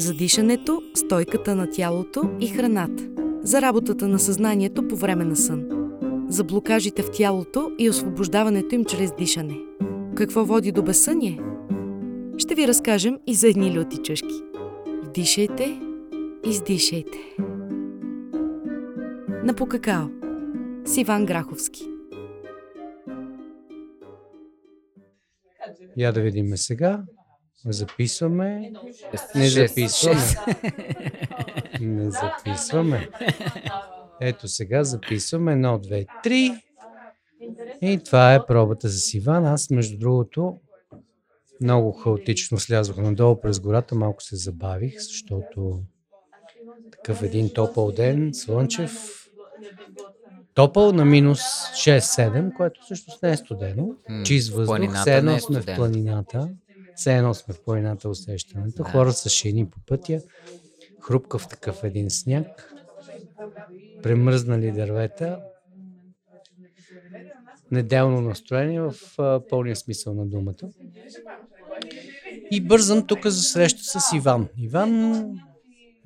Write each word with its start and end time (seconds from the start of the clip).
За 0.00 0.14
дишането, 0.14 0.82
стойката 0.94 1.54
на 1.54 1.70
тялото 1.70 2.30
и 2.40 2.48
храната. 2.48 3.08
За 3.42 3.62
работата 3.62 4.08
на 4.08 4.18
съзнанието 4.18 4.88
по 4.88 4.96
време 4.96 5.24
на 5.24 5.36
сън. 5.36 5.66
За 6.28 6.44
блокажите 6.44 7.02
в 7.02 7.10
тялото 7.10 7.70
и 7.78 7.90
освобождаването 7.90 8.74
им 8.74 8.84
чрез 8.84 9.12
дишане. 9.18 9.56
Какво 10.14 10.44
води 10.44 10.72
до 10.72 10.82
безсъние? 10.82 11.40
Ще 12.38 12.54
ви 12.54 12.68
разкажем 12.68 13.18
и 13.26 13.34
за 13.34 13.48
едни 13.48 13.78
люти 13.78 13.96
чушки. 13.96 14.42
Вдишайте, 15.02 15.80
издишайте. 16.46 17.18
На 19.44 19.54
по 19.54 19.66
какао. 19.66 20.06
С 20.84 20.96
Иван 20.96 21.26
Граховски. 21.26 21.86
Я 25.96 26.12
да 26.12 26.20
видим 26.20 26.56
сега. 26.56 27.02
Записваме. 27.66 28.72
Не 29.34 29.48
записваме. 29.48 30.20
Не 31.80 32.10
записваме. 32.10 33.08
Ето 34.20 34.48
сега 34.48 34.84
записваме. 34.84 35.52
Едно, 35.52 35.78
две, 35.78 36.06
три. 36.22 36.52
И 37.82 38.00
това 38.04 38.34
е 38.34 38.46
пробата 38.46 38.88
с 38.88 39.14
Иван. 39.14 39.46
Аз, 39.46 39.70
между 39.70 39.98
другото, 39.98 40.56
много 41.60 41.92
хаотично 41.92 42.58
слязох 42.58 42.96
надолу 42.96 43.40
през 43.40 43.60
гората. 43.60 43.94
Малко 43.94 44.22
се 44.22 44.36
забавих, 44.36 44.94
защото 44.98 45.80
такъв 46.92 47.22
един 47.22 47.52
топъл 47.52 47.92
ден, 47.92 48.30
слънчев, 48.34 48.92
топъл 50.54 50.92
на 50.92 51.04
минус 51.04 51.40
6-7, 51.40 52.56
което 52.56 52.80
всъщност 52.84 53.22
не 53.22 53.30
е 53.30 53.36
студено. 53.36 53.88
Чист 54.24 54.52
въздух, 54.52 55.00
все 55.00 55.16
едно 55.16 55.32
е 55.32 55.40
сме 55.40 55.60
в 55.60 55.66
планината. 55.76 56.48
Все 56.96 57.16
едно 57.16 57.34
сме 57.34 57.54
в 57.54 57.62
планината 57.64 58.08
усещането. 58.08 58.84
Хора 58.84 59.12
с 59.12 59.28
шини 59.28 59.70
по 59.70 59.78
пътя, 59.86 60.20
хрупкав 61.00 61.48
такъв 61.48 61.84
един 61.84 62.10
сняг, 62.10 62.74
премръзнали 64.02 64.72
дървета, 64.72 65.40
неделно 67.70 68.20
настроение 68.20 68.80
в 68.80 68.94
пълния 69.50 69.76
смисъл 69.76 70.14
на 70.14 70.26
думата. 70.26 70.70
И 72.50 72.60
бързам 72.60 73.06
тук 73.06 73.26
за 73.26 73.42
среща 73.42 73.82
с 73.82 74.12
Иван. 74.16 74.48
Иван, 74.58 75.24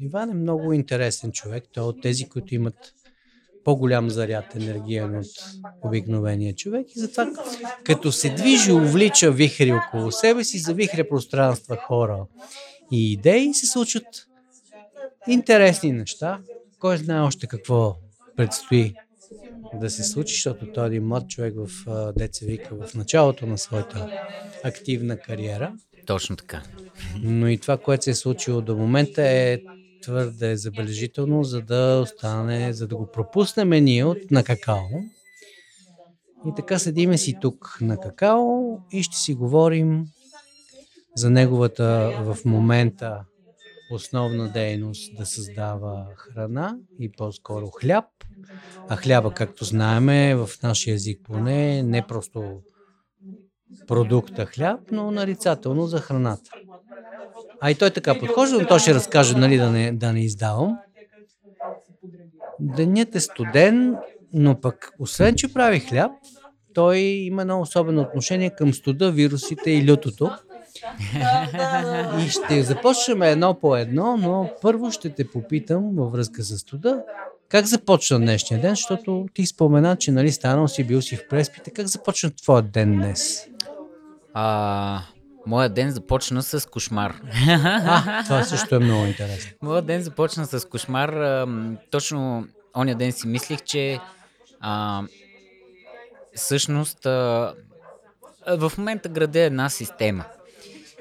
Иван 0.01 0.31
е 0.31 0.35
много 0.35 0.73
интересен 0.73 1.33
човек. 1.33 1.65
Той 1.73 1.85
е 1.85 1.87
от 1.87 2.03
тези, 2.03 2.29
които 2.29 2.55
имат 2.55 2.95
по-голям 3.65 4.11
заряд 4.11 4.55
енергиен 4.55 5.19
от 5.19 5.27
обикновения 5.83 6.55
човек 6.55 6.87
и 6.97 7.01
затова 7.01 7.31
като 7.85 8.13
се 8.13 8.31
движи, 8.31 8.73
увлича 8.73 9.31
вихри 9.31 9.73
около 9.73 10.13
себе 10.13 10.45
си, 10.45 10.59
завихря 10.59 11.09
пространства, 11.09 11.77
хора 11.77 12.27
и 12.93 13.13
идеи, 13.13 13.55
се 13.55 13.67
случват 13.67 14.07
интересни 15.29 15.93
неща. 15.93 16.41
Кой 16.79 16.97
знае 16.97 17.21
още 17.21 17.47
какво 17.47 17.97
предстои 18.37 18.95
да 19.81 19.91
се 19.91 20.03
случи, 20.03 20.35
защото 20.35 20.73
той 20.73 20.85
е 20.85 20.87
един 20.87 21.07
млад 21.07 21.29
човек 21.29 21.55
в 21.57 21.69
деца 22.17 22.47
вика 22.47 22.75
в 22.75 22.95
началото 22.95 23.47
на 23.47 23.59
своята 23.59 24.11
активна 24.65 25.17
кариера. 25.17 25.73
Точно 26.07 26.37
така. 26.37 26.63
Но 27.23 27.49
и 27.49 27.59
това, 27.59 27.77
което 27.77 28.05
се 28.05 28.11
е 28.11 28.15
случило 28.15 28.61
до 28.61 28.77
момента 28.77 29.23
е 29.23 29.59
твърде 30.05 30.57
забележително, 30.57 31.45
за 31.45 31.63
да 31.63 32.01
остане, 32.03 32.73
за 32.73 32.87
да 32.87 32.97
го 32.97 33.07
пропуснем 33.13 33.85
ние 33.85 34.05
от 34.05 34.31
на 34.31 34.45
какао. 34.45 34.87
И 36.47 36.53
така 36.57 36.79
седиме 36.79 37.19
си 37.19 37.39
тук 37.41 37.79
на 37.81 38.01
какао 38.01 38.79
и 38.93 39.03
ще 39.03 39.17
си 39.17 39.35
говорим 39.35 40.05
за 41.17 41.31
неговата 41.31 42.19
в 42.21 42.39
момента 42.45 43.25
основна 43.93 44.49
дейност 44.49 45.17
да 45.17 45.27
създава 45.27 46.07
храна 46.17 46.77
и 47.01 47.13
по-скоро 47.13 47.67
хляб. 47.67 48.05
А 48.89 48.97
хляба, 48.97 49.35
както 49.35 49.65
знаеме, 49.65 50.35
в 50.35 50.51
нашия 50.63 50.95
език 50.95 51.21
поне 51.25 51.83
не 51.83 52.07
просто 52.07 52.61
продукта 53.87 54.47
хляб, 54.47 54.81
но 54.91 55.11
нарицателно 55.11 55.87
за 55.87 55.99
храната. 55.99 56.51
А 57.61 57.71
и 57.71 57.75
той 57.75 57.91
така 57.91 58.19
подхожда, 58.19 58.59
но 58.59 58.67
той 58.67 58.79
ще 58.79 58.95
разкаже, 58.95 59.37
нали, 59.37 59.57
да 59.57 59.71
не, 59.71 59.93
да 59.93 60.13
не 60.13 60.25
издавам. 60.25 60.79
Денят 62.61 63.15
е 63.15 63.21
студен, 63.21 63.97
но 64.33 64.61
пък, 64.61 64.91
освен, 64.99 65.35
че 65.35 65.53
прави 65.53 65.81
хляб, 65.81 66.13
той 66.75 66.99
има 66.99 67.43
едно 67.43 67.61
особено 67.61 68.03
отношение 68.03 68.51
към 68.51 68.75
студа, 68.75 69.11
вирусите 69.11 69.71
и 69.71 69.91
лютото. 69.91 70.31
И 72.27 72.29
ще 72.29 72.63
започнем 72.63 73.23
едно 73.23 73.55
по 73.61 73.77
едно, 73.77 74.17
но 74.17 74.51
първо 74.63 74.91
ще 74.91 75.11
те 75.11 75.31
попитам 75.31 75.91
във 75.97 76.13
връзка 76.13 76.43
с 76.43 76.59
студа, 76.59 77.03
как 77.55 77.67
започна 77.67 78.19
днешния 78.19 78.61
ден, 78.61 78.71
защото 78.71 79.27
ти 79.35 79.47
спомена, 79.47 79.97
че 79.97 80.13
нали 80.13 80.33
станал 80.33 80.69
си, 80.69 80.85
бил 80.85 81.03
си 81.03 81.17
в 81.17 81.29
преспите. 81.29 81.71
Как 81.71 81.87
започна 81.87 82.31
твоят 82.31 82.71
ден 82.71 82.93
днес? 82.93 83.47
А, 84.33 85.01
моят 85.47 85.75
ден 85.75 85.91
започна 85.91 86.43
с 86.43 86.69
кошмар. 86.71 87.21
А, 87.49 88.25
това 88.25 88.45
също 88.45 88.75
е 88.75 88.79
много 88.79 89.07
интересно. 89.07 89.51
Моят 89.63 89.87
ден 89.87 90.03
започна 90.03 90.47
с 90.47 90.69
кошмар. 90.69 91.45
Точно 91.91 92.47
оня 92.77 92.95
ден 92.95 93.13
си 93.13 93.29
мислих, 93.29 93.63
че 93.63 94.01
а, 94.61 95.03
всъщност 96.35 97.07
а, 97.07 97.55
в 98.49 98.73
момента 98.79 99.09
градя 99.09 99.41
една 99.41 99.69
система. 99.69 100.25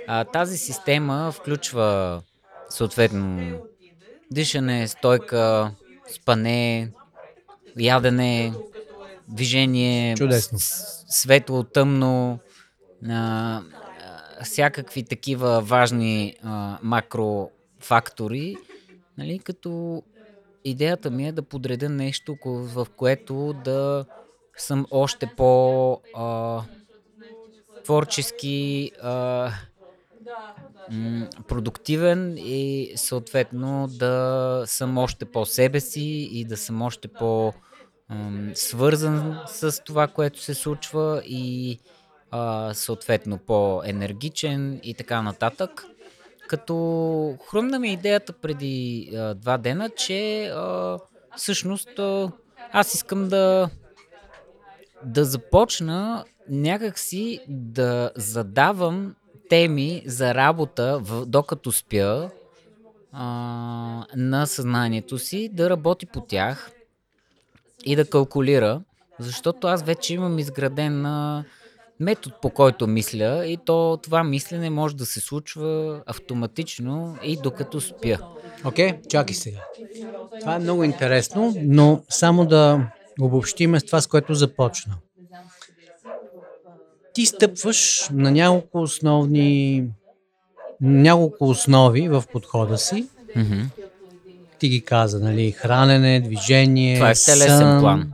А, 0.07 0.23
тази 0.23 0.57
система 0.57 1.31
включва 1.31 2.21
съответно 2.69 3.57
дишане, 4.31 4.87
стойка, 4.87 5.71
спане, 6.13 6.91
ядене, 7.79 8.53
движение, 9.27 10.15
Чудесно. 10.15 10.57
светло, 11.09 11.63
тъмно, 11.63 12.39
а, 13.09 13.61
всякакви 14.43 15.03
такива 15.03 15.61
важни 15.61 16.35
а, 16.43 16.77
макрофактори, 16.83 18.57
нали, 19.17 19.39
като 19.39 20.03
идеята 20.63 21.11
ми 21.11 21.27
е 21.27 21.31
да 21.31 21.41
подредя 21.41 21.89
нещо, 21.89 22.37
в 22.45 22.87
което 22.95 23.53
да 23.63 24.05
съм 24.57 24.85
още 24.91 25.29
по 25.37 25.91
а, 26.15 26.61
творчески 27.83 28.91
а, 29.01 29.51
м, 30.91 31.27
продуктивен 31.47 32.37
и 32.37 32.93
съответно 32.95 33.87
да 33.89 34.63
съм 34.65 34.97
още 34.97 35.25
по 35.25 35.45
себе 35.45 35.79
си 35.79 36.29
и 36.31 36.45
да 36.45 36.57
съм 36.57 36.81
още 36.81 37.07
по 37.07 37.53
свързан 38.53 39.39
с 39.47 39.83
това, 39.83 40.07
което 40.07 40.41
се 40.41 40.53
случва 40.53 41.21
и 41.25 41.79
а, 42.31 42.73
съответно 42.73 43.37
по-енергичен 43.37 44.79
и 44.83 44.93
така 44.93 45.21
нататък. 45.21 45.85
Като 46.47 47.37
хрумна 47.49 47.79
ми 47.79 47.93
идеята 47.93 48.33
преди 48.33 49.09
а, 49.15 49.33
два 49.33 49.57
дена, 49.57 49.89
че 49.89 50.45
а, 50.45 50.97
всъщност 51.37 51.99
а, 51.99 52.31
аз 52.71 52.93
искам 52.93 53.27
да 53.27 53.69
да 55.05 55.25
започна 55.25 56.25
някакси 56.49 57.39
да 57.47 58.11
задавам 58.15 59.15
теми 59.53 60.03
за 60.05 60.35
работа, 60.35 60.99
в, 61.01 61.25
докато 61.25 61.71
спя 61.71 62.29
а, 63.11 63.25
на 64.15 64.45
съзнанието 64.45 65.17
си, 65.17 65.49
да 65.53 65.69
работи 65.69 66.05
по 66.05 66.21
тях 66.21 66.71
и 67.85 67.95
да 67.95 68.09
калкулира, 68.09 68.81
защото 69.19 69.67
аз 69.67 69.83
вече 69.83 70.13
имам 70.13 70.39
изграден 70.39 71.05
а, 71.05 71.43
метод 71.99 72.35
по 72.41 72.49
който 72.49 72.87
мисля 72.87 73.43
и 73.45 73.57
то 73.65 73.99
това 74.03 74.23
мислене 74.23 74.69
може 74.69 74.95
да 74.95 75.05
се 75.05 75.19
случва 75.19 76.01
автоматично 76.05 77.17
и 77.23 77.37
докато 77.43 77.81
спя. 77.81 78.17
Окей, 78.65 78.91
okay, 78.91 79.07
чакай 79.07 79.35
сега. 79.35 79.59
Това 80.39 80.55
е 80.55 80.59
много 80.59 80.83
интересно, 80.83 81.53
но 81.61 82.01
само 82.09 82.45
да 82.45 82.91
обобщиме 83.21 83.79
с 83.79 83.85
това, 83.85 84.01
с 84.01 84.07
което 84.07 84.33
започна. 84.33 84.95
Ти 87.13 87.25
стъпваш 87.25 88.09
на 88.13 88.31
няколко 88.31 88.81
основни 88.81 89.83
няколко 90.81 91.49
основи 91.49 92.09
в 92.09 92.23
подхода 92.31 92.77
си. 92.77 93.07
Мгм. 93.35 93.61
Ти 94.59 94.69
ги 94.69 94.81
каза, 94.81 95.19
нали, 95.19 95.51
хранене, 95.51 96.21
движение, 96.21 96.95
Това 96.95 97.09
е 97.09 97.15
сън. 97.15 97.79
план. 97.79 98.11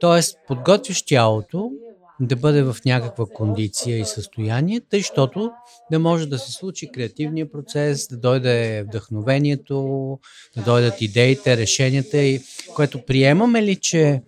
Тоест, 0.00 0.38
подготвяш 0.48 1.02
тялото 1.02 1.70
да 2.20 2.36
бъде 2.36 2.62
в 2.62 2.76
някаква 2.86 3.26
кондиция 3.26 3.98
и 3.98 4.04
състояние, 4.04 4.80
тъй, 4.80 5.02
щото 5.02 5.50
да 5.90 5.98
може 5.98 6.26
да 6.26 6.38
се 6.38 6.52
случи 6.52 6.92
креативния 6.92 7.50
процес, 7.52 8.08
да 8.08 8.16
дойде 8.16 8.82
вдъхновението, 8.82 10.18
да 10.56 10.62
дойдат 10.62 11.00
идеите, 11.00 11.56
решенията, 11.56 12.18
и 12.18 12.40
което 12.74 13.02
приемаме 13.06 13.62
ли, 13.62 13.76
че 13.76 14.22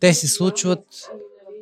те 0.00 0.14
се 0.14 0.28
случват 0.28 0.84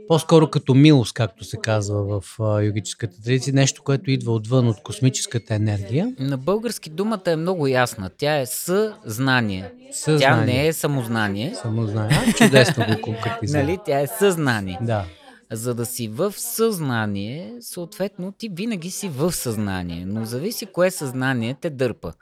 по-скоро 0.09 0.51
като 0.51 0.75
милост, 0.75 1.15
както 1.15 1.45
се 1.45 1.57
казва 1.57 2.21
в 2.21 2.41
а, 2.41 2.61
йогическата 2.61 3.23
традиция, 3.23 3.55
нещо, 3.55 3.83
което 3.83 4.11
идва 4.11 4.33
отвън 4.33 4.69
от 4.69 4.83
космическата 4.83 5.55
енергия. 5.55 6.13
На 6.19 6.39
български 6.39 6.91
думата 6.91 7.23
е 7.27 7.37
много 7.37 7.67
ясна. 7.67 8.11
Тя 8.19 8.41
е 8.41 8.47
съзнание. 8.47 9.73
Тя 9.87 9.93
Съзнание. 9.93 10.55
не 10.55 10.67
е 10.67 10.73
самознание. 10.73 11.55
Само 11.63 11.87
знае. 11.87 12.11
А, 12.11 12.33
чудесно 12.33 12.85
го 12.85 13.01
конкретизира. 13.03 13.59
Нали? 13.63 13.79
Тя 13.87 14.01
е 14.01 14.07
съзнание. 14.07 14.79
Да. 14.83 15.05
За 15.53 15.75
да 15.75 15.87
си 15.87 16.09
в 16.09 16.33
съзнание, 16.37 17.53
съответно 17.61 18.33
ти 18.33 18.49
винаги 18.49 18.91
си 18.91 19.09
в 19.09 19.33
съзнание, 19.33 20.05
но 20.07 20.25
зависи 20.25 20.67
кое 20.67 20.91
съзнание 20.91 21.57
те 21.61 21.71
дърпа. 21.71 22.13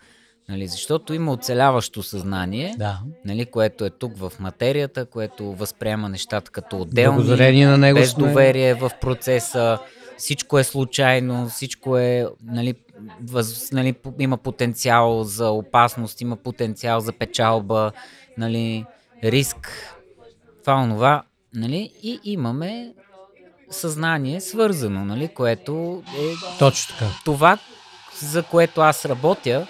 Нали? 0.50 0.67
Защото 0.69 1.14
има 1.14 1.32
оцеляващо 1.32 2.02
съзнание, 2.02 2.75
Да. 2.79 3.00
нали? 3.25 3.47
което 3.47 3.85
е 3.85 3.91
тук 3.91 4.17
в 4.17 4.32
материята, 4.41 5.06
което 5.06 5.52
възприема 5.52 6.08
нещата 6.08 6.50
като 6.50 6.81
отделни, 6.81 7.17
Благодарение 7.17 7.67
на 7.67 7.79
него 7.79 7.99
без 7.99 8.11
сме... 8.11 8.29
доверие 8.29 8.75
в 8.75 8.91
процеса, 9.00 9.79
всичко 10.19 10.58
е 10.58 10.64
случайно, 10.64 11.49
всичко 11.49 11.99
е, 11.99 12.26
нали, 12.44 12.75
въз, 13.23 13.73
нали, 13.73 13.94
има 14.19 14.37
потенциал 14.37 15.25
за 15.25 15.50
опасност, 15.50 16.20
има 16.20 16.37
потенциал 16.37 17.00
за 17.00 17.12
печалба, 17.12 17.93
нали, 18.38 18.85
риск, 19.25 19.94
това, 20.62 20.75
онова, 20.75 21.23
нали, 21.55 21.93
и 22.02 22.20
имаме 22.25 22.93
съзнание 23.70 24.41
свързано, 24.41 25.05
нали, 25.05 25.29
което 25.29 26.02
е 26.19 26.58
Точно 26.58 26.94
така. 26.99 27.11
това, 27.25 27.58
за 28.23 28.43
което 28.43 28.81
аз 28.81 29.05
работя 29.05 29.67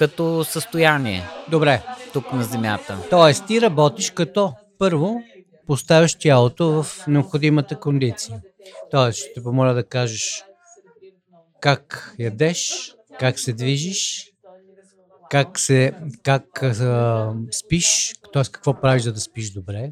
като 0.00 0.44
състояние 0.44 1.28
Добре. 1.48 1.82
тук 2.12 2.32
на 2.32 2.44
Земята. 2.44 2.98
Тоест, 3.10 3.46
ти 3.46 3.60
работиш 3.60 4.10
като 4.10 4.52
първо 4.78 5.22
поставяш 5.66 6.14
тялото 6.14 6.82
в 6.82 7.06
необходимата 7.06 7.80
кондиция. 7.80 8.40
Тоест, 8.90 9.18
ще 9.18 9.32
те 9.32 9.42
помоля 9.42 9.74
да 9.74 9.84
кажеш 9.84 10.44
как 11.60 12.14
ядеш, 12.18 12.92
как 13.18 13.38
се 13.38 13.52
движиш, 13.52 14.26
как, 15.30 15.58
се, 15.58 15.92
как 16.22 16.62
а, 16.62 17.32
спиш, 17.50 18.12
т.е. 18.32 18.42
какво 18.52 18.74
правиш, 18.80 19.02
за 19.02 19.12
да 19.12 19.20
спиш 19.20 19.50
добре. 19.50 19.90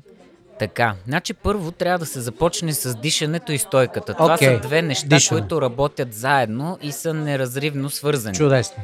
Така, 0.58 0.94
значи 1.06 1.34
първо 1.34 1.72
трябва 1.72 1.98
да 1.98 2.06
се 2.06 2.20
започне 2.20 2.72
с 2.72 2.94
дишането 2.94 3.52
и 3.52 3.58
стойката. 3.58 4.14
Това 4.14 4.34
Окей, 4.34 4.54
са 4.54 4.60
две 4.60 4.82
неща, 4.82 5.08
дишане. 5.08 5.40
които 5.40 5.62
работят 5.62 6.14
заедно 6.14 6.78
и 6.82 6.92
са 6.92 7.14
неразривно 7.14 7.90
свързани. 7.90 8.36
Чудесно. 8.36 8.82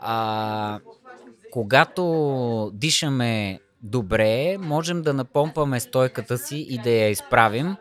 А, 0.00 0.78
когато 1.50 2.70
дишаме 2.74 3.60
добре, 3.82 4.58
можем 4.58 5.02
да 5.02 5.12
напомпаме 5.12 5.80
стойката 5.80 6.38
си 6.38 6.66
и 6.68 6.78
да 6.78 6.90
я 6.90 7.08
изправим. 7.08 7.76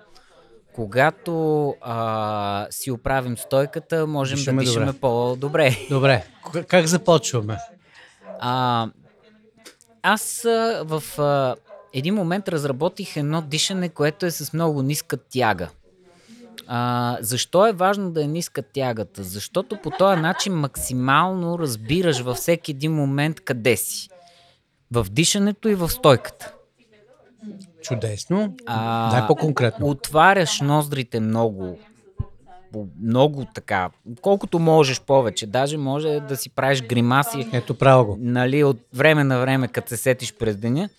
Когато 0.73 1.75
а, 1.81 2.67
си 2.69 2.91
оправим 2.91 3.37
стойката, 3.37 4.07
можем 4.07 4.35
Дишаме 4.35 4.63
да 4.63 4.65
дишаме 4.65 4.85
добре. 4.85 4.99
по-добре. 4.99 5.77
Добре. 5.89 6.25
Как 6.67 6.85
започваме? 6.87 7.57
А, 8.39 8.87
аз 10.03 10.45
а, 10.45 10.83
в 10.85 11.19
а, 11.19 11.55
един 11.93 12.15
момент 12.15 12.47
разработих 12.49 13.17
едно 13.17 13.41
дишане, 13.41 13.89
което 13.89 14.25
е 14.25 14.31
с 14.31 14.53
много 14.53 14.81
ниска 14.81 15.17
тяга. 15.17 15.69
А, 16.71 17.17
защо 17.21 17.67
е 17.67 17.73
важно 17.73 18.11
да 18.11 18.23
е 18.23 18.27
ниска 18.27 18.61
тягата? 18.61 19.23
Защото 19.23 19.77
по 19.83 19.89
този 19.89 20.21
начин 20.21 20.53
максимално 20.53 21.59
разбираш 21.59 22.19
във 22.19 22.37
всеки 22.37 22.71
един 22.71 22.91
момент 22.93 23.39
къде 23.39 23.77
си. 23.77 24.09
В 24.91 25.07
дишането 25.11 25.69
и 25.69 25.75
в 25.75 25.89
стойката. 25.89 26.53
Чудесно. 27.81 28.55
А, 28.65 29.11
Дай 29.11 29.27
по-конкретно. 29.27 29.87
Отваряш 29.87 30.61
ноздрите 30.61 31.19
много, 31.19 31.79
много 33.01 33.45
така, 33.55 33.89
колкото 34.21 34.59
можеш 34.59 35.01
повече. 35.01 35.47
Даже 35.47 35.77
може 35.77 36.19
да 36.19 36.37
си 36.37 36.49
правиш 36.49 36.81
гримаси, 36.81 37.47
Ето 37.53 37.73
право 37.73 38.05
го. 38.05 38.17
нали, 38.19 38.63
от 38.63 38.79
време 38.93 39.23
на 39.23 39.39
време, 39.39 39.67
като 39.67 39.89
се 39.89 39.97
сетиш 39.97 40.33
през 40.33 40.57
деня, 40.57 40.89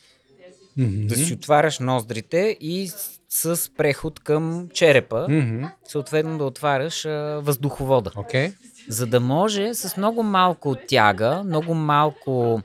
Мгм. 0.77 1.07
да 1.07 1.17
си 1.17 1.35
отваряш 1.35 1.79
ноздрите 1.79 2.57
и 2.61 2.91
с, 3.32 3.71
преход 3.77 4.21
към 4.21 4.69
черепа, 4.73 5.27
Мгм. 5.29 5.65
съответно 5.85 6.38
да 6.38 6.44
отваряш 6.44 7.05
а, 7.05 7.11
въздуховода. 7.43 8.11
Окей. 8.17 8.53
За 8.88 9.06
да 9.06 9.21
може 9.21 9.75
с 9.75 9.97
много 9.97 10.23
малко 10.23 10.77
тяга, 10.88 11.43
много 11.44 11.75
малко 11.75 12.61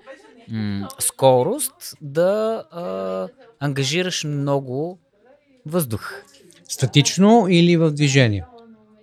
м- 0.50 0.88
скорост 1.00 1.98
да 2.02 2.64
а, 2.72 3.28
ангажираш 3.60 4.24
много 4.24 5.00
въздух. 5.66 6.22
Статично 6.68 7.46
или 7.50 7.78
в 7.78 7.92
движение? 7.92 8.46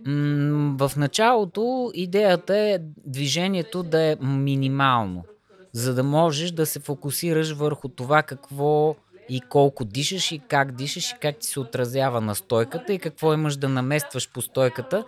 М, 0.06 0.76
в 0.78 0.96
началото 0.96 1.90
идеята 1.94 2.56
е 2.56 2.78
движението 3.06 3.82
да 3.82 4.02
е 4.02 4.16
минимално, 4.16 5.24
за 5.72 5.94
да 5.94 6.02
можеш 6.02 6.50
да 6.50 6.66
се 6.66 6.80
фокусираш 6.80 7.52
върху 7.52 7.88
това 7.88 8.22
какво 8.22 8.94
и 9.32 9.40
колко 9.40 9.84
дишаш 9.84 10.32
и 10.32 10.38
как 10.48 10.72
дишаш 10.72 11.10
и 11.10 11.14
как 11.20 11.36
ти 11.36 11.46
се 11.46 11.60
отразява 11.60 12.20
на 12.20 12.34
стойката 12.34 12.92
и 12.92 12.98
какво 12.98 13.34
имаш 13.34 13.56
да 13.56 13.68
наместваш 13.68 14.28
по 14.28 14.42
стойката, 14.42 15.04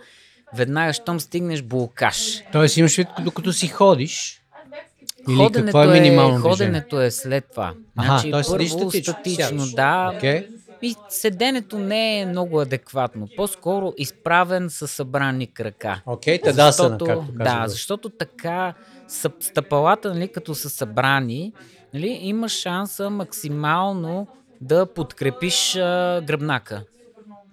веднага 0.55 0.93
щом 0.93 1.19
стигнеш 1.19 1.61
блокаж. 1.61 2.43
Тоест 2.51 2.77
имаш 2.77 2.97
вид, 2.97 3.07
докато 3.21 3.53
си 3.53 3.67
ходиш, 3.67 4.41
или 5.29 5.35
Ходенето 5.35 5.65
какво 5.65 5.83
е 5.83 5.99
минимално 5.99 6.29
движение? 6.39 6.51
ходенето 6.51 7.01
е 7.01 7.11
след 7.11 7.45
това. 7.51 7.73
Аха, 7.97 8.19
значи, 8.19 8.31
т.е. 8.31 8.41
първо 8.49 8.91
статично, 8.91 9.65
да. 9.75 10.11
Окей. 10.15 10.47
И 10.81 10.95
седенето 11.09 11.79
не 11.79 12.19
е 12.19 12.25
много 12.25 12.61
адекватно. 12.61 13.27
По-скоро 13.35 13.93
изправен 13.97 14.69
с 14.69 14.87
събрани 14.87 15.47
крака. 15.47 16.01
Окей, 16.05 16.41
тадасана, 16.41 16.71
Защото- 16.89 17.05
както 17.05 17.25
казва. 17.37 17.59
Да, 17.61 17.67
защото 17.67 18.09
така 18.09 18.73
стъпалата, 19.39 20.13
нали, 20.13 20.27
като 20.27 20.55
са 20.55 20.69
събрани, 20.69 21.53
нали, 21.95 22.19
имаш 22.21 22.51
шанса 22.51 23.09
максимално 23.09 24.27
да 24.61 24.85
подкрепиш 24.85 25.75
а, 25.75 26.21
гръбнака. 26.25 26.83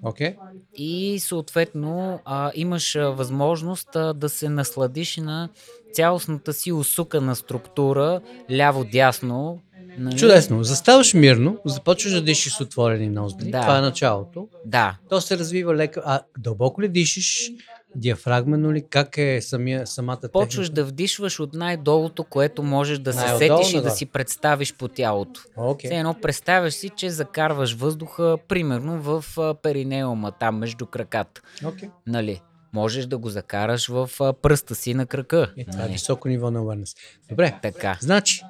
Окей. 0.02 0.36
И 0.74 1.18
съответно 1.20 2.20
а, 2.24 2.50
имаш 2.54 2.96
а, 2.96 3.10
възможност 3.10 3.96
а, 3.96 4.14
да 4.14 4.28
се 4.28 4.48
насладиш 4.48 5.16
на 5.16 5.48
цялостната 5.92 6.52
си 6.52 6.72
усукана 6.72 7.36
структура, 7.36 8.20
ляво-дясно. 8.50 9.60
Нали? 9.98 10.16
Чудесно. 10.16 10.64
Заставаш 10.64 11.14
мирно, 11.14 11.58
започваш 11.64 12.12
да 12.12 12.22
дишиш 12.22 12.56
с 12.56 12.60
отворени 12.60 13.08
ноздри. 13.08 13.50
Да. 13.50 13.60
Това 13.60 13.78
е 13.78 13.80
началото. 13.80 14.48
Да, 14.64 14.96
То 15.08 15.20
се 15.20 15.38
развива 15.38 15.74
леко. 15.74 16.00
А 16.04 16.20
дълбоко 16.38 16.82
ли 16.82 16.88
дишиш? 16.88 17.52
Диафрагмено 17.96 18.72
ли? 18.72 18.84
Как 18.90 19.18
е 19.18 19.40
самия, 19.40 19.86
самата 19.86 20.20
почваш 20.32 20.66
техника? 20.66 20.74
да 20.74 20.84
вдишваш 20.84 21.40
от 21.40 21.54
най-долото, 21.54 22.24
което 22.24 22.62
можеш 22.62 22.98
да 22.98 23.12
се 23.12 23.38
сетиш 23.38 23.72
и 23.72 23.80
да 23.80 23.90
си 23.90 24.06
представиш 24.06 24.74
по 24.74 24.88
тялото. 24.88 25.40
Окей. 25.56 25.90
Все 25.90 25.98
едно 25.98 26.14
представяш 26.14 26.74
си, 26.74 26.88
че 26.96 27.10
закарваш 27.10 27.74
въздуха, 27.74 28.38
примерно 28.48 29.00
в 29.02 29.24
перинеума, 29.62 30.32
там 30.32 30.58
между 30.58 30.86
краката. 30.86 31.40
Окей. 31.64 31.88
Нали? 32.06 32.40
Можеш 32.72 33.06
да 33.06 33.18
го 33.18 33.28
закараш 33.28 33.88
в 33.88 34.10
пръста 34.42 34.74
си 34.74 34.94
на 34.94 35.06
крака. 35.06 35.52
И 35.56 35.64
това 35.64 35.78
е 35.78 35.82
нали? 35.82 35.92
високо 35.92 36.28
ниво 36.28 36.50
на 36.50 36.60
awareness. 36.60 36.96
Добре. 37.30 37.58
Така. 37.62 37.98
Значи, 38.00 38.42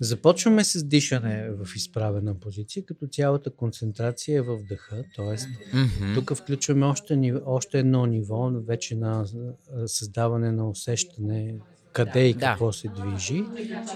започваме 0.00 0.64
с 0.64 0.84
дишане 0.84 1.50
в 1.50 1.76
изправена 1.76 2.34
позиция, 2.34 2.84
като 2.84 3.06
цялата 3.06 3.50
концентрация 3.50 4.38
е 4.38 4.42
в 4.42 4.58
дъха, 4.68 5.04
т.е. 5.16 5.36
Мгм. 5.76 6.14
тук 6.14 6.34
включваме 6.36 6.86
още, 6.86 7.34
още 7.46 7.78
едно 7.78 8.06
ниво, 8.06 8.50
вече 8.66 8.96
на 8.96 9.26
създаване 9.86 10.52
на 10.52 10.70
усещане 10.70 11.54
къде 11.92 12.20
и 12.20 12.34
Да. 12.34 12.40
какво 12.40 12.72
се 12.72 12.88
движи. 12.88 13.44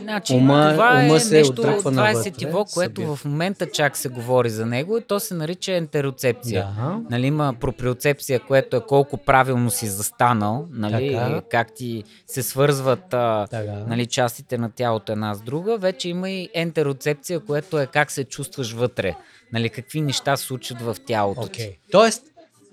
Значи, 0.03 0.33
Ума- 0.33 0.73
това 0.73 1.03
ума 1.05 1.17
е 1.17 1.21
се 1.21 1.35
нещо, 1.37 1.55
това 1.55 1.73
е 1.73 1.95
навътре, 1.95 2.23
сетиво, 2.23 2.65
което 2.65 3.01
събира. 3.01 3.17
в 3.17 3.25
момента 3.25 3.67
чак 3.67 3.97
се 3.97 4.09
говори 4.09 4.51
за 4.51 4.67
него 4.67 4.99
и 4.99 5.03
то 5.03 5.21
се 5.21 5.35
нарича 5.35 5.73
ентероцепция. 5.73 6.69
Да. 6.77 7.01
Нали, 7.11 7.27
има 7.27 7.55
проприоцепция, 7.61 8.41
което 8.41 8.77
е 8.77 8.81
колко 8.81 9.17
правилно 9.17 9.71
си 9.71 9.87
застанал, 9.87 10.67
нали, 10.71 11.13
Така. 11.13 11.43
как 11.51 11.75
ти 11.75 12.05
се 12.27 12.43
свързват 12.43 13.15
а, 13.15 13.47
нали, 13.89 14.07
частите 14.07 14.59
на 14.59 14.71
тялото 14.71 15.13
една 15.13 15.35
с 15.35 15.43
друга. 15.43 15.79
Вече 15.79 16.09
има 16.09 16.31
и 16.31 16.49
ентероцепция, 16.55 17.41
което 17.41 17.79
е 17.79 17.87
как 17.87 18.11
се 18.11 18.25
чувстваш 18.25 18.73
вътре. 18.73 19.15
Нали, 19.53 19.69
какви 19.69 20.01
неща 20.01 20.37
се 20.37 20.45
случват 20.45 20.81
в 20.81 20.97
тялото. 21.07 21.41
Окей. 21.41 21.77
Тоест, 21.91 22.23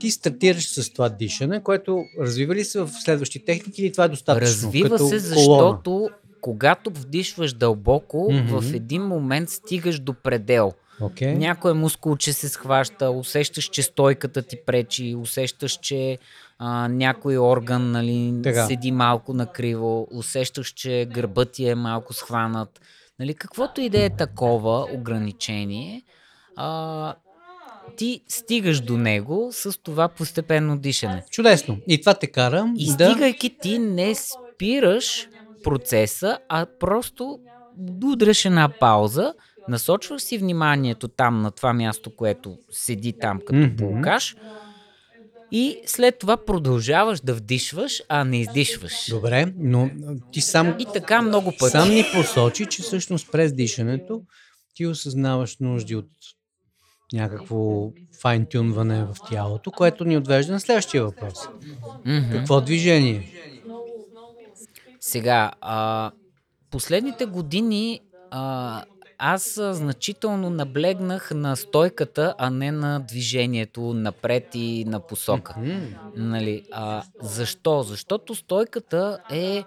ти 0.02 0.12
стартираш 0.12 0.70
с 0.70 0.94
това 0.94 1.10
дишане, 1.10 1.64
което 1.64 2.04
развива 2.20 2.56
ли 2.56 2.64
се 2.64 2.80
в 2.80 2.90
следващи 3.04 3.46
техники 3.46 3.82
или 3.82 3.92
това 3.92 4.04
е 4.04 4.10
достатъчно? 4.10 4.48
Развива 4.48 4.90
като 4.90 5.08
се, 5.08 5.34
колона? 5.34 5.70
защото 5.70 6.10
когато 6.42 6.90
вдишваш 6.90 7.54
дълбоко, 7.54 8.28
Мгм. 8.32 8.60
в 8.60 8.74
един 8.74 9.04
момент 9.04 9.50
стигаш 9.50 10.00
до 10.00 10.14
предел. 10.14 10.74
Окей. 11.02 11.36
Някое 11.36 11.74
мускулче 11.74 12.34
се 12.34 12.50
схваща, 12.50 13.10
усещаш, 13.12 13.66
че 13.66 13.84
стойката 13.84 14.42
ти 14.42 14.58
пречи, 14.66 15.16
усещаш, 15.16 15.80
че 15.82 16.18
а, 16.60 16.88
някой 16.88 17.38
орган 17.38 17.92
нали, 17.92 18.34
седи 18.68 18.92
малко 18.92 19.34
накриво, 19.34 20.08
усещаш, 20.12 20.68
че 20.68 21.08
гърбът 21.14 21.52
ти 21.52 21.68
е 21.70 21.76
малко 21.76 22.14
схванат. 22.14 22.82
Нали, 23.20 23.34
каквото 23.34 23.82
и 23.82 23.90
да 23.90 24.04
е 24.04 24.10
такова 24.10 24.88
ограничение, 24.94 26.04
а, 26.56 27.16
ти 27.98 28.22
стигаш 28.28 28.82
до 28.82 28.98
него 28.98 29.50
с 29.52 29.80
това 29.84 30.08
постепенно 30.08 30.78
дишане. 30.78 31.24
Чудесно. 31.32 31.78
И 31.88 32.02
това 32.02 32.14
те 32.14 32.28
кара 32.28 32.74
И 32.78 32.96
да... 32.96 33.12
стигайки 33.12 33.58
ти 33.62 33.80
не 33.80 34.16
спираш 34.16 35.28
процеса, 35.64 36.38
а 36.50 36.66
просто 36.80 37.40
удряш 38.04 38.46
една 38.46 38.70
пауза, 38.80 39.34
насочваш 39.68 40.22
си 40.22 40.38
вниманието 40.38 41.08
там 41.08 41.42
на 41.42 41.52
това 41.52 41.74
място, 41.74 42.16
което 42.16 42.58
седи 42.72 43.14
там 43.14 43.40
като 43.46 43.60
mm-hmm. 43.60 44.36
и 45.52 45.78
след 45.86 46.20
това 46.20 46.38
продължаваш 46.38 47.20
да 47.20 47.34
вдишваш, 47.34 48.02
а 48.10 48.24
не 48.24 48.42
издишваш. 48.42 49.10
Добре, 49.10 49.54
но 49.58 49.90
ти 50.32 50.42
сам, 50.42 50.76
И 50.80 50.86
така 50.94 51.22
много 51.22 51.52
пъти. 51.60 51.72
сам 51.72 51.90
ни 51.90 52.04
посочи, 52.14 52.66
че 52.66 52.82
всъщност 52.82 53.32
през 53.32 53.54
дишането 53.54 54.22
ти 54.74 54.86
осъзнаваш 54.86 55.58
нужди 55.60 55.96
от 55.96 56.10
някакво 57.14 57.90
файнтюнване 58.22 59.04
в 59.04 59.16
тялото, 59.30 59.72
което 59.72 60.06
ни 60.06 60.18
отвежда 60.18 60.54
на 60.54 60.60
следващия 60.60 61.04
въпрос. 61.04 61.38
Мгм. 62.06 62.32
Какво 62.32 62.62
движение? 62.62 63.34
Сега, 65.00 65.52
а, 65.62 66.12
последните 66.72 67.26
години 67.26 68.00
а, 68.32 68.84
аз 69.18 69.60
значително 69.62 70.50
наблегнах 70.50 71.32
на 71.36 71.56
стойката, 71.56 72.36
а 72.38 72.50
не 72.50 72.72
на 72.72 73.00
движението 73.00 73.82
напред 73.82 74.48
и 74.54 74.86
на 74.88 75.00
посока. 75.00 75.56
М, 75.58 75.82
Нали, 76.16 76.64
а, 76.72 77.04
защо? 77.22 77.84
Защото 77.84 78.36
стойката 78.36 79.20
е 79.32 79.64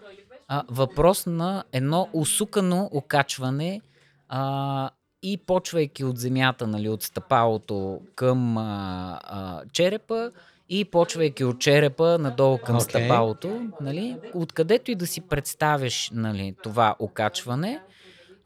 а, 0.49 0.63
въпрос 0.69 1.27
на 1.27 1.65
едно 1.73 2.09
усукано 2.13 2.89
окачване 2.93 3.81
а, 4.29 4.91
и 5.25 5.37
почвайки 5.37 6.05
от 6.05 6.19
земята, 6.19 6.67
нали, 6.67 6.89
от 6.89 7.03
стъпалото 7.03 8.01
към 8.15 8.59
а, 8.59 9.21
а, 9.25 9.63
черепа 9.73 10.31
и 10.69 10.85
почвайки 10.85 11.45
от 11.45 11.59
черепа 11.59 12.19
надолу 12.19 12.59
към 12.59 12.77
okay. 12.77 12.83
стъпалото, 12.83 13.61
нали, 13.81 14.17
откъдето 14.35 14.91
и 14.91 14.95
да 14.95 15.07
си 15.07 15.21
представиш 15.21 16.11
нали, 16.15 16.55
това 16.63 16.97
окачване, 16.99 17.81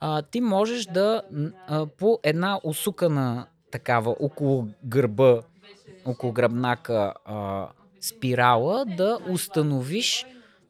а, 0.01 0.23
ти 0.23 0.41
можеш 0.41 0.87
да 0.87 1.23
а, 1.67 1.87
по 1.87 2.19
една 2.23 2.61
усукана 2.65 3.47
такава 3.71 4.17
около 4.21 4.69
гърба, 4.85 5.41
около 6.05 6.33
гръбнака 6.33 7.15
а, 7.25 7.67
спирала 8.01 8.85
да 8.85 9.19
установиш 9.31 10.27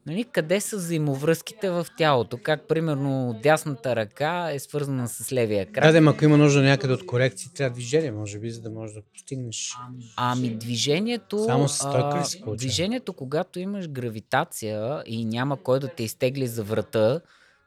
нали, 0.08 0.24
къде 0.24 0.60
са 0.60 0.76
взаимовръзките 0.76 1.70
в 1.70 1.86
тялото. 1.96 2.38
Как, 2.42 2.68
примерно, 2.68 3.40
дясната 3.42 3.96
ръка 3.96 4.50
е 4.52 4.58
свързана 4.58 5.08
с 5.08 5.32
левия 5.32 5.66
крак. 5.66 5.92
Да, 5.92 6.00
да, 6.00 6.10
ако 6.10 6.24
има 6.24 6.36
нужда 6.36 6.62
някъде 6.62 6.92
от 6.92 7.06
корекции, 7.06 7.50
трябва 7.54 7.74
движение, 7.74 8.12
може 8.12 8.38
би, 8.38 8.50
за 8.50 8.60
да 8.60 8.70
можеш 8.70 8.94
да 8.94 9.02
постигнеш. 9.02 9.74
Ами 10.16 10.50
движението, 10.50 11.44
Само 11.44 11.68
с 11.68 11.76
стойка 11.76 12.24
ли 12.46 12.56
движението, 12.56 13.12
когато 13.12 13.58
имаш 13.58 13.88
гравитация 13.88 15.02
и 15.06 15.24
няма 15.24 15.56
кой 15.56 15.80
да 15.80 15.88
те 15.88 16.02
изтегли 16.02 16.46
за 16.46 16.62
врата, 16.62 17.20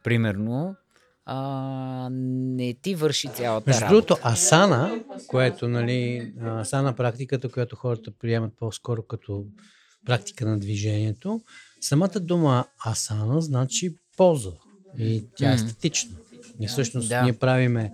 примерно, 0.03 0.75
а, 1.25 2.09
не 2.11 2.73
ти 2.73 2.95
върши 2.95 3.27
цялата 3.27 3.69
Между 3.69 3.81
работа. 3.81 3.95
другото, 3.95 4.17
асана, 4.27 5.03
което, 5.27 5.67
нали, 5.67 6.33
асана 6.41 6.93
практиката, 6.93 7.49
която 7.49 7.75
хората 7.75 8.11
приемат 8.19 8.53
по-скоро 8.59 9.03
като 9.03 9.45
практика 10.05 10.45
на 10.45 10.59
движението, 10.59 11.41
самата 11.81 12.19
дума 12.19 12.65
асана 12.87 13.41
значи 13.41 13.95
поза 14.17 14.51
и 14.99 15.23
тя 15.37 15.53
е 15.53 15.57
статична. 15.57 16.15
И 16.59 16.67
всъщност 16.67 17.09
Да. 17.09 17.21
ние 17.23 17.33
правиме, 17.33 17.91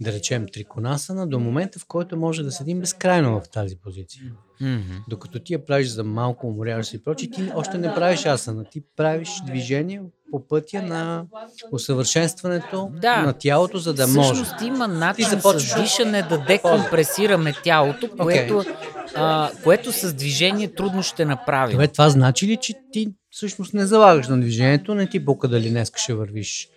да 0.00 0.12
речем, 0.12 0.46
триконасана 0.52 1.26
до 1.26 1.40
момента, 1.40 1.78
в 1.78 1.86
който 1.86 2.16
може 2.16 2.42
да 2.42 2.52
седим 2.52 2.80
безкрайно 2.80 3.40
в 3.40 3.48
тази 3.48 3.76
позиция. 3.76 4.22
Мгм. 4.60 4.92
Докато 5.08 5.38
ти 5.38 5.52
я 5.52 5.64
правиш 5.66 5.88
за 5.88 6.04
малко, 6.04 6.46
уморяваш 6.46 6.86
се 6.86 6.96
и 6.96 7.02
прочи, 7.02 7.30
ти 7.30 7.50
още 7.54 7.78
не 7.78 7.94
правиш 7.94 8.26
асана. 8.26 8.64
Ти 8.64 8.82
правиш 8.96 9.28
движение 9.46 10.02
по 10.30 10.48
пътя 10.48 10.82
на 10.82 11.24
усъвършенстването 11.72 12.90
Да. 13.00 13.22
на 13.22 13.32
тялото, 13.32 13.78
за 13.78 13.94
да 13.94 14.06
може. 14.06 14.34
Всъщност 14.34 14.62
има 14.62 14.88
начин 14.88 15.28
започваш 15.28 15.72
с 15.72 15.80
дишане 15.82 16.22
да 16.22 16.38
декомпресираме 16.38 17.54
тялото, 17.64 18.08
което, 18.18 18.58
Окей. 18.58 18.72
а, 19.16 19.50
което 19.64 19.92
с 19.92 20.12
движение 20.14 20.74
трудно 20.74 21.02
ще 21.02 21.24
направим. 21.24 21.72
Добре, 21.72 21.88
това 21.88 22.10
значи 22.10 22.46
ли, 22.46 22.56
че 22.56 22.74
ти 22.92 23.08
всъщност 23.30 23.74
не 23.74 23.86
залагаш 23.86 24.28
на 24.28 24.40
движението, 24.40 24.94
не 24.94 25.08
ти 25.08 25.18
бука 25.18 25.48
дали 25.48 25.70
днес 25.70 25.92
ще 25.96 26.14
вървиш? 26.14 26.68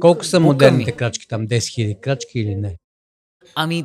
Колко 0.00 0.24
са 0.24 0.40
модерните 0.40 0.90
ми. 0.90 0.96
крачки 0.96 1.28
там? 1.28 1.48
10 1.48 1.56
000 1.56 2.00
крачки 2.00 2.40
или 2.40 2.54
не? 2.54 2.76
Ами, 3.54 3.84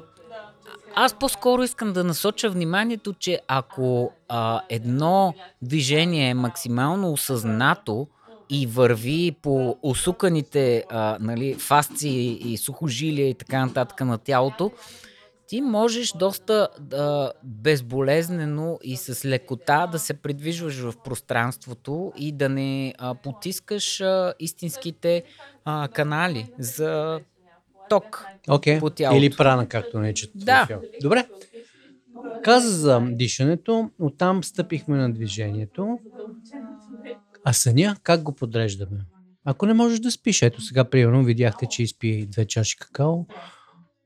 аз 0.96 1.20
по-скоро 1.20 1.64
искам 1.64 1.94
да 1.94 2.04
насоча 2.04 2.50
вниманието, 2.50 3.14
че 3.14 3.40
ако 3.48 4.12
а, 4.30 4.62
едно 4.70 5.34
движение 5.62 6.30
е 6.30 6.34
максимално 6.34 7.12
осъзнато 7.12 8.08
и 8.50 8.68
върви 8.68 9.36
по 9.42 9.78
усуканите 9.82 10.84
а, 10.90 11.18
нали, 11.22 11.54
фасци 11.54 12.10
и 12.46 12.58
сухожилия 12.58 13.30
и 13.30 13.34
така 13.34 13.66
нататък 13.66 14.02
на 14.02 14.18
тялото, 14.18 14.72
ти 15.48 15.62
можеш 15.62 16.12
доста 16.12 16.70
а, 16.94 17.32
безболезнено 17.44 18.80
и 18.84 18.98
с 18.98 19.26
лекота 19.26 19.88
да 19.92 20.00
се 20.00 20.14
придвижваш 20.14 20.80
в 20.80 20.94
пространството 21.04 22.14
и 22.18 22.32
да 22.32 22.50
не 22.50 22.94
а, 22.98 23.16
потискаш 23.16 24.02
а, 24.02 24.34
истинските 24.40 25.24
а, 25.66 25.88
канали 25.88 26.50
за 26.60 27.20
ток. 27.90 28.26
Окей. 28.50 28.80
По 28.80 28.90
тялото. 28.90 29.18
Или 29.18 29.36
прана, 29.36 29.68
както 29.68 30.00
наричат. 30.00 30.32
Да. 30.36 30.68
Добре. 31.02 31.28
Каза 32.44 32.70
за 32.70 33.02
дишането, 33.12 33.90
оттам 34.00 34.44
стъпихме 34.44 34.98
на 34.98 35.14
движението. 35.14 36.00
А 37.44 37.54
съня, 37.54 37.96
как 38.04 38.24
го 38.24 38.32
подреждаме? 38.32 39.00
Ако 39.46 39.66
не 39.66 39.74
можеш 39.74 40.00
да 40.00 40.12
спиш, 40.12 40.42
ето 40.42 40.62
сега, 40.62 40.84
примерно, 40.84 41.24
видяхте, 41.24 41.66
че 41.66 41.84
изпи 41.84 42.28
две 42.32 42.46
чаши 42.48 42.78
какао, 42.78 43.26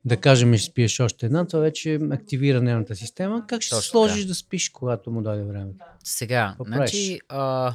да 0.06 0.18
кажем, 0.18 0.54
че 0.54 0.64
спиеш 0.64 1.00
още 1.00 1.26
една, 1.26 1.48
това 1.48 1.60
вече 1.60 2.00
активира 2.12 2.62
нервната 2.62 2.96
система. 2.96 3.48
Как 3.48 3.62
ще 3.62 3.76
се 3.76 3.82
Точно 3.82 3.92
сложиш 3.92 4.26
да 4.26 4.36
спиш, 4.36 4.70
когато 4.70 5.12
му 5.12 5.22
дойде 5.22 5.44
времето? 5.44 5.86
Сега, 6.04 6.48
Какво 6.50 6.64
значи, 6.64 7.20
а, 7.30 7.74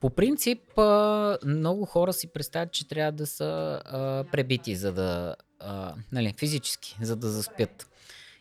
по 0.00 0.10
принцип, 0.10 0.78
а, 0.78 1.38
много 1.46 1.84
хора 1.84 2.12
си 2.12 2.26
представят, 2.26 2.72
че 2.72 2.88
трябва 2.88 3.12
да 3.12 3.26
са 3.26 3.80
а, 3.84 4.24
пребити, 4.32 4.76
за 4.76 4.92
да, 4.92 5.34
а, 5.60 5.94
нали, 6.12 6.34
физически, 6.38 6.96
за 7.02 7.16
да 7.16 7.30
заспят. 7.30 7.88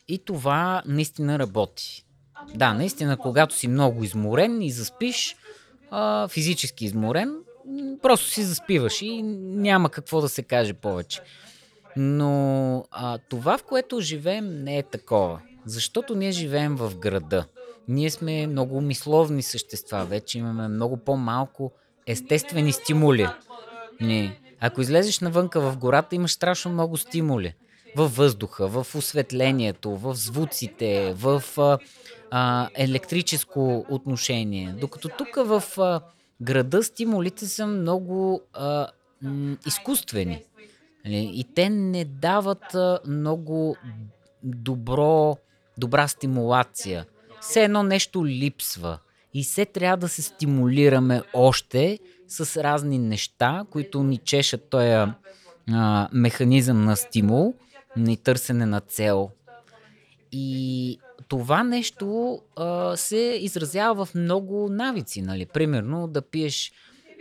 И 0.07 0.17
това 0.17 0.83
наистина 0.85 1.39
работи. 1.39 2.05
Да, 2.55 2.73
наистина, 2.73 3.17
когато 3.17 3.55
си 3.55 3.67
много 3.67 4.03
изморен 4.03 4.61
и 4.61 4.71
заспиш, 4.71 5.35
а, 5.91 6.27
физически 6.27 6.85
изморен, 6.85 7.35
просто 8.01 8.29
си 8.29 8.43
заспиваш 8.43 9.01
и 9.01 9.21
няма 9.23 9.89
какво 9.89 10.21
да 10.21 10.29
се 10.29 10.43
каже 10.43 10.73
повече. 10.73 11.21
Но 11.97 12.85
а, 12.91 13.17
това, 13.17 13.57
в 13.57 13.63
което 13.63 14.01
живеем, 14.01 14.63
не 14.63 14.77
е 14.77 14.83
такова. 14.83 15.39
Защото 15.65 16.15
ние 16.15 16.31
живеем 16.31 16.75
в 16.75 16.95
града. 16.97 17.45
Ние 17.87 18.09
сме 18.09 18.47
много 18.47 18.81
мисловни 18.81 19.43
същества. 19.43 20.05
Вече 20.05 20.37
имаме 20.39 20.67
много 20.67 20.97
по-малко 20.97 21.71
естествени 22.07 22.71
стимули. 22.71 23.27
Не. 24.01 24.39
Ако 24.59 24.81
излезеш 24.81 25.19
навънка 25.19 25.61
в 25.61 25.77
гората, 25.77 26.15
имаш 26.15 26.31
страшно 26.31 26.71
много 26.71 26.97
стимули. 26.97 27.55
Във 27.95 28.15
въздуха, 28.15 28.67
в 28.67 28.95
осветлението, 28.95 29.95
в 29.95 30.15
звуците, 30.15 31.13
в 31.17 31.43
а, 31.57 31.77
а, 32.31 32.69
електрическо 32.75 33.85
отношение. 33.89 34.75
Докато 34.79 35.09
тук 35.09 35.35
в 35.35 35.63
а, 35.77 36.01
града 36.41 36.83
стимулите 36.83 37.45
са 37.45 37.67
много 37.67 38.41
а, 38.53 38.87
м, 39.21 39.57
изкуствени. 39.65 40.43
Нали? 41.05 41.31
И 41.33 41.43
те 41.55 41.69
не 41.69 42.05
дават 42.05 42.75
много 43.07 43.75
добро, 44.43 45.37
добра 45.77 46.07
стимулация. 46.07 47.05
Все 47.41 47.63
едно 47.63 47.83
нещо 47.83 48.25
липсва. 48.25 48.99
И 49.33 49.43
все 49.43 49.65
трябва 49.65 49.97
да 49.97 50.07
се 50.07 50.21
стимулираме 50.21 51.21
още 51.33 51.99
с 52.27 52.63
разни 52.63 52.99
неща, 52.99 53.65
които 53.69 54.03
ни 54.03 54.17
чешат 54.17 54.69
този 54.69 55.11
механизъм 56.11 56.85
на 56.85 56.95
стимул, 56.95 57.53
на 57.97 58.15
търсене 58.17 58.65
на 58.65 58.81
цел. 58.81 59.29
И 60.31 60.99
това 61.27 61.63
нещо 61.63 62.39
а, 62.55 62.97
се 62.97 63.37
изразява 63.41 64.05
в 64.05 64.15
много 64.15 64.69
навици. 64.69 65.21
Нали? 65.21 65.45
Примерно 65.45 66.07
да 66.07 66.21
пиеш 66.21 66.71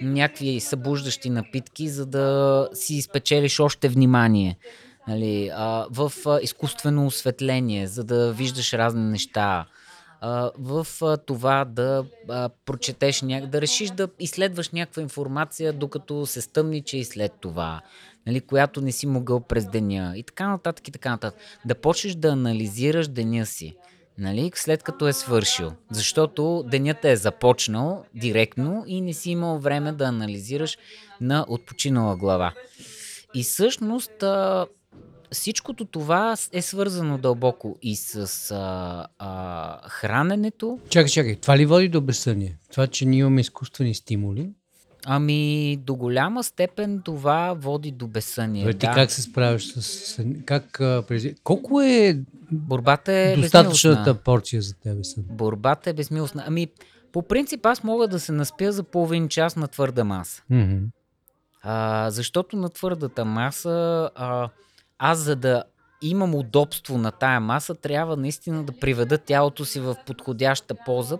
някакви 0.03 0.61
събуждащи 0.61 1.31
напитки, 1.31 1.89
за 1.89 2.07
да 2.07 2.69
си 2.73 3.03
спечелиш 3.03 3.61
още 3.61 3.89
внимание. 3.89 4.59
Нали? 5.09 5.51
А, 5.55 5.87
в 5.91 6.13
а, 6.27 6.41
изкуствено 6.43 7.07
осветление, 7.07 7.87
за 7.87 8.05
да 8.05 8.33
виждаш 8.33 8.73
разни 8.73 9.05
неща. 9.05 9.67
А, 10.21 10.51
в 10.59 10.87
а, 11.03 11.17
това 11.17 11.65
да 11.65 12.05
а, 12.29 12.49
прочетеш, 12.67 13.23
ня... 13.23 13.47
да 13.47 13.61
решиш 13.61 13.91
да 13.91 14.09
изследваш 14.21 14.71
някаква 14.71 15.03
информация, 15.03 15.73
докато 15.73 16.27
се 16.27 16.41
стъмниче 16.41 16.99
и 16.99 17.05
след 17.05 17.33
това 17.41 17.81
нали, 18.27 18.41
която 18.41 18.81
не 18.81 18.93
си 18.93 19.07
могъл 19.07 19.41
през 19.41 19.67
деня 19.67 20.13
и 20.17 20.23
така 20.23 20.49
нататък 20.49 20.89
и 20.89 20.93
така 20.93 21.11
нататък. 21.11 21.41
Да 21.65 21.75
почнеш 21.75 22.15
да 22.15 22.29
анализираш 22.29 23.09
деня 23.09 23.47
си, 23.47 23.77
нали, 24.23 24.51
след 24.55 24.83
като 24.83 25.09
е 25.09 25.13
свършил. 25.13 25.73
Защото 25.91 26.65
денят 26.67 27.05
е 27.05 27.17
започнал 27.17 28.05
директно 28.15 28.85
и 28.87 29.01
не 29.01 29.13
си 29.13 29.31
имал 29.31 29.59
време 29.59 29.93
да 29.93 30.05
анализираш 30.05 30.79
на 31.21 31.47
отпочинала 31.49 32.17
глава. 32.17 32.53
И 33.35 33.43
всъщност 33.43 34.25
всичкото 35.33 35.85
това 35.85 36.37
е 36.53 36.63
свързано 36.63 37.19
дълбоко 37.19 37.79
и 37.83 37.97
с 37.97 38.51
а, 38.51 39.07
а, 39.19 39.89
храненето. 39.89 40.79
Чакай, 40.89 41.09
чакай, 41.09 41.37
това 41.37 41.59
ли 41.59 41.67
води 41.67 41.89
до 41.89 42.01
безсъние? 42.01 42.59
Това, 42.71 42.87
че 42.87 43.05
ние 43.05 43.19
имаме 43.19 43.41
изкуствени 43.41 43.95
стимули? 43.95 44.51
Ами, 45.07 45.77
до 45.77 45.95
голяма 45.95 46.45
степен 46.45 47.03
това 47.05 47.55
води 47.59 47.91
до 47.91 48.07
безсъние. 48.07 48.63
Добре, 48.63 48.75
ти 48.75 48.87
да. 48.87 48.93
как 48.93 49.11
се 49.11 49.23
справяш 49.23 49.67
с... 49.67 50.25
Как, 50.45 50.81
а, 50.81 51.05
през... 51.09 51.27
Колко 51.45 51.81
е 51.81 52.19
Борбата 52.53 53.13
е 53.13 53.37
достатъчната 53.37 53.97
безмилостна. 53.97 54.23
порция 54.23 54.63
за 54.63 54.75
тебе 54.75 55.05
сън? 55.05 55.25
Борбата 55.29 55.91
е 55.91 55.93
безмилостна. 55.93 56.45
Ами, 56.47 56.69
по 57.13 57.23
принцип 57.23 57.67
аз 57.67 57.85
мога 57.85 58.09
да 58.09 58.21
се 58.21 58.33
наспя 58.33 58.73
за 58.73 58.83
половин 58.83 59.29
час 59.29 59.57
на 59.57 59.69
твърда 59.69 60.05
маса. 60.05 60.43
Мгм. 60.51 60.77
А, 61.63 62.11
защото 62.11 62.57
на 62.57 62.69
твърдата 62.69 63.25
маса, 63.25 64.11
а, 64.15 64.49
аз 64.99 65.19
за 65.19 65.37
да 65.37 65.65
имам 66.03 66.35
удобство 66.35 66.99
на 66.99 67.11
тая 67.11 67.41
маса, 67.41 67.75
трябва 67.75 68.17
наистина 68.17 68.65
да 68.65 68.73
приведа 68.73 69.19
тялото 69.19 69.65
си 69.65 69.81
в 69.81 69.97
подходяща 70.07 70.75
поза, 70.87 71.19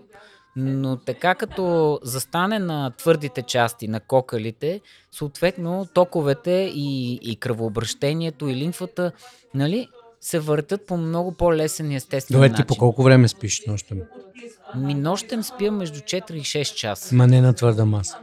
но 0.55 0.97
така 0.97 1.35
като 1.35 1.99
застане 2.03 2.59
на 2.59 2.91
твърдите 2.97 3.41
части, 3.41 3.87
на 3.87 3.99
кокалите, 3.99 4.81
съответно 5.11 5.87
токовете 5.93 6.71
и, 6.75 7.19
и 7.21 7.35
кръвообращението 7.35 8.47
и 8.47 8.55
лимфата, 8.55 9.11
нали, 9.53 9.87
се 10.21 10.39
въртат 10.39 10.85
по 10.85 10.97
много 10.97 11.31
по-лесен 11.31 11.91
и 11.91 11.95
естествен 11.95 12.35
Добре, 12.35 12.49
начин. 12.49 12.65
ти 12.65 12.67
по 12.67 12.75
колко 12.75 13.03
време 13.03 13.27
спиш 13.27 13.61
нощем? 13.67 14.01
Ми 14.75 14.93
нощем 14.93 15.43
спя 15.43 15.71
между 15.71 15.99
4 15.99 16.31
и 16.31 16.41
6 16.41 16.75
часа. 16.75 17.15
Ма 17.15 17.27
не 17.27 17.41
на 17.41 17.53
твърда 17.53 17.85
маса. 17.85 18.17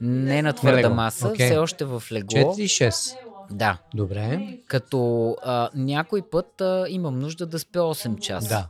Не 0.00 0.42
на 0.42 0.52
твърда 0.52 0.78
легло. 0.78 0.94
маса, 0.94 1.28
Окей. 1.28 1.46
все 1.46 1.58
още 1.58 1.84
в 1.84 2.02
легло. 2.12 2.38
4 2.38 2.60
и 2.60 2.68
6. 2.68 3.16
Да. 3.50 3.78
Добре. 3.94 4.58
Като 4.66 5.36
а, 5.42 5.70
някой 5.74 6.22
път 6.22 6.60
а, 6.60 6.86
имам 6.88 7.18
нужда 7.18 7.46
да 7.46 7.58
спя 7.58 7.78
8 7.78 8.18
часа. 8.18 8.48
Да. 8.48 8.68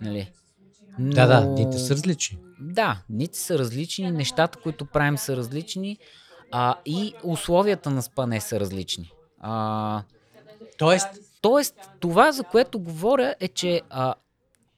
Нали? 0.00 0.30
Да, 0.98 1.26
да, 1.26 1.46
дните 1.46 1.78
са 1.78 1.94
различни. 1.94 2.38
Да, 2.60 2.98
дните 3.10 3.38
са 3.38 3.58
различни, 3.58 4.10
нещата, 4.10 4.58
които 4.58 4.84
правим 4.84 5.18
са 5.18 5.36
различни 5.36 5.98
а, 6.50 6.74
и 6.86 7.14
условията 7.24 7.90
на 7.90 8.02
спане 8.02 8.40
са 8.40 8.60
различни. 8.60 9.10
А, 9.40 10.02
Тоест, 10.78 11.08
тоест, 11.40 11.74
това, 12.00 12.32
за 12.32 12.44
което 12.44 12.78
говоря, 12.78 13.34
е, 13.40 13.48
че 13.48 13.80
а, 13.90 14.14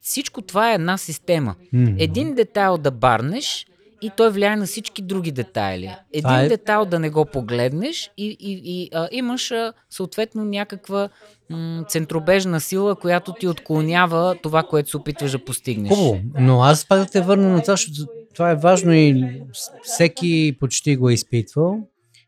всичко 0.00 0.42
това 0.42 0.70
е 0.70 0.74
една 0.74 0.98
система. 0.98 1.54
м, 1.72 1.90
Един 1.98 2.34
детайл 2.34 2.78
да 2.78 2.90
барнеш 2.90 3.66
и 4.04 4.10
той 4.16 4.30
влияе 4.30 4.56
на 4.56 4.66
всички 4.66 5.02
други 5.02 5.32
детайли. 5.32 5.96
Един 6.12 6.34
е- 6.34 6.48
детайл 6.48 6.84
да 6.84 6.98
не 6.98 7.10
го 7.10 7.24
погледнеш 7.24 8.10
и, 8.16 8.36
и, 8.40 8.60
и 8.64 8.90
а, 8.92 9.08
имаш 9.12 9.50
а, 9.50 9.72
съответно 9.90 10.44
някаква 10.44 11.08
м- 11.50 11.84
центробежна 11.88 12.60
сила, 12.60 12.96
която 12.96 13.32
ти 13.32 13.48
отклонява 13.48 14.36
това, 14.42 14.62
което 14.62 14.90
се 14.90 14.96
опитваш 14.96 15.30
да 15.32 15.44
постигнеш. 15.44 15.88
Хубаво, 15.88 16.20
но 16.38 16.62
аз 16.62 16.88
пак 16.88 16.98
да 16.98 17.06
те 17.06 17.20
върна 17.20 17.48
на 17.48 17.62
това, 17.62 17.72
защото 17.72 18.06
това 18.34 18.50
е 18.50 18.56
важно 18.56 18.92
и 18.94 19.40
всеки 19.82 20.56
почти 20.60 20.96
го 20.96 21.10
е 21.10 21.14
изпитвал. 21.14 21.78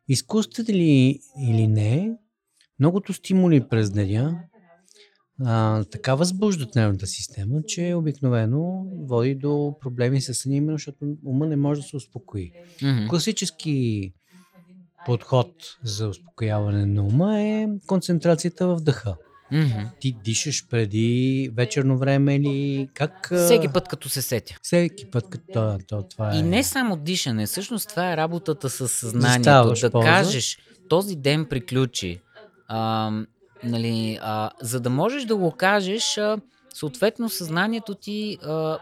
Изкуствате 0.08 0.72
ли 0.72 1.18
или 1.40 1.66
не, 1.66 2.10
многото 2.80 3.12
стимули 3.12 3.68
през 3.68 3.90
деня 3.90 4.38
а, 5.44 5.84
така 5.84 6.14
възбуждат 6.14 6.74
нервната 6.74 7.06
система, 7.06 7.62
че 7.66 7.94
обикновено 7.94 8.86
води 9.08 9.34
до 9.34 9.74
проблеми 9.80 10.20
с 10.20 10.34
съня, 10.34 10.56
именно 10.56 10.78
защото 10.78 11.16
ума 11.24 11.46
не 11.46 11.56
може 11.56 11.80
да 11.80 11.86
се 11.86 11.96
успокои. 11.96 12.52
Мгм. 12.82 13.08
Класически 13.08 14.12
подход 15.06 15.52
за 15.82 16.08
успокояване 16.08 16.86
на 16.86 17.02
ума 17.02 17.40
е 17.40 17.68
концентрацията 17.86 18.66
в 18.66 18.80
дъха. 18.80 19.16
Мгм. 19.52 19.80
Ти 20.00 20.16
дишаш 20.24 20.68
преди 20.68 21.50
вечерно 21.54 21.98
време 21.98 22.36
или 22.36 22.88
как? 22.94 23.32
Всеки 23.44 23.68
път, 23.68 23.88
като 23.88 24.08
се 24.08 24.22
сетя. 24.22 24.56
Всеки 24.62 25.10
път, 25.10 25.28
като 25.30 25.44
то, 25.52 25.78
то, 25.88 26.02
това 26.10 26.34
е. 26.34 26.38
И 26.38 26.42
не 26.42 26.62
само 26.62 26.96
дишане, 26.96 27.46
всъщност 27.46 27.88
това 27.88 28.12
е 28.12 28.16
работата 28.16 28.70
с 28.70 28.88
съзнанието. 28.88 29.42
Заставаш 29.42 29.80
да 29.80 29.90
поза. 29.90 30.04
кажеш, 30.04 30.58
този 30.88 31.16
ден 31.16 31.46
приключи. 31.50 32.20
А, 32.68 33.10
нали, 33.64 34.18
а, 34.22 34.50
за 34.62 34.80
да 34.80 34.90
можеш 34.90 35.24
да 35.24 35.36
го 35.36 35.50
кажеш, 35.50 36.18
а, 36.18 36.38
съответно 36.74 37.28
съзнанието 37.28 37.94
ти 37.94 38.38
а, 38.42 38.78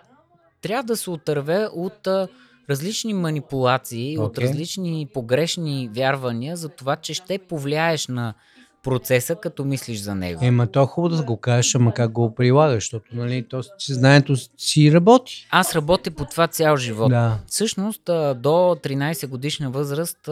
трябва 0.61 0.83
да 0.83 0.97
се 0.97 1.11
отърве 1.11 1.69
от 1.73 2.07
а, 2.07 2.29
различни 2.71 3.15
манипулации, 3.15 4.19
от 4.19 4.39
Окей. 4.39 4.49
различни 4.49 5.09
погрешни 5.15 5.91
вярвания 5.93 6.57
за 6.57 6.69
това, 6.69 6.97
че 6.97 7.15
ще 7.15 7.39
повлияеш 7.39 8.09
на 8.09 8.35
процеса, 8.83 9.35
като 9.35 9.65
мислиш 9.65 9.99
за 9.99 10.15
него. 10.15 10.45
Ема 10.45 10.67
то 10.67 10.83
е 10.83 10.87
хубаво 10.87 11.17
да 11.17 11.23
го 11.23 11.37
кажеш, 11.37 11.75
ама 11.75 11.95
как 11.95 12.13
го 12.13 12.35
прилагаш, 12.35 12.85
защото 12.85 13.17
нали, 13.17 13.43
то 13.49 13.63
съзнанието 13.79 14.37
си 14.59 14.93
работи. 14.93 15.47
Аз 15.51 15.75
работя 15.75 16.11
по 16.11 16.25
това 16.25 16.47
цял 16.47 16.77
живот. 16.77 17.11
Да. 17.11 17.39
Всъщност 17.47 18.03
до 18.05 18.77
13 18.83 19.27
годишна 19.27 19.71
възраст 19.71 20.29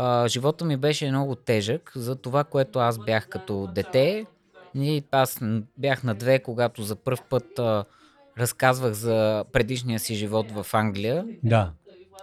а, 0.00 0.28
живота 0.28 0.64
ми 0.64 0.76
беше 0.76 1.08
много 1.08 1.34
тежък 1.34 1.92
за 1.94 2.16
това, 2.16 2.44
което 2.44 2.78
аз 2.78 2.98
бях 2.98 3.28
като 3.28 3.68
дете. 3.74 4.26
И 4.74 5.04
аз 5.10 5.40
бях 5.78 6.04
на 6.04 6.14
две, 6.14 6.38
когато 6.38 6.82
за 6.82 6.96
първ 6.96 7.18
път 7.30 7.58
а, 7.58 7.84
разказвах 8.38 8.92
за 8.92 9.44
предишния 9.52 9.98
си 9.98 10.14
живот 10.14 10.46
в 10.50 10.66
Англия 10.72 11.24
Да. 11.42 11.72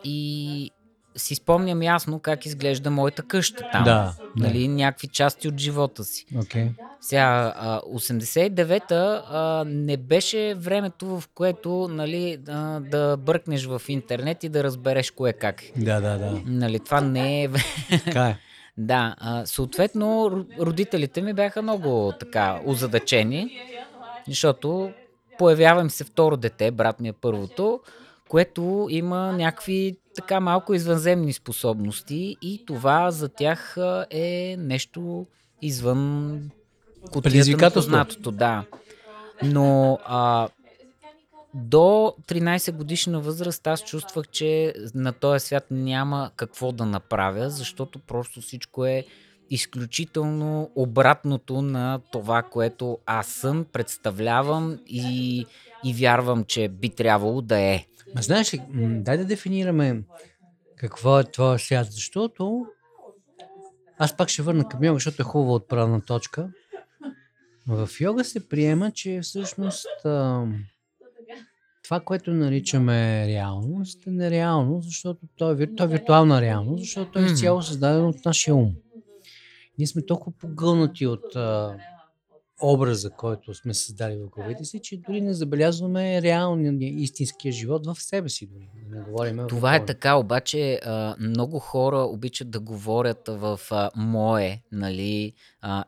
и 0.03 0.71
си 1.15 1.35
спомням 1.35 1.81
ясно 1.83 2.19
как 2.19 2.45
изглежда 2.45 2.91
моята 2.91 3.23
къща 3.23 3.69
там. 3.71 3.83
Да. 3.83 4.15
да. 4.37 4.47
Нали, 4.47 4.67
някакви 4.67 5.07
части 5.07 5.47
от 5.47 5.59
живота 5.59 6.03
си. 6.03 6.25
Окей. 6.37 6.69
Сега, 7.05 7.53
а, 7.57 7.81
89-та 7.81 9.23
а, 9.29 9.63
не 9.67 9.97
беше 9.97 10.55
времето, 10.57 11.05
в 11.05 11.23
което 11.35 11.87
нали, 11.91 12.37
а, 12.47 12.79
да 12.79 13.17
бъркнеш 13.17 13.65
в 13.65 13.81
интернет 13.87 14.43
и 14.43 14.49
да 14.49 14.63
разбереш 14.63 15.11
кое 15.11 15.33
как. 15.33 15.63
е. 15.63 15.71
Да, 15.77 16.01
да, 16.01 16.17
да. 16.17 16.41
Нали, 16.45 16.79
това 16.79 17.01
не 17.01 17.43
е... 17.43 17.49
Така 18.05 18.27
е. 18.27 18.37
да, 18.77 19.15
а, 19.17 19.45
съответно, 19.45 20.05
ро- 20.05 20.59
родителите 20.59 21.21
ми 21.21 21.33
бяха 21.33 21.61
много 21.61 22.13
така 22.19 22.61
озадачени, 22.65 23.59
защото 24.27 24.91
появявам 25.37 25.89
се 25.89 26.03
второ 26.03 26.37
дете, 26.37 26.71
брат 26.71 26.99
ми 26.99 27.07
е 27.07 27.13
първото, 27.13 27.79
което 28.29 28.87
има 28.89 29.33
някакви 29.33 29.97
така 30.15 30.39
малко 30.39 30.73
извънземни 30.73 31.33
способности 31.33 32.37
и 32.41 32.65
това 32.65 33.11
за 33.11 33.29
тях 33.29 33.77
е 34.11 34.55
нещо 34.59 35.27
извън 35.61 36.41
кутията 37.05 37.17
на 37.17 37.21
Предизвикателство. 37.21 37.91
познатото. 37.91 38.31
Да. 38.31 38.65
Но 39.43 39.99
а, 40.05 40.49
до 41.53 42.13
13 42.27 42.71
годишна 42.71 43.19
възраст 43.19 43.67
аз 43.67 43.83
чувствах, 43.83 44.27
че 44.27 44.73
на 44.95 45.13
този 45.13 45.45
свят 45.45 45.65
няма 45.71 46.31
какво 46.35 46.71
да 46.71 46.85
направя, 46.85 47.49
защото 47.49 47.99
просто 47.99 48.41
всичко 48.41 48.85
е 48.85 49.05
изключително 49.49 50.71
обратното 50.75 51.61
на 51.61 51.99
това, 52.11 52.43
което 52.43 52.99
аз 53.05 53.27
съм, 53.27 53.65
представлявам 53.73 54.79
и, 54.87 55.45
и 55.83 55.93
вярвам, 55.93 56.43
че 56.43 56.67
би 56.67 56.89
трябвало 56.89 57.41
да 57.41 57.59
е. 57.59 57.85
Ма 58.15 58.21
знаеш 58.21 58.53
ли, 58.53 58.61
дай 58.75 59.17
да 59.17 59.25
дефинираме 59.25 60.03
какво 60.75 61.19
е 61.19 61.31
твоя 61.31 61.59
свят, 61.59 61.87
защото 61.91 62.65
аз 63.97 64.17
пак 64.17 64.29
ще 64.29 64.41
върна 64.41 64.69
към 64.69 64.93
защото 64.93 65.21
е 65.21 65.25
хубава 65.25 65.53
отправна 65.53 66.01
точка. 66.01 66.49
В 67.67 67.89
йога 68.01 68.23
се 68.23 68.49
приема, 68.49 68.91
че 68.91 69.19
всъщност 69.23 69.87
това, 71.83 71.99
което 72.05 72.33
наричаме 72.33 73.27
реалност, 73.27 74.07
е 74.07 74.11
нереално, 74.11 74.81
защото 74.81 75.19
то 75.37 75.51
е, 75.51 75.55
вир- 75.55 75.77
то 75.77 75.83
е 75.83 75.87
виртуална 75.87 76.41
реалност, 76.41 76.83
защото 76.83 77.11
то 77.11 77.19
е 77.19 77.25
изцяло 77.25 77.61
създадено 77.61 78.09
от 78.09 78.25
нашия 78.25 78.55
ум. 78.55 78.75
Ние 79.77 79.87
сме 79.87 80.05
толкова 80.05 80.37
погълнати 80.37 81.05
от 81.07 81.35
а, 81.35 81.77
образа, 82.61 83.09
който 83.09 83.53
сме 83.53 83.73
създали 83.73 84.17
в 84.17 84.29
главите 84.29 84.65
си, 84.65 84.79
че 84.83 84.97
дори 84.97 85.21
не 85.21 85.33
забелязваме 85.33 86.21
реалния, 86.21 86.73
истинския 86.81 87.51
живот 87.51 87.87
в 87.87 88.01
себе 88.01 88.29
си 88.29 88.47
дори. 88.47 88.69
Не 88.89 89.01
говорим 89.01 89.47
Това 89.47 89.75
е 89.75 89.85
така, 89.85 90.15
обаче 90.15 90.79
много 91.19 91.59
хора 91.59 91.97
обичат 91.97 92.49
да 92.49 92.59
говорят 92.59 93.27
в 93.27 93.59
мое, 93.95 94.61
нали, 94.71 95.33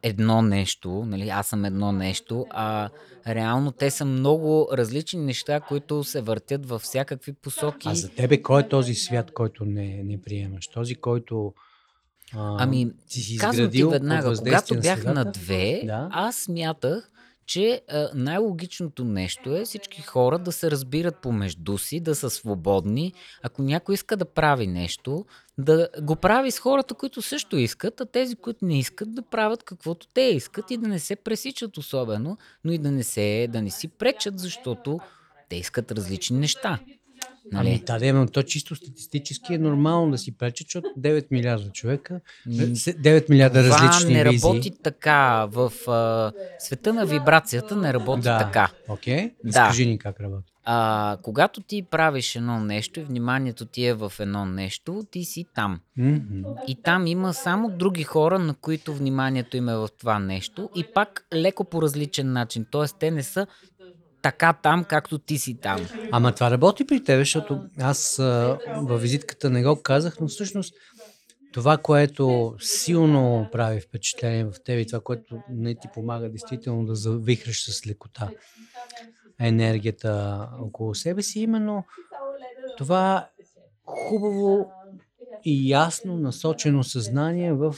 едно 0.03 0.41
нещо, 0.41 1.05
нали, 1.05 1.29
аз 1.29 1.47
съм 1.47 1.65
едно 1.65 1.91
нещо, 1.91 2.45
а 2.49 2.89
реално 3.27 3.71
те 3.71 3.91
са 3.91 4.05
много 4.05 4.69
различни 4.73 5.19
неща, 5.19 5.59
които 5.59 6.03
се 6.03 6.21
въртят 6.21 6.65
във 6.65 6.81
всякакви 6.81 7.33
посоки. 7.33 7.87
А 7.89 7.95
за 7.95 8.09
тебе 8.09 8.41
кой 8.41 8.61
е 8.61 8.67
този 8.69 8.93
свят, 8.93 9.31
който 9.33 9.65
не, 9.65 10.03
не 10.03 10.21
приемаш? 10.21 10.67
Този, 10.67 10.95
който 10.95 11.53
а, 12.35 12.55
Ами, 12.59 12.91
ти 13.09 13.19
си 13.19 13.37
Казвам 13.37 13.71
ти 13.71 13.83
веднага, 13.83 14.35
когато 14.37 14.75
бях 14.75 15.03
на 15.03 15.13
средата? 15.13 15.31
две, 15.31 15.81
Да. 15.85 16.09
аз 16.11 16.35
смятах, 16.35 17.11
че 17.45 17.81
най-логичното 18.13 19.03
нещо 19.03 19.55
е 19.55 19.65
всички 19.65 20.01
хора 20.01 20.39
да 20.39 20.51
се 20.51 20.71
разбират 20.71 21.21
помежду 21.21 21.77
си, 21.77 21.99
да 21.99 22.15
са 22.15 22.29
свободни. 22.29 23.13
Ако 23.43 23.61
някой 23.61 23.95
иска 23.95 24.17
да 24.17 24.25
прави 24.25 24.67
нещо, 24.67 25.25
да 25.57 25.89
го 26.01 26.15
прави 26.15 26.51
с 26.51 26.59
хората, 26.59 26.93
които 26.93 27.21
също 27.21 27.57
искат, 27.57 28.01
а 28.01 28.05
тези, 28.05 28.35
които 28.35 28.65
не 28.65 28.79
искат, 28.79 29.15
да 29.15 29.21
правят 29.21 29.63
каквото 29.63 30.07
те 30.07 30.21
искат 30.21 30.71
и 30.71 30.77
да 30.77 30.87
не 30.87 30.99
се 30.99 31.15
пресичат 31.15 31.77
особено, 31.77 32.37
но 32.63 32.71
и 32.71 32.77
да 32.77 32.91
не, 32.91 33.03
се, 33.03 33.47
да 33.51 33.61
не 33.61 33.69
си 33.69 33.87
пречат, 33.87 34.39
защото 34.39 34.99
те 35.49 35.55
искат 35.55 35.91
различни 35.91 36.39
неща. 36.39 36.79
Нали? 37.51 37.67
Ами 37.67 37.83
да, 37.87 37.99
да, 37.99 38.13
но 38.13 38.27
то 38.27 38.43
чисто 38.43 38.75
статистически 38.75 39.53
е 39.53 39.57
нормално 39.57 40.11
да 40.11 40.17
си 40.17 40.37
пречи, 40.37 40.63
защото 40.63 40.87
9 40.99 41.25
милиарда 41.31 41.69
човека, 41.69 42.13
М, 42.45 42.53
9 42.53 43.29
милиарда 43.29 43.63
Това 43.63 43.77
различни 43.77 44.13
не 44.13 44.23
визии. 44.23 44.41
работи 44.43 44.71
така. 44.83 45.45
В 45.45 45.71
а, 45.87 46.31
света 46.59 46.93
на 46.93 47.05
вибрацията 47.05 47.75
не 47.75 47.93
работи 47.93 48.21
да. 48.21 48.37
така. 48.37 48.71
Окей, 48.87 49.31
Да. 49.43 49.51
скажи 49.51 49.85
ни 49.85 49.97
как 49.97 50.19
работи. 50.19 50.53
А, 50.69 51.17
когато 51.21 51.61
ти 51.61 51.83
правиш 51.83 52.35
едно 52.35 52.59
нещо 52.59 52.99
и 52.99 53.03
вниманието 53.03 53.65
ти 53.65 53.85
е 53.85 53.93
в 53.93 54.13
едно 54.19 54.45
нещо, 54.45 55.03
ти 55.11 55.25
си 55.25 55.45
там. 55.55 55.79
Мгм. 55.97 56.41
И 56.67 56.75
там 56.75 57.07
има 57.07 57.33
само 57.33 57.69
други 57.69 58.03
хора, 58.03 58.39
на 58.39 58.53
които 58.53 58.93
вниманието 58.93 59.57
им 59.57 59.69
е 59.69 59.75
в 59.75 59.89
това 59.99 60.19
нещо 60.19 60.69
и 60.75 60.85
пак 60.85 61.25
леко 61.33 61.63
по 61.63 61.81
различен 61.81 62.31
начин. 62.31 62.65
Тоест, 62.71 62.95
те 62.99 63.11
не 63.11 63.23
са 63.23 63.47
така 64.21 64.53
там, 64.53 64.83
както 64.83 65.19
ти 65.19 65.37
си 65.37 65.57
там. 65.61 65.87
Ама 66.11 66.31
това 66.31 66.51
работи 66.51 66.87
при 66.87 67.03
тебе, 67.03 67.21
защото 67.21 67.61
аз 67.79 68.19
а, 68.19 68.59
във 68.81 69.01
визитката 69.01 69.49
не 69.49 69.63
го 69.63 69.81
казах, 69.81 70.17
но 70.21 70.27
всъщност 70.27 70.73
това, 71.53 71.77
което 71.77 72.55
силно 72.59 73.49
прави 73.51 73.79
впечатление 73.79 74.45
в 74.45 74.53
тебе 74.65 74.81
и 74.81 74.87
това, 74.87 74.99
което 74.99 75.39
не 75.49 75.75
ти 75.75 75.87
помага 75.93 76.29
действително 76.29 76.85
да 76.85 76.95
завихраш 76.95 77.71
с 77.71 77.87
лекота 77.87 78.29
енергията 79.39 80.41
около 80.61 80.95
себе 80.95 81.21
си, 81.21 81.39
именно 81.39 81.83
това 82.77 83.29
хубаво 83.85 84.71
и 85.45 85.69
ясно 85.69 86.17
насочено 86.17 86.83
съзнание 86.83 87.53
в 87.53 87.75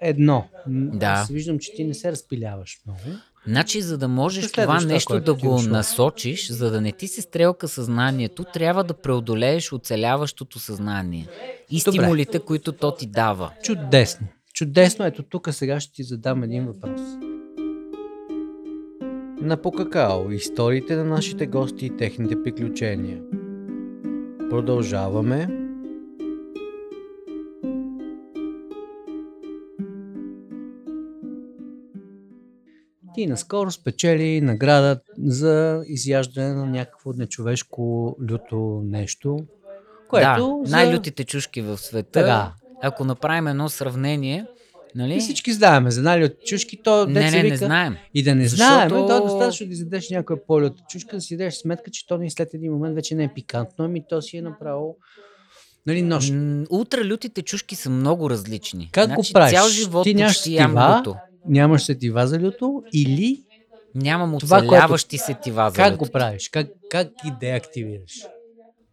едно. 0.00 0.48
Да. 0.66 1.06
Аз 1.06 1.28
виждам, 1.28 1.58
че 1.58 1.74
ти 1.74 1.84
не 1.84 1.94
се 1.94 2.12
разпиляваш 2.12 2.80
много. 2.86 3.18
Значи, 3.46 3.80
за 3.80 3.98
да 3.98 4.08
можеш 4.08 4.52
това 4.52 4.80
нещо 4.80 5.20
да 5.20 5.34
го 5.34 5.46
дошlo. 5.46 5.70
насочиш, 5.70 6.50
за 6.50 6.70
да 6.70 6.80
не 6.80 6.92
ти 6.92 7.08
се 7.08 7.22
стрелка 7.22 7.68
съзнанието, 7.68 8.44
трябва 8.44 8.84
да 8.84 8.94
преодолееш 8.94 9.72
оцеляващото 9.72 10.58
съзнание 10.58 11.26
и 11.70 11.78
Добре. 11.78 11.98
стимулите, 11.98 12.38
които 12.38 12.72
то 12.72 12.94
ти 12.94 13.06
дава. 13.06 13.50
Чудесно. 13.62 14.26
Чудесно. 14.54 15.04
Ето 15.04 15.22
тук 15.22 15.48
сега 15.50 15.80
ще 15.80 15.92
ти 15.92 16.02
задам 16.02 16.42
един 16.42 16.66
въпрос. 16.66 17.00
На 19.40 19.56
Покакао. 19.56 20.30
Историите 20.32 20.96
на 20.96 21.04
нашите 21.04 21.46
гости 21.46 21.86
и 21.86 21.96
техните 21.96 22.42
приключения. 22.42 23.18
Продължаваме. 24.50 25.65
Ти 33.16 33.26
наскоро 33.26 33.70
спечели 33.70 34.40
награда 34.40 35.00
за 35.24 35.82
изяждане 35.86 36.54
на 36.54 36.66
някакво 36.66 37.12
нечовешко 37.12 38.16
люто 38.30 38.82
нещо. 38.84 39.38
Което 40.08 40.60
да, 40.62 40.68
за- 40.68 40.76
най-лютите 40.76 41.24
чушки 41.24 41.60
в 41.62 41.78
света. 41.78 42.10
Така. 42.12 42.52
Ако 42.82 43.04
направим 43.04 43.46
едно 43.46 43.68
сравнение, 43.68 44.46
нали? 44.94 45.16
И 45.16 45.20
всички 45.20 45.52
знаеме 45.52 45.90
за 45.90 46.02
нали 46.02 46.24
от 46.24 46.32
чушки, 46.46 46.82
то 46.82 47.06
Не, 47.06 47.20
не, 47.20 47.30
не 47.30 47.42
вика, 47.42 47.56
знаем. 47.56 47.96
И 48.14 48.22
да 48.22 48.34
не 48.34 48.48
Защото- 48.48 48.68
знаем, 48.68 48.90
то 48.90 49.16
е 49.16 49.20
достатъчно 49.20 49.66
да 49.66 49.72
изядеш 49.72 50.10
някоя 50.10 50.46
по-люта 50.46 50.82
чушка, 50.88 51.16
да 51.16 51.20
си 51.20 51.36
дадеш 51.36 51.54
сметка, 51.54 51.90
че 51.90 52.06
то 52.06 52.18
ни 52.18 52.30
след 52.30 52.54
един 52.54 52.72
момент 52.72 52.94
вече 52.94 53.14
не 53.14 53.24
е 53.24 53.30
пикантно, 53.34 53.84
ами 53.84 54.04
то 54.08 54.22
си 54.22 54.36
е 54.36 54.42
направо 54.42 54.96
нали, 55.86 56.02
нощ. 56.02 56.32
Ултралютите 56.70 57.42
чушки 57.42 57.76
са 57.76 57.90
много 57.90 58.30
различни. 58.30 58.88
Как 58.92 59.06
значи, 59.06 59.32
го 59.32 59.34
правиш? 59.34 59.58
Цял 59.58 59.68
живот 59.68 60.04
Ти 60.04 60.14
нямаш. 60.14 60.42
Нямаш 61.48 61.84
сетива 61.84 62.26
за 62.26 62.38
люто 62.38 62.82
или 62.92 63.42
Нямам 63.94 64.38
Това, 64.38 64.58
което- 64.58 64.68
оцеляващи 64.68 65.18
сетива 65.18 65.70
за 65.70 65.76
как 65.76 65.96
го 65.96 66.06
правиш? 66.06 66.48
Как, 66.48 66.66
как 66.90 67.08
ги 67.24 67.32
деактивираш? 67.40 68.12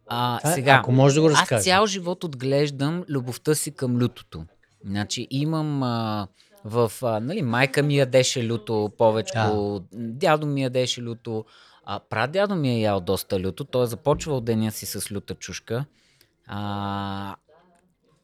А, 0.06 0.38
Това 0.38 0.50
е- 0.50 0.54
сега, 0.54 0.72
Ако 0.72 0.92
можеш 0.92 1.14
да 1.14 1.20
го 1.20 1.26
аз 1.26 1.32
разкажеш. 1.32 1.64
цял 1.64 1.86
живот 1.86 2.24
отглеждам 2.24 3.04
любовта 3.08 3.54
си 3.54 3.70
към 3.70 3.98
лютото. 3.98 4.44
Значи 4.86 5.26
имам 5.30 5.82
а, 5.82 6.28
в... 6.64 6.92
А, 7.02 7.20
нали, 7.20 7.42
майка 7.42 7.82
ми 7.82 7.96
ядеше 7.96 8.46
люто 8.46 8.92
повече, 8.98 9.32
Да. 9.34 9.80
дядо 9.92 10.46
ми 10.46 10.62
ядеше 10.62 11.02
люто, 11.02 11.44
а, 11.84 12.00
прадядо 12.00 12.54
ми 12.54 12.70
е 12.70 12.80
ял 12.80 13.00
доста 13.00 13.40
люто. 13.40 13.64
Той 13.64 13.84
е 13.84 13.88
започвал 13.88 14.40
деня 14.40 14.72
си 14.72 14.86
с 14.86 15.10
люта 15.12 15.34
чушка. 15.34 15.84
А, 16.46 17.36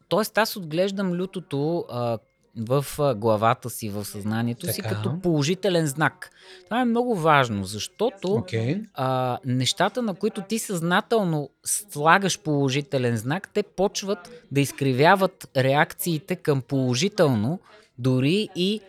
тоест 0.09 0.37
аз 0.37 0.55
отглеждам 0.55 1.13
лютото 1.13 1.85
а, 1.89 2.17
в 2.57 2.85
главата 3.15 3.69
си, 3.69 3.89
в 3.89 4.05
съзнанието 4.05 4.73
си, 4.73 4.81
Така. 4.81 4.95
като 4.95 5.19
положителен 5.19 5.87
знак. 5.87 6.29
Това 6.65 6.81
е 6.81 6.85
много 6.85 7.15
важно, 7.15 7.63
защото 7.63 8.33
Окей. 8.33 8.81
а, 8.93 9.37
нещата, 9.45 10.01
на 10.01 10.13
които 10.13 10.41
ти 10.41 10.59
съзнателно 10.59 11.49
слагаш 11.65 12.39
положителен 12.39 13.17
знак, 13.17 13.49
те 13.53 13.63
почват 13.63 14.29
да 14.51 14.61
изкривяват 14.61 15.49
реакциите 15.57 16.35
към 16.35 16.61
положително, 16.61 17.59
дори 17.97 18.49
и 18.55 18.81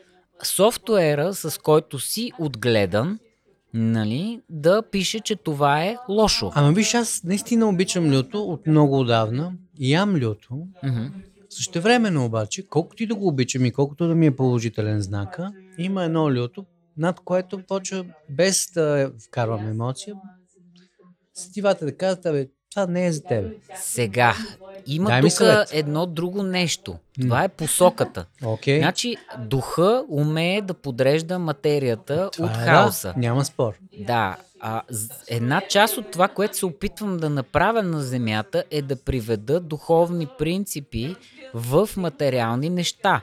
софтуера, 0.43 1.35
с 1.35 1.61
който 1.61 1.99
си 1.99 2.33
отгледан, 2.39 3.19
нали, 3.75 4.41
да 4.51 4.83
пише, 4.83 5.21
че 5.21 5.37
това 5.37 5.85
е 5.85 5.97
лошо. 6.09 6.53
Ама 6.55 6.73
виж, 6.73 6.95
аз 6.95 7.25
наистина 7.25 7.69
обичам 7.69 8.13
люто 8.13 8.43
от 8.43 8.67
много 8.67 9.01
отдавна. 9.01 9.53
Ям 9.79 10.17
люто. 10.17 10.67
Мгм. 10.83 11.07
Същевременно 11.57 12.25
обаче, 12.25 12.67
колкото 12.69 13.03
и 13.03 13.07
да 13.07 13.15
го 13.15 13.29
обичам 13.29 13.65
и 13.65 13.73
колкото 13.73 14.09
да 14.09 14.15
ми 14.15 14.27
е 14.27 14.37
положителен 14.37 15.01
знака, 15.01 15.53
има 15.79 16.05
едно 16.05 16.33
люто, 16.33 16.65
над 16.97 17.21
което 17.21 17.63
почва 17.69 18.05
без 18.31 18.71
да 18.75 19.13
вкарвам 19.27 19.69
емоция. 19.69 20.15
Сетивата 21.35 21.85
да 21.85 21.97
казват, 21.97 22.27
абе, 22.27 22.49
това 22.71 22.87
не 22.87 23.07
е 23.07 23.13
за 23.13 23.23
тебе. 23.23 23.55
Сега, 23.77 24.35
има 24.87 25.21
тук 25.21 25.33
едно 25.73 26.07
друго 26.07 26.43
нещо. 26.43 26.99
Това 27.21 27.45
е 27.45 27.49
посоката. 27.49 28.27
Окей. 28.45 28.79
Значи, 28.79 29.17
духа 29.39 30.05
умее 30.09 30.61
да 30.61 30.75
подрежда 30.75 31.39
материята 31.39 32.31
Това 32.33 32.47
от 32.47 32.57
е, 32.57 32.59
хаоса. 32.59 33.13
Да, 33.15 33.21
няма 33.21 33.45
спор. 33.45 33.75
Да, 34.07 34.37
а, 34.65 34.83
една 35.29 35.63
част 35.69 35.97
от 35.97 36.11
това, 36.11 36.29
което 36.29 36.57
се 36.57 36.67
опитвам 36.67 37.17
да 37.17 37.31
направя 37.31 37.83
на 37.83 38.03
Земята 38.03 38.65
е 38.71 38.83
да 38.83 38.97
приведа 38.97 39.61
духовни 39.61 40.29
принципи 40.39 41.17
в 41.55 41.89
материални 41.97 42.71
неща, 42.71 43.21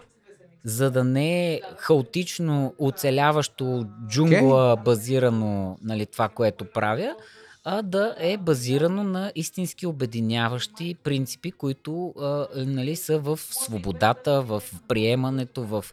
за 0.64 0.92
да 0.92 1.04
не 1.04 1.54
е 1.54 1.62
хаотично 1.78 2.74
оцеляващо 2.80 3.86
джунгла 4.08 4.78
базирано 4.86 5.78
нали, 5.84 6.06
това, 6.06 6.30
което 6.30 6.66
правя, 6.66 7.16
а 7.64 7.82
да 7.82 8.16
е 8.20 8.38
базирано 8.38 9.04
на 9.04 9.32
истински 9.36 9.88
обединяващи 9.88 10.96
принципи, 11.04 11.52
които 11.52 12.14
а, 12.22 12.48
нали, 12.56 12.96
са 12.96 13.20
в 13.20 13.40
свободата, 13.42 14.42
в 14.42 14.64
приемането, 14.88 15.64
в 15.64 15.86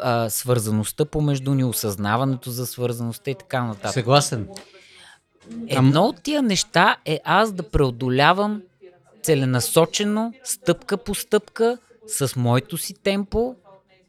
а, 0.00 0.30
свързаността 0.30 1.04
помежду 1.04 1.54
ни, 1.54 1.64
осъзнаването 1.64 2.50
за 2.50 2.66
свързаността 2.66 3.30
и 3.30 3.34
така 3.34 3.64
нататък. 3.64 3.92
Съгласен. 3.92 4.48
Едно 5.68 6.04
от 6.04 6.22
тия 6.22 6.42
неща 6.42 6.96
е 7.04 7.20
аз 7.24 7.52
да 7.52 7.62
преодолявам 7.62 8.62
целенасочено, 9.22 10.32
стъпка 10.44 10.96
по 10.96 11.14
стъпка, 11.14 11.78
с 12.06 12.36
моето 12.36 12.78
си 12.78 12.94
темпо, 12.94 13.54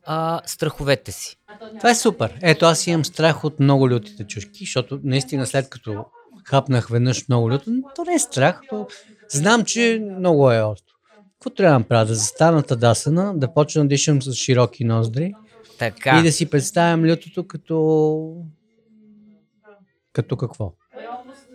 а, 0.06 0.42
страховете 0.46 1.12
си. 1.12 1.38
Това 1.78 1.90
е 1.90 1.96
супер. 1.96 2.40
Ето 2.42 2.66
аз 2.66 2.88
имам 2.88 3.06
страх 3.06 3.44
от 3.44 3.60
много 3.60 3.90
лютите 3.90 4.24
чушки, 4.24 4.66
защото 4.66 5.00
наистина 5.04 5.46
след 5.46 5.70
като 5.70 6.06
хапнах 6.46 6.88
веднъж 6.88 7.28
много 7.28 7.52
люто, 7.52 7.72
то 7.96 8.04
не 8.04 8.14
е 8.14 8.20
страх, 8.20 8.62
то 8.70 8.88
знам, 9.30 9.66
че 9.66 10.04
много 10.20 10.52
е 10.52 10.62
остро. 10.62 10.94
Какво 11.34 11.50
трябва 11.50 11.74
да 11.74 11.80
направя? 11.80 12.06
Да 12.06 12.16
застана 12.16 12.64
тадасана, 12.64 13.38
да 13.38 13.54
почна 13.54 13.82
да 13.82 13.88
дишам 13.88 14.22
с 14.22 14.34
широки 14.34 14.84
ноздри 14.84 15.34
Така. 15.78 16.20
И 16.20 16.24
да 16.24 16.32
си 16.32 16.50
представям 16.50 17.06
лютото 17.06 17.48
като... 17.48 18.36
Като 20.14 20.38
какво? 20.38 20.74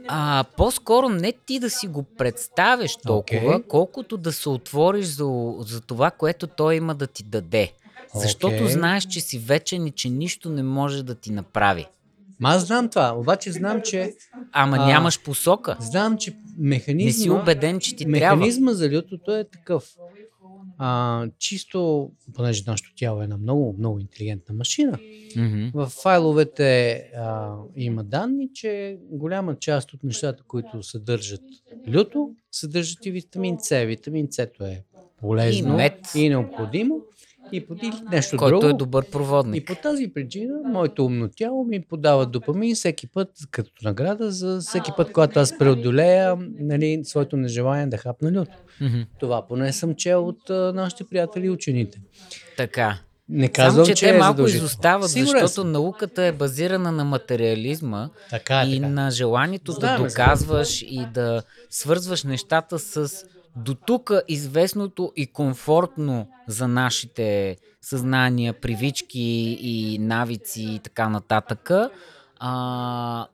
А, 0.08 0.44
по-скоро 0.56 1.08
не 1.08 1.32
ти 1.32 1.58
да 1.58 1.70
си 1.70 1.86
го 1.86 2.02
представиш 2.02 2.96
толкова, 2.96 3.54
Окей. 3.54 3.62
колкото 3.68 4.16
да 4.16 4.32
се 4.32 4.48
отвориш 4.48 5.06
за, 5.06 5.54
за 5.58 5.80
това, 5.80 6.10
което 6.10 6.46
той 6.46 6.74
има 6.74 6.94
да 6.94 7.06
ти 7.06 7.22
даде. 7.22 7.72
Защото 8.14 8.68
знаеш, 8.68 9.04
че 9.04 9.20
си 9.20 9.38
вечен 9.38 9.86
и 9.86 9.90
че 9.90 10.08
нищо 10.08 10.50
не 10.50 10.62
може 10.62 11.02
да 11.02 11.14
ти 11.14 11.32
направи. 11.32 11.86
Ма 12.40 12.48
аз 12.48 12.66
знам 12.66 12.88
това, 12.88 13.14
обаче 13.14 13.52
знам, 13.52 13.80
че 13.82 14.14
Ама 14.52 14.76
А, 14.76 14.86
нямаш 14.86 15.22
посока. 15.22 15.76
знам, 15.80 16.18
че 16.18 16.30
Не 16.30 16.36
си 16.36 16.52
механизма, 16.58 17.34
убеден, 17.34 17.80
че 17.80 17.96
ти 17.96 18.04
трябва. 18.04 18.10
механизма 18.36 18.72
за 18.72 18.90
лютото 18.90 19.32
е 19.32 19.44
такъв. 19.44 19.94
А, 20.78 21.26
чисто, 21.38 22.10
понеже 22.34 22.62
нашето 22.66 22.90
тяло 22.96 23.20
е 23.20 23.24
една 23.24 23.36
много, 23.36 23.74
много 23.78 23.98
интелигентна 24.00 24.54
машина, 24.54 24.98
Мгм. 25.36 25.66
в 25.74 25.86
файловете 25.86 26.90
а, 27.16 27.48
има 27.76 28.04
данни, 28.04 28.48
че 28.54 28.98
голяма 29.02 29.56
част 29.56 29.92
от 29.92 30.04
нещата, 30.04 30.42
които 30.42 30.82
съдържат 30.82 31.40
люто, 31.88 32.30
съдържат 32.52 33.06
и 33.06 33.10
витамин 33.10 33.56
С. 33.58 33.84
Витамин 33.86 34.28
С 34.30 34.38
е 34.38 34.82
полезно 35.16 35.68
И 35.68 35.76
мед. 35.76 35.98
и 36.14 36.28
необходимо. 36.28 37.00
И 37.52 37.66
по 37.66 37.74
и 37.74 37.92
нещо 38.12 38.36
Който 38.36 38.58
друго. 38.58 38.70
е 38.70 38.78
добър 38.78 39.04
И 39.04 39.10
проводник. 39.10 39.66
по 39.66 39.74
тази 39.74 40.08
причина 40.14 40.54
моето 40.64 41.04
умно 41.04 41.28
тяло 41.28 41.64
ми 41.64 41.82
подава 41.82 42.26
допамин 42.26 42.74
всеки 42.74 43.06
път 43.06 43.30
като 43.50 43.70
награда 43.82 44.30
за 44.30 44.60
всеки 44.60 44.90
път, 44.96 45.12
когато 45.12 45.40
аз 45.40 45.58
преодолея 45.58 46.36
нали, 46.60 47.00
своето 47.04 47.36
нежелание 47.36 47.86
да 47.86 47.96
хапна 47.96 48.32
люто. 48.32 48.56
Мгм. 48.80 49.00
Това 49.20 49.46
поне 49.46 49.72
съм 49.72 49.94
чел 49.94 50.28
от 50.28 50.50
а, 50.50 50.72
нашите 50.74 51.04
приятели 51.04 51.46
и 51.46 51.50
учените. 51.50 52.00
Така. 52.56 52.98
Не 53.30 53.48
казвам, 53.48 53.74
Само, 53.74 53.86
че, 53.86 53.94
че 53.94 54.06
те 54.06 54.16
е 54.16 54.18
малко 54.18 54.42
изостават, 54.42 55.10
Сигурен 55.10 55.26
защото 55.32 55.52
съм. 55.52 55.72
науката 55.72 56.24
е 56.24 56.32
базирана 56.32 56.92
на 56.92 57.04
материализма 57.04 58.08
Така, 58.30 58.60
е, 58.60 58.66
и 58.66 58.76
така. 58.76 58.88
на 58.88 59.10
желанието 59.10 59.72
Знаем, 59.72 60.02
да 60.02 60.08
доказваш 60.08 60.82
и 60.82 61.06
да 61.14 61.42
свързваш 61.70 62.24
нещата 62.24 62.78
с 62.78 63.24
до 63.56 63.74
тук 63.74 64.12
известното 64.28 65.12
и 65.16 65.26
комфортно 65.26 66.28
за 66.48 66.68
нашите 66.68 67.56
съзнания, 67.82 68.52
привички 68.52 69.58
и 69.60 69.98
навици 69.98 70.62
и 70.62 70.78
така 70.78 71.08
нататък. 71.08 71.70
А, 71.70 71.88
а, 72.40 73.26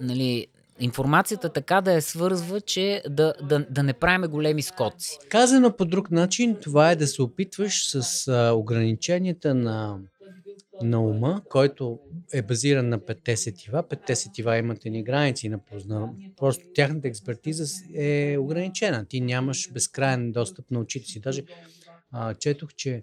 нали, 0.00 0.46
информацията 0.80 1.48
така 1.48 1.80
да 1.80 1.92
я 1.92 2.02
свързва, 2.02 2.60
че 2.60 3.02
да, 3.08 3.34
да, 3.42 3.66
да 3.70 3.82
не 3.82 3.92
правиме 3.92 4.26
големи 4.26 4.62
скоци. 4.62 5.18
Казано 5.28 5.76
по 5.76 5.84
друг 5.84 6.10
начин, 6.10 6.56
това 6.62 6.90
е 6.90 6.96
да 6.96 7.06
се 7.06 7.22
опитваш 7.22 7.90
с 7.90 8.28
а, 8.28 8.52
ограниченията 8.52 9.54
на, 9.54 9.98
на 10.82 11.00
ума, 11.00 11.42
който 11.50 11.98
е 12.32 12.42
базиран 12.42 12.88
на 12.88 12.98
петте 12.98 13.36
сетива. 13.36 13.88
Петте 13.88 14.16
сетива 14.16 14.58
имат 14.58 14.86
едни 14.86 15.02
граници 15.04 15.48
на 15.48 15.58
позна... 15.58 16.08
Просто 16.36 16.64
тяхната 16.74 17.08
експертиза 17.08 17.64
е 17.94 18.36
ограничена. 18.38 19.06
Ти 19.08 19.20
нямаш 19.20 19.72
безкрайен 19.72 20.32
достъп 20.32 20.70
на 20.70 20.80
очите 20.80 21.06
си. 21.06 21.20
Даже 21.20 21.42
а, 22.12 22.34
четох, 22.34 22.74
че 22.74 23.02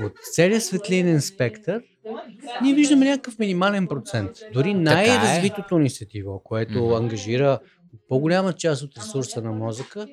от 0.00 0.12
целият 0.32 0.64
светлинен 0.64 1.20
спектър 1.20 1.82
ние 2.62 2.74
виждаме 2.74 3.06
някакъв 3.10 3.38
минимален 3.38 3.86
процент. 3.86 4.30
Дори 4.52 4.74
най-развитото 4.74 5.78
ни 5.78 5.90
сетиво, 5.90 6.42
което 6.44 6.84
Мгм. 6.84 6.94
ангажира 6.94 7.58
по-голяма 8.08 8.52
част 8.52 8.82
от 8.82 8.98
ресурса 8.98 9.42
на 9.42 9.52
мозъка, 9.52 10.06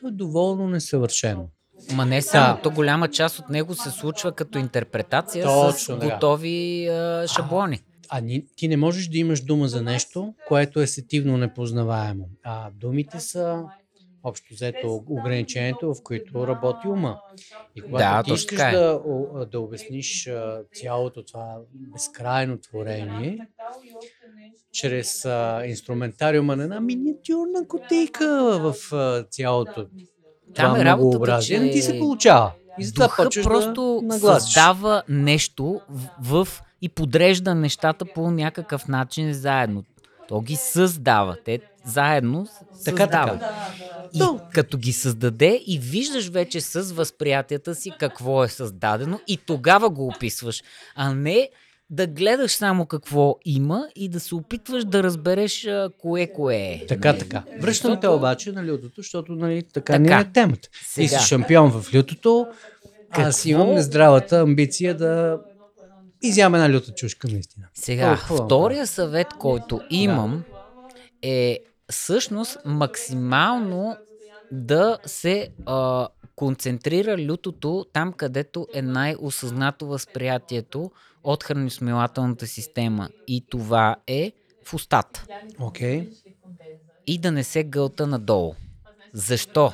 то 0.00 0.08
е 0.08 0.10
доволно 0.10 0.68
несъвършено. 0.68 1.48
Ма 1.94 2.06
не 2.06 2.20
Да. 2.32 2.60
то 2.62 2.70
голяма 2.70 3.08
част 3.08 3.38
от 3.38 3.48
него 3.48 3.74
се 3.74 3.90
случва 3.90 4.32
като 4.32 4.58
интерпретация 4.58 5.44
Точно 5.44 5.96
с 5.96 5.98
готови 5.98 6.88
а, 6.88 7.26
шаблони. 7.28 7.80
А 8.08 8.20
ни, 8.20 8.44
ти 8.56 8.68
не 8.68 8.76
можеш 8.76 9.08
да 9.08 9.18
имаш 9.18 9.40
дума 9.40 9.68
за 9.68 9.82
нещо, 9.82 10.34
което 10.48 10.80
е 10.80 10.86
сетивно 10.86 11.36
непознаваемо. 11.36 12.28
А 12.44 12.70
думите 12.70 13.20
са 13.20 13.64
общо 14.22 14.54
взето 14.54 15.04
ограничението, 15.06 15.94
в 15.94 16.02
което 16.02 16.46
работи 16.46 16.88
ума. 16.88 17.20
И 17.76 17.80
когато 17.80 18.04
Да, 18.04 18.22
ти 18.22 18.32
искаш 18.32 18.60
е. 18.60 18.70
да, 18.70 19.00
да 19.50 19.60
обясниш 19.60 20.26
а, 20.26 20.62
цялото 20.74 21.24
това 21.24 21.58
безкрайно 21.72 22.58
творение, 22.58 23.48
чрез 24.72 25.24
а, 25.24 25.62
инструментариума 25.66 26.56
на 26.56 26.62
една 26.62 26.80
миниатюрна 26.80 27.68
котейка 27.68 28.58
в 28.60 28.92
а, 28.92 29.24
цялото 29.30 29.86
Там 30.54 30.76
е 30.76 30.84
работата, 30.84 31.38
че 31.38 31.60
не 31.60 31.70
ти 31.70 31.82
се 31.82 31.98
получава. 31.98 32.52
И 32.78 32.84
затова 32.84 33.08
почваш 33.16 33.44
просто 33.44 33.98
да 34.02 34.06
нагласиш. 34.06 34.54
създава 34.54 35.02
нещо 35.08 35.80
в, 35.88 36.44
в 36.44 36.62
и 36.82 36.88
подрежда 36.88 37.54
нещата 37.54 38.04
по 38.04 38.30
някакъв 38.30 38.88
начин 38.88 39.32
заедно. 39.32 39.84
То 40.28 40.40
ги 40.40 40.56
създава. 40.56 41.36
Те 41.44 41.60
заедно 41.84 42.46
Така, 42.84 43.02
създават. 43.02 43.40
така. 43.40 43.54
И 44.12 44.18
Но- 44.18 44.40
като 44.52 44.78
ги 44.78 44.92
създаде 44.92 45.62
и 45.66 45.78
виждаш 45.78 46.28
вече 46.28 46.60
с 46.60 46.92
възприятията 46.92 47.74
си 47.74 47.92
какво 47.98 48.44
е 48.44 48.48
създадено 48.48 49.20
и 49.26 49.36
тогава 49.36 49.90
го 49.90 50.06
описваш, 50.06 50.62
а 50.96 51.14
не 51.14 51.48
да 51.90 52.06
гледаш 52.06 52.52
само 52.52 52.86
какво 52.86 53.36
има 53.44 53.88
и 53.96 54.08
да 54.08 54.20
се 54.20 54.34
опитваш 54.34 54.84
да 54.84 55.02
разбереш 55.02 55.66
а, 55.66 55.90
кое 55.98 56.26
кое 56.26 56.56
е. 56.56 56.86
Така, 56.88 57.18
така. 57.18 57.42
Връщам 57.60 57.90
те 57.90 57.94
Защото- 57.96 58.14
обаче 58.16 58.52
на 58.52 58.64
лютото, 58.66 58.94
защото 58.96 59.32
нали, 59.32 59.62
така, 59.62 59.92
Така. 59.92 60.16
не 60.16 60.20
е 60.20 60.32
темата. 60.32 60.68
Сега. 60.84 61.18
си 61.18 61.26
шампион 61.28 61.70
в 61.70 61.94
лютото, 61.94 62.46
аз 63.10 63.36
Какво? 63.36 63.48
имам 63.50 63.74
нездравата 63.74 64.40
амбиция 64.40 64.96
да 64.96 65.40
изям 66.22 66.54
една 66.54 66.70
люта 66.70 66.92
чушка 66.94 67.28
наистина. 67.28 67.66
Сега, 67.74 68.16
Толкова. 68.28 68.44
втория 68.46 68.86
съвет, 68.86 69.26
който 69.38 69.80
имам 69.90 70.44
е 71.22 71.58
всъщност 71.92 72.58
максимално 72.64 73.96
да 74.52 74.98
се 75.06 75.48
а, 75.66 76.08
концентрира 76.36 77.18
лютото 77.18 77.86
там, 77.92 78.12
където 78.12 78.66
е 78.74 78.82
най-осъзнато 78.82 79.86
възприятието 79.86 80.90
от 81.24 81.44
храносмилателната 81.44 82.46
система. 82.46 83.08
И 83.26 83.46
това 83.50 83.96
е 84.06 84.32
в 84.64 84.74
устата. 84.74 85.24
Окей. 85.60 86.10
И 87.06 87.18
да 87.18 87.32
не 87.32 87.44
се 87.44 87.64
гълта 87.64 88.06
надолу. 88.06 88.54
Защо? 89.12 89.72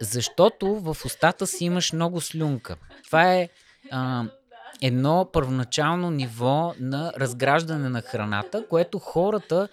Защото 0.00 0.74
в 0.74 0.96
устата 1.04 1.46
си 1.46 1.64
имаш 1.64 1.92
много 1.92 2.20
слюнка. 2.20 2.76
Това 3.04 3.34
е 3.34 3.48
а, 3.90 4.24
едно 4.82 5.28
първоначално 5.32 6.10
ниво 6.10 6.74
на 6.80 7.12
разграждане 7.16 7.88
на 7.88 8.02
храната, 8.02 8.66
което 8.68 8.98
хората 8.98 9.68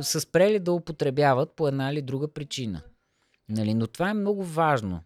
са 0.00 0.20
спрели 0.20 0.58
да 0.58 0.72
употребяват 0.72 1.56
по 1.56 1.68
една 1.68 1.90
или 1.90 2.02
друга 2.02 2.32
причина. 2.32 2.82
Нали? 3.48 3.74
Но 3.74 3.86
това 3.86 4.10
е 4.10 4.14
много 4.14 4.44
важно. 4.44 5.00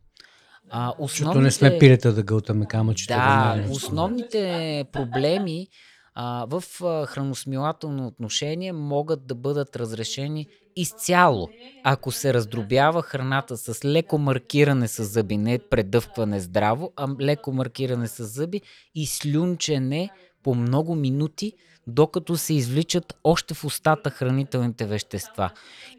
А, 0.70 0.92
Защото 1.00 1.40
не 1.40 1.50
сме 1.50 1.78
пилета 1.78 2.12
да 2.12 2.22
гълтаме 2.22 2.66
камъчета. 2.66 3.14
да, 3.14 3.72
основните 3.72 4.84
проблеми 4.92 5.66
а, 6.14 6.46
в 6.50 6.64
храносмилателно 7.06 8.06
отношение 8.06 8.72
могат 8.72 9.26
да 9.26 9.34
бъдат 9.34 9.76
разрешени 9.76 10.46
изцяло, 10.76 11.48
ако 11.84 12.12
се 12.12 12.34
раздробява 12.34 13.02
храната 13.02 13.56
с 13.56 13.84
леко 13.84 14.18
маркиране 14.18 14.88
с 14.88 15.04
зъби, 15.04 15.36
не 15.36 15.58
предъвкване 15.58 16.40
здраво, 16.40 16.92
а 16.96 17.08
леко 17.20 17.52
маркиране 17.52 18.08
с 18.08 18.24
зъби 18.24 18.60
и 18.94 19.06
слюнчене 19.06 20.10
по 20.42 20.54
много 20.54 20.94
минути, 20.94 21.52
докато 21.86 22.36
се 22.36 22.54
извличат 22.54 23.14
още 23.24 23.54
в 23.54 23.64
устата 23.64 24.10
хранителните 24.10 24.86
вещества. 24.86 25.50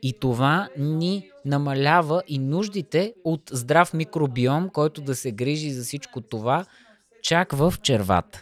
И 0.02 0.14
това 0.20 0.70
ни 0.78 1.30
намалява 1.46 2.24
и 2.28 2.40
нуждите 2.40 3.14
от 3.24 3.42
здрав 3.52 3.94
микробиом, 3.94 4.70
който 4.70 5.02
да 5.02 5.16
се 5.16 5.32
грижи 5.32 5.72
за 5.72 5.84
всичко 5.84 6.22
това, 6.22 6.66
чак 7.24 7.52
в 7.52 7.74
червата. 7.82 8.42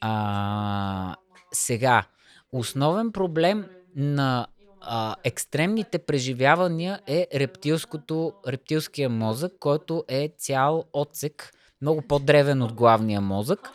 А, 0.00 1.16
сега, 1.52 2.04
основен 2.52 3.12
проблем 3.12 3.64
на 3.96 4.46
а, 4.80 5.16
екстремните 5.24 5.98
преживявания 5.98 7.00
е 7.06 7.26
рептилското, 7.34 8.32
рептилския 8.48 9.10
мозък, 9.10 9.52
който 9.60 10.04
е 10.08 10.32
цял 10.38 10.84
отсек, 10.92 11.52
много 11.82 12.02
по-древен 12.02 12.62
от 12.62 12.72
главния 12.72 13.20
мозък 13.20 13.70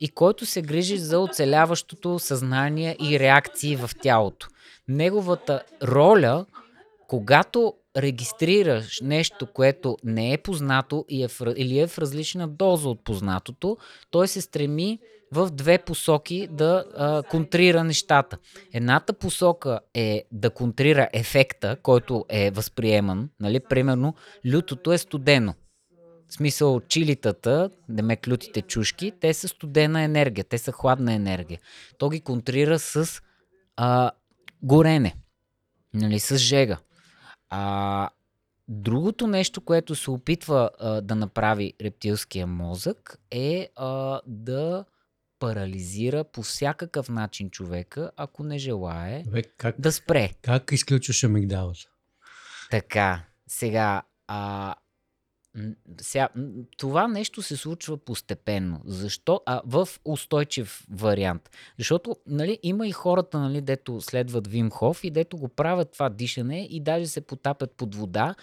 и 0.00 0.08
който 0.08 0.46
се 0.46 0.62
грижи 0.62 0.98
за 0.98 1.18
оцеляващото 1.20 2.18
съзнание 2.18 2.96
и 3.02 3.20
реакции 3.20 3.76
в 3.76 3.90
тялото. 4.02 4.48
Неговата 4.88 5.62
роля, 5.82 6.46
когато 7.08 7.74
регистрираш 7.96 9.00
нещо, 9.00 9.46
което 9.46 9.96
не 10.04 10.32
е 10.32 10.38
познато 10.38 11.04
е 11.10 11.26
или 11.56 11.78
е 11.78 11.86
в 11.86 11.98
различна 11.98 12.48
доза 12.48 12.88
от 12.88 13.04
познатото, 13.04 13.76
той 14.10 14.28
се 14.28 14.40
стреми 14.40 14.98
в 15.32 15.50
две 15.50 15.78
посоки 15.78 16.48
да 16.50 16.84
а, 16.96 17.22
контрира 17.22 17.84
нещата. 17.84 18.38
Едната 18.72 19.12
посока 19.12 19.80
е 19.94 20.24
да 20.32 20.50
контрира 20.50 21.08
ефекта, 21.12 21.76
който 21.82 22.24
е 22.28 22.50
възприеман. 22.50 23.28
Нали? 23.40 23.60
Примерно, 23.60 24.14
лютото 24.52 24.92
е 24.92 24.98
студено. 24.98 25.54
В 26.28 26.32
смисъл, 26.34 26.80
чилитата, 26.80 27.70
демек 27.88 28.28
лютите 28.28 28.62
чушки, 28.62 29.12
те 29.20 29.34
са 29.34 29.48
студена 29.48 30.02
енергия, 30.02 30.44
те 30.44 30.58
са 30.58 30.72
хладна 30.72 31.12
енергия. 31.12 31.60
То 31.98 32.08
ги 32.08 32.20
контрира 32.20 32.78
с 32.78 33.22
а, 33.76 34.10
горене, 34.62 35.16
нали, 35.94 36.20
с 36.20 36.36
жега. 36.36 36.78
А, 37.50 38.10
другото 38.68 39.26
нещо, 39.26 39.60
което 39.60 39.94
се 39.94 40.10
опитва 40.10 40.70
а, 40.80 41.00
да 41.00 41.14
направи 41.14 41.72
рептилския 41.82 42.46
мозък 42.46 43.18
е 43.30 43.68
а, 43.76 44.20
да 44.26 44.84
парализира 45.38 46.24
по 46.24 46.42
всякакъв 46.42 47.08
начин 47.08 47.50
човека, 47.50 48.10
ако 48.16 48.42
не 48.42 48.58
желае 48.58 49.22
Бе, 49.26 49.42
как, 49.42 49.80
да 49.80 49.92
спре. 49.92 50.30
как 50.42 50.72
изключваш 50.72 51.24
амигдалата? 51.24 51.80
Така, 52.70 53.22
сега, 53.48 54.02
а, 54.26 54.74
сега, 56.00 56.28
това 56.76 57.08
нещо 57.08 57.42
се 57.42 57.56
случва 57.56 57.96
постепенно. 57.96 58.80
Защо? 58.84 59.40
А 59.46 59.62
в 59.66 59.88
устойчив 60.04 60.86
вариант. 60.90 61.50
Защото 61.78 62.16
нали, 62.26 62.58
има 62.62 62.88
и 62.88 62.92
хората, 62.92 63.38
нали, 63.38 63.60
дето 63.60 64.00
следват 64.00 64.46
Вим 64.46 64.70
Хоф 64.70 65.04
и 65.04 65.10
дето 65.10 65.36
го 65.36 65.48
правят 65.48 65.92
това 65.92 66.08
дишане 66.08 66.68
и 66.70 66.80
даже 66.80 67.06
се 67.06 67.20
потапят 67.20 67.72
под 67.72 67.94
вода, 67.94 68.34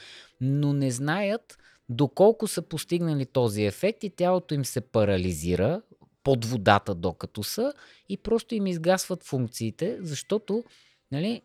но 0.42 0.74
не 0.74 0.92
знаят 0.92 1.58
доколко 1.90 2.48
са 2.48 2.62
постигнали 2.62 3.26
този 3.26 3.64
ефект 3.64 4.04
и 4.04 4.10
тялото 4.10 4.54
им 4.54 4.66
се 4.66 4.82
парализира 4.82 5.82
под 6.24 6.46
водата 6.46 6.96
докато 6.96 7.44
са 7.44 7.74
и 8.10 8.18
просто 8.18 8.56
им 8.56 8.68
изгасват 8.68 9.24
функциите, 9.24 9.98
защото 10.02 10.64
нали, 11.12 11.42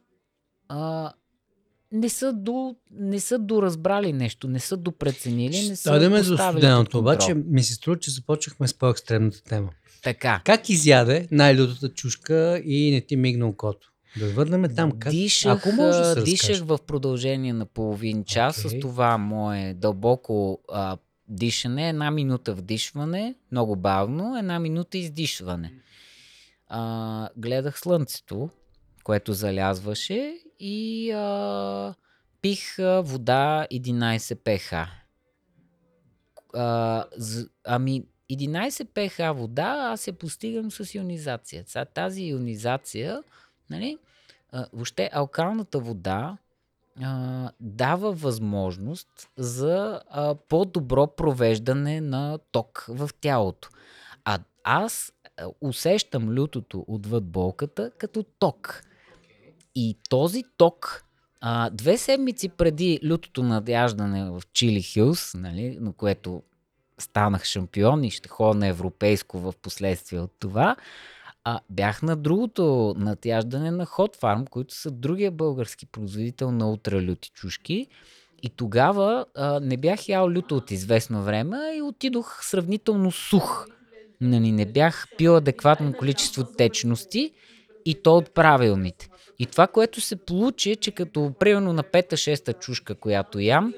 а, 0.68 1.12
не 1.92 2.08
са, 2.08 2.32
до, 2.32 2.76
не 2.90 3.20
са 3.20 3.38
доразбрали 3.38 4.12
нещо, 4.12 4.48
не 4.48 4.60
са 4.60 4.76
допреценили, 4.76 5.68
не 5.68 5.76
са 5.76 5.90
Дойдеме 5.90 6.22
под 6.22 6.38
студеното, 6.38 6.98
обаче 6.98 7.34
ми 7.34 7.62
се 7.62 7.74
струва, 7.74 7.98
че 7.98 8.10
започнахме 8.10 8.68
с 8.68 8.74
по-екстремната 8.74 9.42
тема. 9.42 9.70
Така. 10.02 10.40
Как 10.44 10.68
изяде 10.68 11.28
най-лютата 11.30 11.88
чушка 11.88 12.62
и 12.64 12.90
не 12.90 13.00
ти 13.00 13.16
мигна 13.16 13.46
окото? 13.46 13.92
Да 14.18 14.28
върнем 14.28 14.74
там. 14.76 14.92
Как? 14.92 15.12
Дишах, 15.12 15.58
Ако 15.58 15.72
може 15.72 15.98
да 15.98 16.14
се 16.14 16.22
дишах 16.22 16.58
в 16.60 16.78
продължение 16.86 17.52
на 17.52 17.66
половин 17.66 18.24
час 18.24 18.64
Окей. 18.64 18.78
с 18.78 18.82
това 18.82 19.18
мое 19.18 19.74
дълбоко 19.74 20.60
а, 20.72 20.96
дишане, 21.28 21.88
една 21.88 22.10
минута 22.10 22.54
вдишване, 22.54 23.34
много 23.52 23.76
бавно, 23.76 24.36
една 24.38 24.58
минута 24.58 24.98
издишване. 24.98 25.72
А, 26.68 27.28
гледах 27.36 27.80
слънцето, 27.80 28.50
което 29.08 29.32
залязваше 29.32 30.38
и 30.60 31.10
а, 31.10 31.94
пих 32.42 32.78
а, 32.78 33.02
вода 33.02 33.66
11 33.72 34.18
pH. 34.18 34.88
А, 36.54 37.04
з- 37.16 37.48
ами 37.64 38.04
11 38.32 38.68
pH 38.68 39.32
вода 39.32 39.90
аз 39.92 40.06
я 40.06 40.12
постигам 40.12 40.70
с 40.70 40.94
ионизация. 40.94 41.64
Сега 41.66 41.84
тази 41.84 42.22
ионизация, 42.22 43.22
нали, 43.70 43.98
а, 44.52 44.66
въобще 44.72 45.10
алкалната 45.12 45.78
вода 45.78 46.38
а, 47.02 47.50
дава 47.60 48.12
възможност 48.12 49.28
за 49.36 50.00
а, 50.10 50.34
по-добро 50.34 51.06
провеждане 51.06 52.00
на 52.00 52.38
ток 52.52 52.84
в 52.88 53.10
тялото. 53.20 53.68
А 54.24 54.38
аз 54.64 55.12
усещам 55.60 56.38
лютото 56.38 56.84
отвъд 56.88 57.24
болката 57.24 57.90
като 57.98 58.22
ток. 58.22 58.82
И 59.74 59.98
този 60.08 60.42
ток, 60.56 61.04
а, 61.40 61.70
две 61.70 61.98
седмици 61.98 62.48
преди 62.48 63.00
лютото 63.08 63.42
надяждане 63.42 64.30
в 64.30 64.42
Чили 64.52 64.82
Хилс, 64.82 65.34
нали, 65.34 65.78
на 65.80 65.92
което 65.92 66.42
станах 66.98 67.44
шампион 67.44 68.04
и 68.04 68.10
ще 68.10 68.28
ходя 68.28 68.58
на 68.58 68.66
европейско 68.66 69.38
в 69.38 69.54
последствие 69.62 70.20
от 70.20 70.32
това, 70.38 70.76
а, 71.44 71.60
бях 71.70 72.02
на 72.02 72.16
другото 72.16 72.94
надяждане 72.98 73.70
на 73.70 73.86
Hot 73.86 74.16
Farm, 74.16 74.48
които 74.48 74.74
са 74.74 74.90
другия 74.90 75.30
български 75.30 75.86
производител 75.86 76.50
на 76.50 76.70
ултралюти 76.70 77.30
чушки. 77.30 77.86
И 78.42 78.50
тогава 78.50 79.26
а, 79.34 79.60
не 79.60 79.76
бях 79.76 80.08
ял 80.08 80.28
люто 80.28 80.56
от 80.56 80.70
известно 80.70 81.22
време 81.22 81.58
и 81.76 81.82
отидох 81.82 82.44
сравнително 82.44 83.12
сух. 83.12 83.66
Нали, 84.20 84.52
не 84.52 84.66
бях 84.66 85.06
пил 85.18 85.36
адекватно 85.36 85.92
количество 85.92 86.44
течности 86.44 87.32
и 87.84 88.02
то 88.02 88.16
от 88.16 88.34
правилните. 88.34 89.07
И 89.38 89.46
това, 89.46 89.66
което 89.66 90.00
се 90.00 90.16
получи, 90.16 90.70
е, 90.70 90.76
че 90.76 90.90
като 90.90 91.32
примерно 91.38 91.72
на 91.72 91.82
пета-шеста 91.82 92.52
чушка, 92.52 92.94
която 92.94 93.40
ям, 93.40 93.74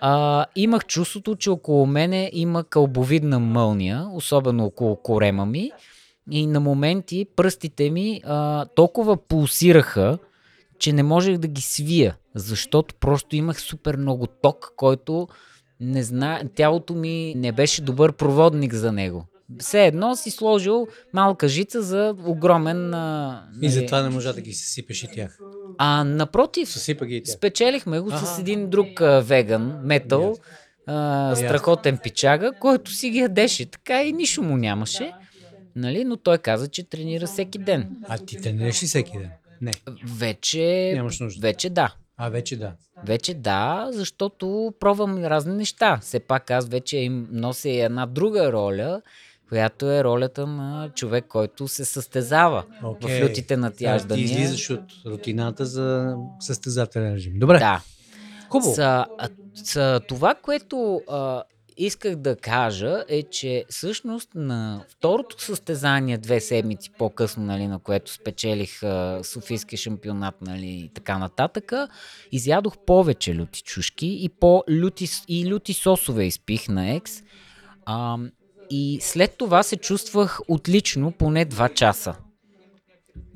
а, 0.00 0.46
имах 0.56 0.86
чувството, 0.86 1.36
че 1.36 1.50
около 1.50 1.86
мене 1.86 2.30
има 2.32 2.64
кълбовидна 2.64 3.38
мълния, 3.40 4.06
особено 4.12 4.64
около 4.64 4.96
корема 4.96 5.46
ми. 5.46 5.70
И 6.30 6.46
на 6.46 6.60
моменти 6.60 7.26
пръстите 7.36 7.90
ми 7.90 8.20
а, 8.24 8.66
толкова 8.66 9.16
пулсираха, 9.16 10.18
че 10.78 10.92
не 10.92 11.02
можех 11.02 11.38
да 11.38 11.48
ги 11.48 11.62
свия, 11.62 12.16
защото 12.34 12.94
просто 12.94 13.36
имах 13.36 13.60
супер 13.60 13.96
много 13.96 14.26
ток, 14.26 14.72
който 14.76 15.28
не 15.80 16.02
зна... 16.02 16.42
тялото 16.54 16.94
ми 16.94 17.34
не 17.36 17.52
беше 17.52 17.82
добър 17.82 18.12
проводник 18.12 18.74
за 18.74 18.92
него. 18.92 19.26
Все 19.58 19.86
едно 19.86 20.16
си 20.16 20.30
сложил 20.30 20.86
малка 21.12 21.48
жица 21.48 21.82
за 21.82 22.14
огромен... 22.18 22.94
А, 22.94 23.44
И 23.62 23.68
затова 23.70 24.02
не 24.02 24.08
можа 24.08 24.32
да 24.32 24.40
ги 24.40 24.52
съсипеш 24.52 25.02
и 25.02 25.08
тях. 25.08 25.38
А 25.78 26.04
напротив, 26.04 26.68
Съсипа 26.70 27.06
ги 27.06 27.16
и 27.16 27.22
тях. 27.22 27.34
спечелихме 27.34 28.00
го 28.00 28.08
Аха. 28.08 28.26
с 28.26 28.38
един 28.38 28.70
друг 28.70 29.00
а, 29.00 29.20
веган, 29.20 29.80
метал, 29.84 30.36
а, 30.86 31.36
страхотен 31.36 31.98
пичага, 31.98 32.52
който 32.52 32.90
си 32.90 33.10
ги 33.10 33.18
ядеше. 33.18 33.66
Така 33.66 34.02
и 34.02 34.12
нищо 34.12 34.42
му 34.42 34.56
нямаше. 34.56 35.12
Нали? 35.76 36.04
Но 36.04 36.16
той 36.16 36.38
каза, 36.38 36.68
че 36.68 36.84
тренира 36.84 37.26
всеки 37.26 37.58
ден. 37.58 37.96
А 38.08 38.18
ти 38.18 38.36
тренираш 38.36 38.82
ли 38.82 38.86
всеки 38.86 39.18
ден? 39.18 39.30
Не. 39.60 39.70
Вече, 40.06 40.92
Нямаш 40.94 41.20
нужда. 41.20 41.40
вече 41.40 41.70
да. 41.70 41.94
А, 42.16 42.28
вече 42.28 42.56
да. 42.56 42.72
Вече 43.06 43.34
да, 43.34 43.88
защото 43.92 44.74
пробвам 44.80 45.24
разни 45.24 45.54
неща. 45.54 45.98
Все 46.02 46.20
пак 46.20 46.50
аз 46.50 46.68
вече 46.68 46.96
им 46.96 47.28
нося 47.30 47.68
и 47.68 47.80
една 47.80 48.06
друга 48.06 48.52
роля, 48.52 49.02
която 49.52 49.90
е 49.90 50.04
ролята 50.04 50.46
на 50.46 50.90
човек, 50.94 51.24
който 51.28 51.68
се 51.68 51.84
състезава 51.84 52.64
Окей. 52.82 53.20
в 53.20 53.24
лютите 53.24 53.56
Да, 53.56 53.60
натяждания. 53.60 54.26
Ти 54.26 54.32
излизаш 54.32 54.70
от 54.70 54.80
рутината 55.06 55.66
за 55.66 56.16
състезателен 56.40 57.14
режим. 57.14 57.38
Добре. 57.38 57.58
Да. 57.58 57.82
Хубаво. 58.48 58.74
Са, 58.74 59.06
са, 59.54 60.00
това, 60.08 60.34
което 60.34 61.00
а, 61.08 61.42
исках 61.76 62.16
да 62.16 62.36
кажа 62.36 63.04
е, 63.08 63.22
че 63.22 63.64
всъщност 63.68 64.28
на 64.34 64.84
второто 64.88 65.42
състезание 65.42 66.18
две 66.18 66.40
седмици 66.40 66.90
по-късно, 66.98 67.44
нали, 67.44 67.66
на 67.66 67.78
което 67.78 68.12
спечелих 68.12 68.82
а, 68.82 69.20
Софийския 69.22 69.78
шампионат 69.78 70.34
нали, 70.40 70.66
и 70.66 70.90
така 70.94 71.18
нататък, 71.18 71.72
изядох 72.32 72.78
повече 72.78 73.34
люти 73.34 73.62
чушки 73.62 74.18
и, 74.20 74.28
по-люти, 74.28 75.08
и 75.28 75.50
люти 75.50 75.72
сосове 75.72 76.24
изпих 76.24 76.68
на 76.68 76.90
екс. 76.90 77.22
А, 77.86 78.18
и 78.74 78.98
след 79.00 79.36
това 79.38 79.62
се 79.62 79.76
чувствах 79.76 80.40
отлично 80.48 81.12
поне 81.12 81.46
2 81.46 81.74
часа. 81.74 82.14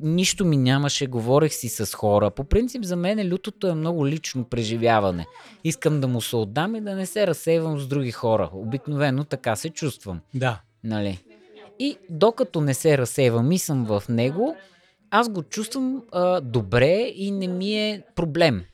Нищо 0.00 0.44
ми 0.44 0.56
нямаше, 0.56 1.06
говорех 1.06 1.52
си 1.52 1.68
с 1.68 1.94
хора. 1.94 2.30
По 2.30 2.44
принцип 2.44 2.84
за 2.84 2.96
мен 2.96 3.32
лютото 3.32 3.66
е 3.66 3.74
много 3.74 4.06
лично 4.06 4.44
преживяване. 4.44 5.26
Искам 5.64 6.00
да 6.00 6.08
му 6.08 6.20
се 6.20 6.36
отдам 6.36 6.76
и 6.76 6.80
да 6.80 6.94
не 6.94 7.06
се 7.06 7.26
разсейвам 7.26 7.80
с 7.80 7.86
други 7.86 8.10
хора. 8.10 8.50
Обикновено 8.52 9.24
така 9.24 9.56
се 9.56 9.70
чувствам. 9.70 10.20
Да. 10.34 10.60
Нали? 10.84 11.24
И 11.78 11.96
докато 12.10 12.60
не 12.60 12.74
се 12.74 12.98
разсейвам 12.98 13.52
и 13.52 13.58
съм 13.58 13.84
в 13.84 14.02
него, 14.08 14.56
аз 15.10 15.28
го 15.28 15.42
чувствам 15.42 16.02
а, 16.12 16.40
добре 16.40 17.12
и 17.16 17.30
не 17.30 17.48
ми 17.48 17.74
е 17.74 18.02
проблем. 18.14 18.64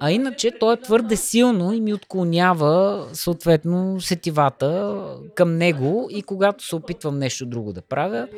А 0.00 0.10
иначе 0.10 0.50
то 0.50 0.72
е 0.72 0.76
твърде 0.76 1.16
силно 1.16 1.72
и 1.72 1.80
ми 1.80 1.94
отклонява 1.94 3.06
съответно 3.12 4.00
сетивата 4.00 4.96
към 5.34 5.56
него 5.56 6.08
и 6.10 6.22
когато 6.22 6.64
се 6.64 6.76
опитвам 6.76 7.18
нещо 7.18 7.46
друго 7.46 7.72
да 7.72 7.82
правя, 7.82 8.28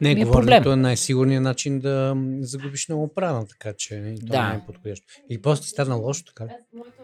Не, 0.00 0.14
Ми 0.14 0.20
е 0.20 0.26
проблем. 0.26 0.62
е 0.66 0.76
най-сигурният 0.76 1.42
начин 1.44 1.80
да 1.80 2.16
загубиш 2.40 2.88
много 2.88 3.08
прана, 3.08 3.46
така 3.46 3.72
че 3.76 3.96
не, 3.96 4.14
това 4.16 4.36
Да. 4.36 4.48
не 4.48 4.54
е 4.54 4.62
подходящо. 4.66 5.06
Или 5.30 5.42
просто 5.42 5.64
ти 5.64 5.70
стана 5.70 5.94
лошо, 5.94 6.24
така? 6.24 6.44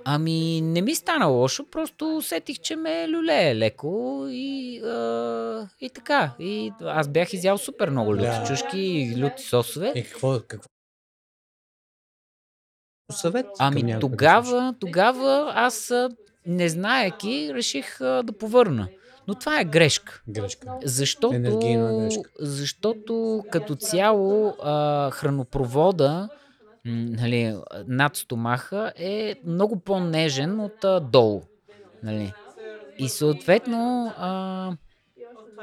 Ами, 0.04 0.60
не 0.60 0.82
ми 0.82 0.94
стана 0.94 1.26
лошо, 1.26 1.64
просто 1.70 2.16
усетих, 2.16 2.58
че 2.58 2.76
ме 2.76 3.08
люлее 3.08 3.56
леко 3.56 4.26
и, 4.30 4.80
а, 4.80 5.68
и 5.80 5.90
така. 5.90 6.32
И 6.40 6.72
аз 6.80 7.08
бях 7.08 7.32
изял 7.32 7.58
супер 7.58 7.90
много 7.90 8.14
люти 8.14 8.22
Да. 8.22 8.44
чушки 8.46 8.78
и 8.78 9.24
люти 9.24 9.42
сосове. 9.42 9.92
Е, 9.94 10.02
какво, 10.02 10.40
какво? 10.48 10.68
Съвет? 13.10 13.46
Ами 13.58 13.96
тогава, 14.00 14.74
тогава 14.80 15.52
аз, 15.54 15.92
не 16.46 16.68
знаеки, 16.68 17.50
реших 17.54 18.00
а, 18.00 18.22
да 18.22 18.32
повърна. 18.32 18.88
Но 19.28 19.34
това 19.34 19.60
е 19.60 19.64
грешка. 19.64 20.22
Грешка. 20.28 20.68
Защото, 20.84 21.34
Енергийна 21.34 21.98
грешка. 21.98 22.30
защото 22.40 23.44
като 23.50 23.74
цяло 23.74 24.54
а, 24.62 25.10
хранопровода 25.10 26.28
нали, 26.84 27.56
над 27.86 28.16
стомаха 28.16 28.92
е 28.96 29.34
много 29.46 29.78
по-нежен 29.78 30.60
от 30.60 30.84
а, 30.84 31.00
долу. 31.00 31.42
Нали. 32.02 32.32
и 32.98 33.08
съответно, 33.08 34.12
а, 34.18 34.70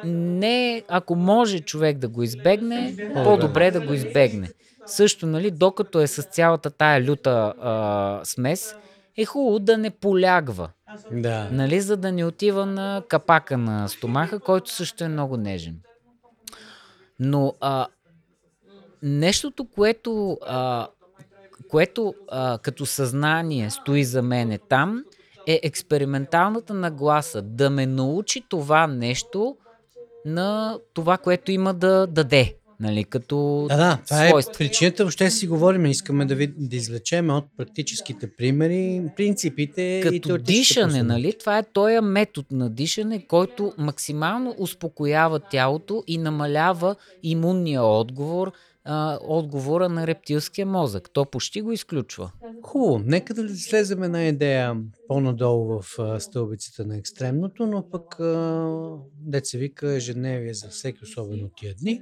не, 0.03 0.83
ако 0.87 1.15
може 1.15 1.59
човек 1.59 1.97
да 1.97 2.07
го 2.07 2.23
избегне, 2.23 2.95
по-добре 3.13 3.71
да 3.71 3.81
го 3.81 3.93
избегне. 3.93 4.49
Също, 4.85 5.25
нали, 5.25 5.51
докато 5.51 6.01
е 6.01 6.07
с 6.07 6.23
цялата 6.23 6.69
тая 6.71 7.03
люта 7.03 7.53
а, 7.61 8.21
смес, 8.23 8.75
е 9.17 9.25
хубаво 9.25 9.59
да 9.59 9.77
не 9.77 9.89
полягва, 9.89 10.69
Да. 11.11 11.49
нали, 11.51 11.81
за 11.81 11.97
да 11.97 12.11
не 12.11 12.25
отива 12.25 12.65
на 12.65 13.03
капака 13.07 13.57
на 13.57 13.87
стомаха, 13.89 14.39
който 14.39 14.71
също 14.71 15.03
е 15.03 15.07
много 15.07 15.37
нежен. 15.37 15.75
Но 17.19 17.53
а, 17.61 17.87
нещото, 19.01 19.65
което, 19.65 20.37
а, 20.47 20.87
което 21.69 22.13
а, 22.31 22.57
като 22.57 22.85
съзнание 22.85 23.69
стои 23.69 24.03
за 24.03 24.21
мене 24.21 24.57
там, 24.57 25.03
е 25.47 25.59
експерименталната 25.63 26.73
нагласа. 26.73 27.41
Да 27.41 27.69
ме 27.69 27.85
научи 27.85 28.45
това 28.49 28.87
нещо 28.87 29.57
на 30.25 30.79
това, 30.93 31.17
което 31.17 31.51
има 31.51 31.73
да 31.73 32.07
даде. 32.07 32.55
Нали, 32.83 33.03
като 33.03 33.65
Да, 33.69 33.77
да, 33.77 33.99
това 34.05 34.27
свойство. 34.27 34.51
е 34.51 34.57
причината, 34.57 35.03
въобще 35.03 35.29
си 35.29 35.47
говорим, 35.47 35.85
искаме 35.85 36.25
да, 36.25 36.35
ви, 36.35 36.47
да 36.57 36.75
извлечем 36.75 37.29
от 37.29 37.45
практическите 37.57 38.35
примери, 38.35 39.03
принципите 39.17 39.81
и 39.81 40.01
Като 40.01 40.27
теоретичните 40.27 40.87
дишане, 40.87 41.03
нали? 41.03 41.33
Това 41.39 41.57
е 41.57 41.63
този 41.63 41.99
метод 42.01 42.47
на 42.51 42.69
дишане, 42.69 43.27
който 43.27 43.73
максимално 43.77 44.55
успокоява 44.57 45.39
тялото 45.39 46.03
и 46.07 46.17
намалява 46.17 46.95
имунния 47.23 47.83
отговор, 47.83 48.51
а, 48.85 49.19
отговора 49.21 49.89
на 49.89 50.07
рептилския 50.07 50.65
мозък. 50.65 51.09
То 51.13 51.25
почти 51.25 51.61
го 51.61 51.71
изключва. 51.71 52.31
Хубаво, 52.61 53.01
нека 53.05 53.33
да 53.33 53.55
слезем 53.55 54.03
една 54.03 54.27
идея 54.27 54.75
по-надолу 55.07 55.81
в 55.81 55.99
а, 55.99 56.19
стълбицата 56.19 56.85
на 56.85 56.97
екстремното, 56.97 57.65
но 57.65 57.89
пък 57.89 58.19
а, 58.19 58.69
деца 59.17 59.57
вика 59.57 59.93
ежедневие 59.93 60.53
за 60.53 60.67
всеки, 60.69 61.03
особено 61.03 61.49
тия 61.57 61.75
дни. 61.75 62.01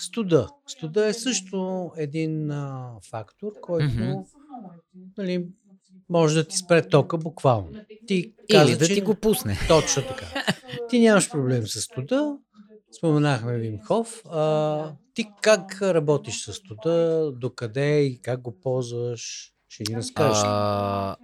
Студа. 0.00 0.48
Студа 0.66 1.06
е 1.06 1.12
също 1.12 1.90
един 1.96 2.50
а, 2.50 2.92
фактор, 3.10 3.52
който 3.60 4.24
нали, 5.18 5.46
може 6.08 6.34
да 6.34 6.44
ти 6.44 6.56
спре 6.56 6.88
тока 6.88 7.18
буквално. 7.18 7.72
Ти 8.06 8.14
Или 8.14 8.34
каза, 8.50 8.78
да 8.78 8.86
че... 8.86 8.94
ти 8.94 9.00
го 9.00 9.14
пусне. 9.14 9.58
Точно 9.68 10.02
така. 10.02 10.44
Ти 10.88 11.00
нямаш 11.00 11.30
проблем 11.30 11.66
с 11.66 11.80
студа. 11.80 12.36
Споменахме 12.98 13.58
Вим 13.58 13.78
Хоф. 13.80 14.22
А, 14.30 14.92
ти 15.14 15.26
как 15.42 15.82
работиш 15.82 16.44
с 16.44 16.52
студа? 16.52 17.30
Докъде 17.32 18.00
и 18.00 18.20
как 18.22 18.40
го 18.40 18.60
ползваш? 18.60 19.52
Ще 19.68 19.84
ни 19.88 19.96
разкажеш. 19.96 20.42
А, 20.44 21.16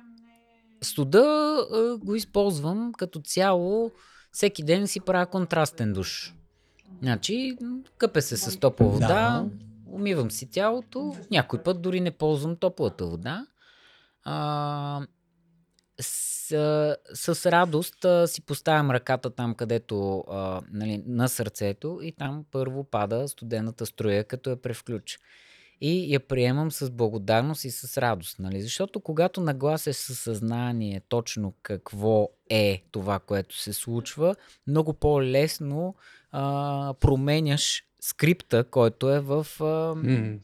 студа 0.82 1.56
а, 1.72 1.98
го 1.98 2.14
използвам 2.14 2.92
като 2.98 3.20
цяло. 3.20 3.90
Всеки 4.32 4.62
ден 4.62 4.86
си 4.86 5.00
правя 5.00 5.26
контрастен 5.26 5.92
душ. 5.92 6.36
Значи, 7.03 7.57
къпе 7.99 8.20
се 8.22 8.37
с 8.37 8.61
топла 8.61 8.87
вода, 8.87 9.07
Да. 9.09 9.47
умивам 9.93 10.30
си 10.30 10.51
тялото. 10.51 11.16
Някой 11.30 11.62
път 11.62 11.82
дори 11.82 12.01
не 12.01 12.11
ползвам 12.11 12.57
топлата 12.57 13.07
вода. 13.07 13.47
А, 14.24 15.07
с, 16.01 16.97
с 17.14 17.47
радост 17.53 18.05
а, 18.05 18.26
си 18.26 18.43
поставям 18.43 18.91
ръката 18.91 19.30
там, 19.30 19.55
където 19.55 20.24
а, 20.30 20.61
нали, 20.72 21.03
на 21.07 21.28
сърцето 21.28 21.99
и 22.03 22.12
там 22.12 22.45
първо 22.51 22.84
пада 22.84 23.28
студената 23.28 23.87
струя, 23.87 24.24
като 24.24 24.51
я 24.51 24.62
превключа. 24.62 25.18
И 25.80 26.14
я 26.14 26.20
приемам 26.20 26.72
с 26.72 26.91
благодарност 26.91 27.64
и 27.64 27.70
с 27.70 27.99
радост. 27.99 28.39
Нали? 28.39 28.62
Защото 28.62 29.01
когато 29.01 29.41
нагласеш 29.41 29.97
със 29.97 30.18
съзнание 30.18 31.03
точно 31.09 31.55
какво 31.62 32.28
е 32.51 32.84
това, 32.91 33.18
което 33.18 33.59
се 33.59 33.72
случва, 33.72 34.37
много 34.66 34.93
по-лесно 34.93 35.95
а, 36.39 36.95
променяш 37.01 37.82
скрипта, 38.01 38.64
който 38.64 39.11
е 39.11 39.20
в 39.20 39.47
а, 39.61 39.95
М, 39.95 40.39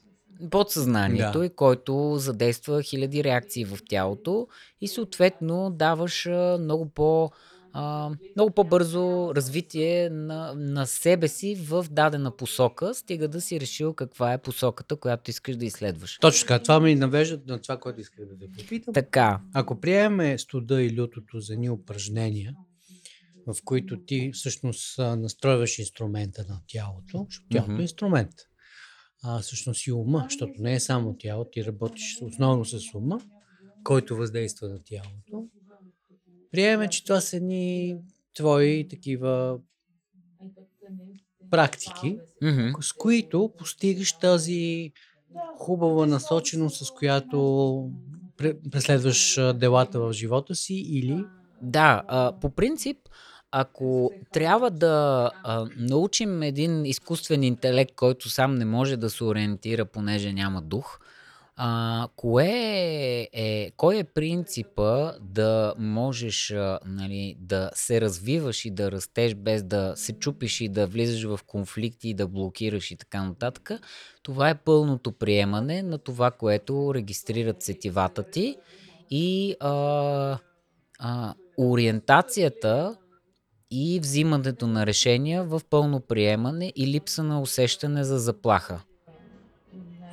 подсъзнанието 0.51 1.39
Да. 1.39 1.45
и 1.45 1.51
който 1.51 2.15
задейства 2.19 2.83
хиляди 2.83 3.25
реакции 3.25 3.65
в 3.65 3.79
тялото 3.89 4.49
и 4.81 4.89
съответно 4.89 5.71
даваш 5.71 6.27
а, 6.27 6.59
много 6.61 6.89
по 6.89 7.31
а, 7.75 8.11
много 8.37 8.51
по-бързо 8.51 9.33
развитие 9.35 10.11
на, 10.11 10.55
на 10.57 10.87
себе 10.87 11.29
си 11.29 11.55
в 11.55 11.87
дадена 11.91 12.37
посока, 12.37 12.95
стига 12.95 13.29
да 13.29 13.41
си 13.41 13.61
решил 13.61 13.95
каква 13.95 14.33
е 14.33 14.39
посоката, 14.39 14.97
която 14.97 15.31
искаш 15.31 15.57
да 15.57 15.65
изследваш. 15.65 16.19
Точно 16.19 16.49
така. 16.49 16.63
Това 16.63 16.81
ми 16.81 16.95
навежда 16.95 17.41
на 17.47 17.59
това, 17.59 17.77
което 17.77 18.01
исках 18.01 18.27
да 18.27 18.39
те 18.39 18.47
попитам. 18.59 18.95
Така, 18.95 19.41
Ако 19.55 19.81
приемем 19.81 20.39
студа 20.39 20.83
и 20.83 21.01
лютото 21.01 21.41
за 21.41 21.57
ни 21.57 21.71
упражнения, 21.71 22.55
в 23.47 23.57
които 23.65 24.05
ти 24.05 24.31
всъщност 24.35 24.99
настройваш 24.99 25.79
инструмента 25.79 26.45
на 26.49 26.61
тялото, 26.69 27.27
защото 27.29 27.49
тялото 27.51 27.73
Мгм. 27.73 27.81
е 27.81 27.83
инструмент. 27.83 28.31
А 29.25 29.41
всъщност 29.41 29.87
и 29.87 29.93
ума, 29.93 30.27
защото 30.31 30.53
не 30.59 30.75
е 30.75 30.81
само 30.81 31.17
тяло, 31.19 31.45
ти 31.45 31.65
работиш 31.65 32.19
основно 32.23 32.65
с 32.65 32.95
ума, 32.95 33.21
който 33.85 34.17
въздейства 34.17 34.69
на 34.69 34.79
тялото. 34.85 35.49
Приемем, 36.51 36.89
че 36.89 37.05
това 37.05 37.21
са 37.21 37.41
ни 37.41 37.97
твои 38.35 38.89
такива 38.89 39.59
практики, 41.51 42.19
мгм, 42.43 42.69
с 42.81 42.93
които 42.93 43.53
постигаш 43.59 44.19
тази 44.19 44.93
хубава 45.59 46.07
насоченост, 46.07 46.87
с 46.87 46.91
която 46.91 47.39
пре- 48.37 48.71
преследваш 48.71 49.39
делата 49.55 50.01
в 50.01 50.13
живота 50.13 50.55
си 50.55 50.75
или 50.75 51.25
Да, 51.63 52.03
а, 52.09 52.41
по 52.41 52.51
принцип, 52.51 52.99
ако 53.53 54.11
трябва 54.33 54.71
да 54.71 55.31
а, 55.43 55.67
научим 55.77 56.43
един 56.43 56.87
изкуствен 56.87 57.43
интелект, 57.43 57.95
който 57.95 58.31
сам 58.31 58.55
не 58.55 58.65
може 58.65 58.97
да 58.97 59.11
се 59.11 59.25
ориентира, 59.25 59.85
понеже 59.85 60.33
няма 60.33 60.63
дух, 60.63 60.99
а, 61.57 62.09
кое 62.17 62.49
е, 62.49 63.29
е, 63.33 63.71
кой 63.77 63.99
е 63.99 64.05
принципа 64.05 65.13
да 65.21 65.75
можеш 65.79 66.51
а, 66.51 66.79
нали, 66.87 67.37
да 67.41 67.71
се 67.75 68.01
развиваш 68.01 68.65
и 68.65 68.71
да 68.71 68.93
растеш 68.93 69.35
без 69.35 69.63
да 69.63 69.93
се 69.97 70.13
чупиш 70.13 70.61
и 70.61 70.69
да 70.69 70.87
влизаш 70.87 71.25
в 71.25 71.41
конфликти 71.47 72.09
и 72.09 72.15
да 72.15 72.29
блокираш 72.29 72.91
и 72.91 72.97
така 72.97 73.25
нататък? 73.25 73.71
Това 74.23 74.51
е 74.51 74.55
пълното 74.55 75.13
приемане 75.13 75.83
на 75.83 75.99
това, 75.99 76.31
което 76.31 76.95
регистрират 76.95 77.63
сетивата 77.63 78.23
ти 78.23 78.57
и 79.11 79.57
а, 79.61 80.39
а, 80.99 81.35
ориентацията 81.59 82.97
и 83.73 84.01
взимането 84.01 84.67
на 84.67 84.87
решения 84.87 85.45
в 85.45 85.61
пълно 85.71 86.01
приемане 86.01 86.73
и 86.77 86.87
липса 86.87 87.23
на 87.23 87.41
усещане 87.41 88.05
за 88.05 88.19
заплаха. 88.19 88.81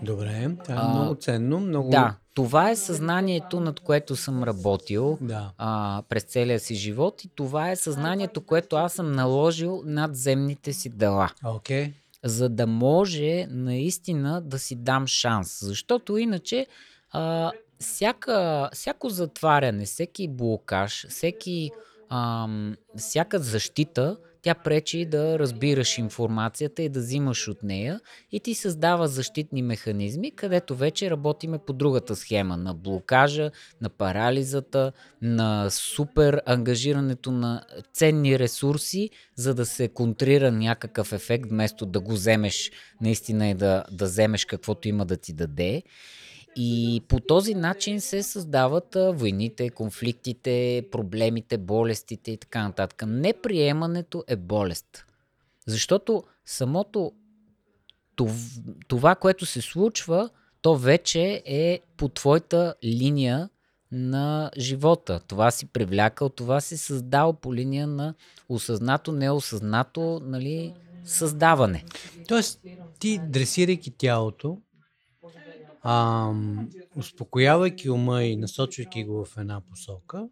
Добре, 0.04 0.50
това 0.64 0.82
е 0.82 0.88
много 0.88 1.16
ценно, 1.16 1.60
много... 1.60 1.90
Да, 1.90 2.16
това 2.34 2.70
е 2.70 2.76
съзнанието, 2.76 3.60
над 3.60 3.80
което 3.80 4.16
съм 4.16 4.44
работил 4.44 5.18
Да. 5.22 5.52
а, 5.58 6.02
през 6.10 6.24
целия 6.24 6.60
си 6.60 6.76
живот 6.76 7.24
и 7.24 7.30
това 7.36 7.72
е 7.72 7.76
съзнанието, 7.76 8.42
което 8.42 8.76
аз 8.76 8.94
съм 8.94 9.12
наложил 9.12 9.82
над 9.86 10.16
земните 10.16 10.74
си 10.74 10.90
дела. 10.90 11.30
Окей. 11.46 11.94
за 12.24 12.50
да 12.50 12.68
може 12.68 13.48
наистина 13.50 14.42
да 14.42 14.60
си 14.60 14.76
дам 14.76 15.08
шанс. 15.08 15.60
Защото 15.62 16.18
иначе 16.18 16.68
а, 17.12 17.52
всяка, 17.80 18.70
всяко 18.74 19.10
затваряне, 19.10 19.86
всеки 19.86 20.28
блокаж, 20.28 21.08
всеки, 21.10 21.72
ам, 22.10 22.76
всяка 22.98 23.40
защита, 23.40 24.18
тя 24.42 24.54
пречи 24.54 25.06
да 25.06 25.40
разбираш 25.40 25.98
информацията 25.98 26.82
и 26.82 26.90
да 26.90 27.00
взимаш 27.00 27.48
от 27.48 27.64
нея 27.64 28.00
и 28.32 28.40
ти 28.40 28.54
създава 28.54 29.08
защитни 29.08 29.62
механизми, 29.62 30.32
където 30.32 30.76
вече 30.76 31.10
работиме 31.10 31.58
по 31.58 31.74
другата 31.74 32.16
схема 32.16 32.58
на 32.58 32.74
блокажа, 32.74 33.52
на 33.82 33.90
парализата, 33.90 34.92
на 35.22 35.70
супер 35.70 36.42
ангажирането 36.46 37.32
на 37.32 37.64
ценни 37.94 38.40
ресурси, 38.40 39.10
за 39.36 39.54
да 39.54 39.66
се 39.66 39.88
контрира 39.88 40.52
някакъв 40.52 41.14
ефект, 41.14 41.50
вместо 41.50 41.86
да 41.86 42.00
го 42.00 42.12
вземеш 42.12 42.72
наистина 43.02 43.50
и 43.50 43.54
да, 43.54 43.84
да 43.92 44.06
вземеш 44.06 44.46
каквото 44.46 44.88
има 44.88 45.06
да 45.06 45.18
ти 45.18 45.34
даде. 45.34 45.84
И 46.56 47.02
по 47.08 47.20
този 47.20 47.56
начин 47.56 48.02
се 48.02 48.24
създават 48.24 48.98
войните, 49.14 49.70
конфликтите, 49.70 50.86
проблемите, 50.92 51.58
болестите 51.58 52.32
и 52.32 52.38
така 52.38 52.64
нататък. 52.64 53.04
Неприемането 53.08 54.24
е 54.28 54.36
болест. 54.36 55.06
Защото 55.68 56.24
самото 56.46 57.12
тов- 58.18 58.62
това, 58.88 59.16
което 59.16 59.46
се 59.46 59.62
случва, 59.62 60.30
то 60.62 60.78
вече 60.78 61.44
е 61.46 61.80
по 61.98 62.10
твоята 62.10 62.76
линия 62.84 63.50
на 63.92 64.52
живота. 64.58 65.20
Това 65.28 65.52
си 65.52 65.66
привлякал, 65.66 66.30
това 66.30 66.62
си 66.62 66.78
създал 66.78 67.34
по 67.34 67.56
линия 67.56 67.88
на 67.88 68.14
осъзнато, 68.50 69.12
неосъзнато, 69.12 70.22
нали, 70.24 70.74
създаване. 71.06 71.84
Тоест, 72.28 72.62
ти 73.00 73.20
дресирайки 73.28 73.92
тялото, 73.92 74.58
ам, 75.84 76.70
успокоявайки 76.96 77.90
ума 77.90 78.24
и 78.24 78.36
насочвайки 78.36 79.04
го 79.04 79.26
в 79.26 79.38
една 79.38 79.62
посока, 79.62 80.28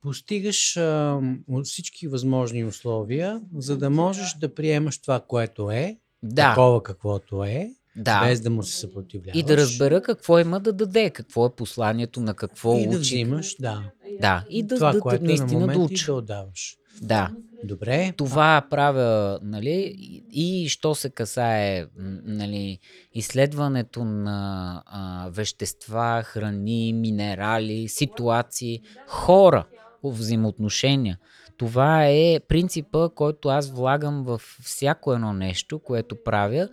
постигаш 0.00 0.76
а, 0.76 1.20
всички 1.64 2.08
възможни 2.08 2.64
условия, 2.64 3.40
за 3.56 3.78
да 3.78 3.90
можеш 3.90 4.34
да 4.34 4.54
приемаш 4.54 5.00
това, 5.00 5.20
което 5.20 5.70
е, 5.70 5.98
Да, 6.22 6.50
такова 6.50 6.82
каквото 6.82 7.44
е, 7.44 7.70
да. 7.96 8.26
без 8.26 8.40
да 8.40 8.50
му 8.50 8.62
се 8.62 8.76
съпротивляваш. 8.76 9.38
И 9.40 9.42
да 9.42 9.56
разбера 9.56 10.02
какво 10.02 10.38
има 10.38 10.60
да 10.60 10.72
даде, 10.72 11.10
какво 11.10 11.46
е 11.46 11.50
посланието, 11.56 12.20
на 12.20 12.34
какво 12.34 12.78
и 12.78 12.86
да 12.86 12.88
учи. 12.88 12.98
взимаш, 12.98 13.56
да. 13.60 13.90
Да, 14.20 14.44
и 14.50 14.62
да, 14.62 14.74
това, 14.74 14.92
да, 14.92 15.00
което 15.00 15.22
да, 15.22 15.28
наистина 15.28 15.66
на 15.66 15.72
да 15.72 15.78
уча. 15.78 16.06
да 16.06 16.14
отдаваш. 16.14 16.76
Да, 17.02 17.30
Добре. 17.64 18.12
това 18.16 18.66
правя, 18.70 19.38
нали, 19.42 19.94
и 20.32 20.62
и 20.62 20.68
що 20.68 20.94
се 20.94 21.10
касае, 21.10 21.86
нали, 22.24 22.78
изследването 23.14 24.04
на 24.04 24.82
а, 24.86 25.28
вещества, 25.30 26.22
храни, 26.24 26.92
минерали, 26.92 27.88
ситуации, 27.88 28.80
хора, 29.06 29.64
взаимоотношения. 30.04 31.18
Това 31.56 32.06
е 32.06 32.40
принципа, 32.48 33.08
който 33.08 33.48
аз 33.48 33.70
влагам 33.70 34.24
в 34.24 34.40
всяко 34.62 35.12
едно 35.12 35.32
нещо, 35.32 35.78
което 35.78 36.16
правя 36.24 36.68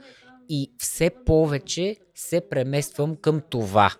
и 0.49 0.71
все 0.77 1.11
повече 1.25 1.95
се 2.15 2.41
премествам 2.49 3.15
към 3.15 3.41
това. 3.49 3.93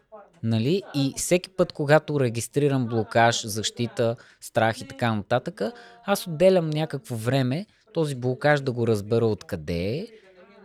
Нали? 0.44 0.82
И 0.96 1.14
всеки 1.18 1.50
път, 1.50 1.74
когато 1.74 2.20
регистрирам 2.20 2.88
блокаж, 2.88 3.46
защита, 3.46 4.16
страх 4.42 4.82
и 4.82 4.88
така 4.88 5.16
нататък, 5.16 5.62
аз 6.06 6.28
отделям 6.28 6.70
някакво 6.70 7.16
време 7.16 7.66
този 7.94 8.16
блокаж 8.16 8.62
да 8.62 8.72
го 8.72 8.88
разбера 8.88 9.26
откъде 9.26 9.74
е 9.74 10.08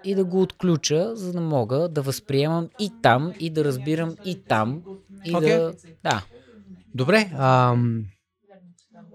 и 0.05 0.15
да 0.15 0.25
го 0.25 0.43
отключа, 0.43 1.17
за 1.17 1.33
да 1.33 1.41
мога 1.41 1.89
да 1.89 2.03
възприемам 2.03 2.69
и 2.79 2.91
там, 3.03 3.33
и 3.41 3.51
да 3.51 3.65
разбирам 3.65 4.17
и 4.25 4.43
там. 4.45 4.83
И 5.25 5.37
Окей. 5.37 5.57
да... 5.57 5.73
Да. 6.03 6.25
Добре. 6.95 7.31
Ам, 7.35 8.05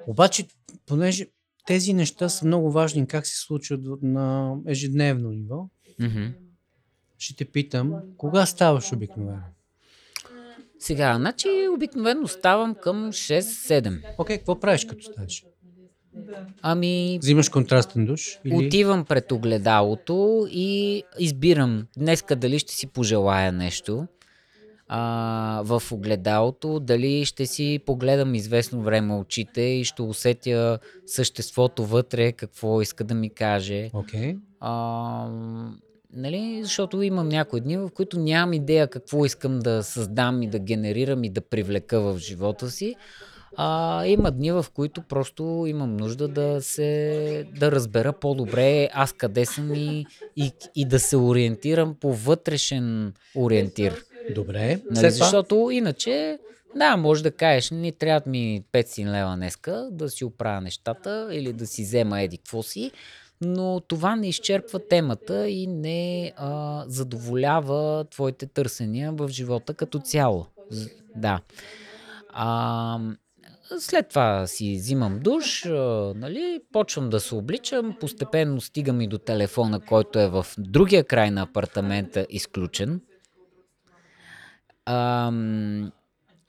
обаче, 0.07 0.47
понеже 0.85 1.27
тези 1.67 1.93
неща 1.93 2.29
са 2.29 2.45
много 2.45 2.71
важни, 2.71 3.07
как 3.07 3.27
се 3.27 3.39
случват 3.39 3.81
на 4.01 4.55
ежедневно 4.67 5.29
ниво, 5.29 5.69
Мгм. 5.99 6.33
Ще 7.25 7.35
те 7.35 7.45
питам, 7.45 7.93
кога 8.17 8.45
ставаш 8.45 8.93
обикновено? 8.93 9.41
Сега, 10.79 11.15
значи 11.17 11.47
обикновено 11.75 12.27
ставам 12.27 12.75
към 12.75 13.11
6-7. 13.11 14.01
Окей, 14.17 14.37
какво 14.37 14.59
правиш 14.59 14.85
като 14.85 15.03
станеш? 15.03 15.45
Ами, 16.61 17.19
Взимаш 17.21 17.49
контрастен 17.49 18.05
душ? 18.05 18.39
Или... 18.45 18.67
Отивам 18.67 19.05
пред 19.05 19.31
огледалото 19.31 20.47
и 20.51 21.03
избирам 21.19 21.87
днеска 21.97 22.35
дали 22.35 22.59
ще 22.59 22.73
си 22.73 22.87
пожелая 22.87 23.51
нещо 23.51 24.07
а, 24.87 25.61
в 25.65 25.91
огледалото, 25.91 26.79
дали 26.79 27.25
ще 27.25 27.45
си 27.45 27.79
погледам 27.85 28.35
известно 28.35 28.81
време 28.81 29.15
очите 29.15 29.61
и 29.61 29.83
ще 29.83 30.01
усетя 30.01 30.79
съществото 31.05 31.85
вътре, 31.85 32.31
какво 32.31 32.81
иска 32.81 33.03
да 33.03 33.15
ми 33.15 33.29
каже. 33.29 33.89
А, 34.59 35.29
нали, 36.15 36.59
защото 36.63 37.01
имам 37.01 37.29
някои 37.29 37.61
дни, 37.61 37.77
в 37.77 37.89
които 37.93 38.19
нямам 38.19 38.53
идея 38.53 38.87
какво 38.87 39.25
искам 39.25 39.59
да 39.59 39.83
създам 39.83 40.41
и 40.41 40.47
да 40.47 40.59
генерирам 40.59 41.23
и 41.23 41.29
да 41.29 41.41
привлека 41.41 41.99
в 41.99 42.17
живота 42.17 42.69
си. 42.69 42.95
А, 43.57 44.05
има 44.05 44.31
дни, 44.31 44.51
в 44.51 44.65
които 44.73 45.01
просто 45.01 45.65
имам 45.67 45.97
нужда 45.97 46.27
да 46.27 46.61
се 46.61 47.45
да 47.59 47.71
разбера 47.71 48.13
по-добре 48.13 48.89
аз 48.93 49.13
къде 49.13 49.45
съм 49.45 49.75
и, 49.75 50.05
и, 50.35 50.51
и 50.75 50.85
да 50.85 50.99
се 50.99 51.17
ориентирам 51.17 51.95
по 52.01 52.13
вътрешен 52.13 53.13
ориентир. 53.35 54.03
Добре. 54.35 54.79
Нали, 54.91 55.11
защото 55.11 55.69
иначе, 55.71 56.39
да, 56.75 56.97
може 56.97 57.23
да 57.23 57.31
кажеш, 57.31 57.71
ни 57.71 57.91
трябват 57.91 58.25
ми 58.25 58.63
500 58.73 59.11
лева 59.11 59.35
днеска 59.35 59.89
да 59.91 60.09
си 60.09 60.25
оправя 60.25 60.61
нещата 60.61 61.29
или 61.31 61.53
да 61.53 61.67
си 61.67 61.83
взема 61.83 62.21
еди 62.21 62.37
какво 62.37 62.63
си, 62.63 62.91
но 63.41 63.79
това 63.79 64.15
не 64.15 64.27
изчерпва 64.27 64.87
темата 64.87 65.49
и 65.49 65.67
не 65.67 66.33
а, 66.37 66.83
задоволява 66.87 68.05
твоите 68.11 68.45
търсения 68.45 69.11
в 69.11 69.29
живота 69.29 69.73
като 69.73 69.99
цяло. 69.99 70.45
Да. 71.15 71.39
А, 72.29 72.99
след 73.79 74.09
това 74.09 74.47
си 74.47 74.75
взимам 74.75 75.19
душ, 75.19 75.65
а, 75.65 76.13
нали, 76.15 76.61
почвам 76.71 77.09
да 77.09 77.19
се 77.19 77.35
обличам, 77.35 77.97
постепенно 77.99 78.61
стигам 78.61 79.01
и 79.01 79.07
до 79.07 79.17
телефона, 79.17 79.79
който 79.79 80.19
е 80.19 80.27
в 80.27 80.45
другия 80.57 81.03
край 81.03 81.31
на 81.31 81.41
апартамента 81.41 82.25
изключен. 82.29 83.01
Ам, 84.85 85.91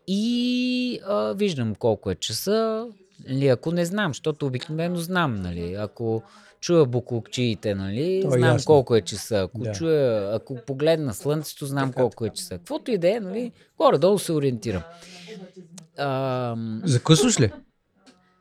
и 0.09 1.01
а, 1.07 1.33
виждам 1.33 1.75
колко 1.75 2.11
е 2.11 2.15
часа. 2.15 2.87
Нали, 3.29 3.49
ако 3.49 3.73
не 3.73 3.85
знам, 3.85 4.11
защото 4.11 4.47
обикновено 4.47 4.97
знам, 4.97 5.35
нали, 5.35 5.75
ако 5.75 6.23
чуя 6.61 6.87
буклукчиите, 6.87 7.75
нали, 7.75 8.21
То 8.23 8.29
е 8.29 8.39
знам 8.39 8.53
ясно. 8.53 8.67
колко 8.67 8.97
е 8.97 9.01
часа. 9.01 9.37
Ако 9.39 9.59
Да. 9.59 9.73
чуя, 9.73 10.35
ако 10.35 10.57
погледна 10.57 11.15
слънцето, 11.15 11.67
знам 11.67 11.93
колко 11.93 12.27
е 12.27 12.31
часа. 12.31 12.51
Каквото 12.51 12.91
и 12.91 12.99
да 12.99 13.17
е, 13.17 13.21
нали, 13.21 13.53
горе-долу 13.79 14.19
се 14.19 14.33
ориентирам. 14.33 14.83
Ам, 15.99 16.83
Закусваш 16.85 17.41
ли? 17.41 17.53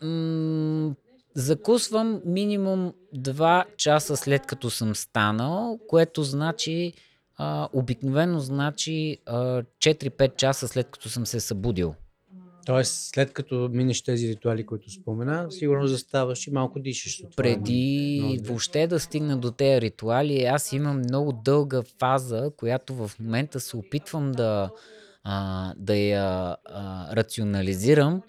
М, 0.02 0.96
закусвам 1.36 2.22
минимум 2.26 2.94
2 3.16 3.66
часа 3.78 4.18
след 4.18 4.46
като 4.46 4.70
съм 4.70 4.96
станал, 4.96 5.80
което 5.88 6.24
значи 6.24 6.94
а, 7.38 7.70
обикновено 7.74 8.40
значи 8.40 9.18
а, 9.26 9.38
4-5 9.64 10.36
часа 10.36 10.68
след 10.68 10.88
като 10.88 11.10
съм 11.10 11.26
се 11.26 11.40
събудил. 11.40 11.96
Тоест, 12.66 13.10
след 13.14 13.34
като 13.34 13.70
минеш 13.74 14.02
тези 14.02 14.28
ритуали, 14.28 14.66
които 14.66 14.92
спомена, 14.92 15.52
сигурно 15.52 15.88
заставаш 15.88 16.48
и 16.48 16.52
малко 16.52 16.80
дишаш. 16.80 17.20
от 17.20 17.32
това. 17.32 17.44
Преди 17.44 18.18
Много 18.22 18.36
добре. 18.36 18.48
въобще 18.48 18.88
да 18.88 19.00
стигна 19.00 19.38
до 19.38 19.52
тези 19.52 19.82
ритуали, 19.82 20.44
аз 20.44 20.72
имам 20.74 20.98
много 20.98 21.42
дълга 21.46 21.84
фаза, 22.00 22.52
която 22.58 22.96
в 22.96 23.12
момента 23.20 23.60
се 23.60 23.78
опитвам 23.78 24.32
да, 24.32 24.70
а, 25.24 25.74
да 25.78 25.96
я 25.96 26.56
а, 26.66 27.16
рационализирам. 27.16 28.22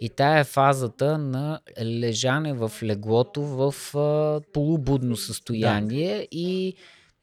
И 0.00 0.08
тая 0.08 0.40
е 0.40 0.44
фазата 0.44 1.18
на 1.18 1.60
лежане 1.82 2.54
в 2.54 2.72
леглото 2.82 3.42
в 3.42 3.74
а, 3.96 4.40
полубудно 4.52 5.16
състояние 5.16 6.28
и 6.30 6.74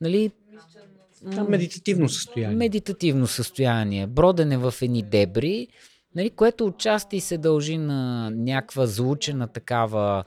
нали, 0.01 0.31
Това 1.31 1.43
медитативно 1.43 2.09
състояние. 2.09 2.57
медитативно 2.57 3.27
състояние, 3.27 4.07
бродене 4.07 4.57
в 4.57 4.73
едни 4.81 5.01
дебри, 5.01 5.67
нали, 6.15 6.29
което 6.29 6.65
отчасти 6.65 7.19
се 7.19 7.37
дължи 7.37 7.77
на 7.77 8.29
някаква 8.31 8.85
заучена 8.85 9.47
такава, 9.47 10.23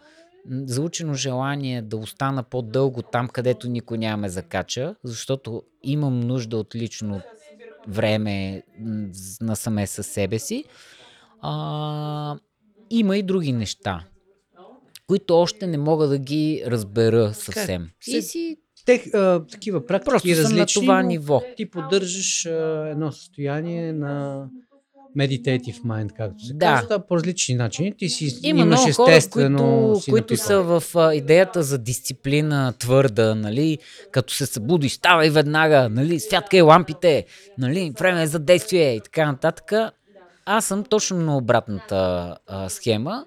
заучено 0.51 1.15
желание 1.15 1.83
да 1.83 1.97
остана 1.97 2.43
по-дълго 2.43 3.03
там, 3.03 3.29
където 3.29 3.69
никой 3.69 3.99
няма 3.99 4.17
ме 4.17 4.29
закача, 4.29 4.95
защото 5.05 5.63
имам 5.83 6.21
нужда 6.21 6.57
от 6.57 6.75
лично 6.75 7.21
време 7.89 8.63
насаме 9.41 9.87
със 9.87 10.07
себе 10.07 10.39
си. 10.39 10.65
А, 11.41 12.39
има 12.91 13.17
и 13.17 13.23
други 13.23 13.53
неща, 13.53 14.05
които 15.07 15.39
още 15.39 15.67
не 15.67 15.79
мога 15.79 16.07
да 16.07 16.19
ги 16.19 16.63
разбера 16.67 17.35
съвсем. 17.35 17.89
И 18.07 18.23
си 18.23 18.57
Тех, 18.87 19.15
а, 19.15 19.47
такива 19.47 19.87
практики 19.87 20.11
просто 20.11 20.35
съм 20.35 20.43
на 20.43 20.61
различни, 20.61 20.83
това 20.83 21.03
ниво. 21.03 21.43
ти 21.57 21.71
поддържаш 21.71 22.47
а, 22.47 22.89
едно 22.91 23.13
състояние 23.13 23.93
на 23.93 24.47
meditative 25.17 25.83
mind, 25.83 26.13
както 26.13 26.45
се 26.45 26.55
Да. 26.55 26.81
казва, 26.81 27.07
по 27.07 27.17
различни 27.17 27.55
начини. 27.55 27.93
Ти 27.97 28.09
си 28.09 28.41
Има 28.43 28.61
имаш 28.61 28.81
много 28.81 28.93
хора, 28.93 29.15
естествено 29.15 29.87
които, 29.87 30.01
си 30.01 30.11
които 30.11 30.37
са 30.37 30.63
в 30.63 30.83
а, 30.95 31.15
идеята 31.15 31.63
за 31.63 31.79
дисциплина 31.79 32.75
твърда, 32.79 33.35
нали? 33.35 33.79
Като 34.11 34.35
се 34.35 34.47
събудиш, 34.47 34.93
ставай 34.93 35.31
веднага, 35.31 35.89
нали? 35.89 36.21
Святкай 36.21 36.63
лампите, 36.63 37.25
нали? 37.59 37.93
Време 37.99 38.23
е 38.23 38.27
за 38.27 38.39
действие 38.39 38.95
и 38.97 39.01
така 39.01 39.27
нататък. 39.27 39.73
Аз 40.47 40.65
съм 40.65 40.85
точно 40.85 41.17
на 41.17 41.37
обратната 41.37 42.37
а, 42.47 42.69
схема. 42.69 43.25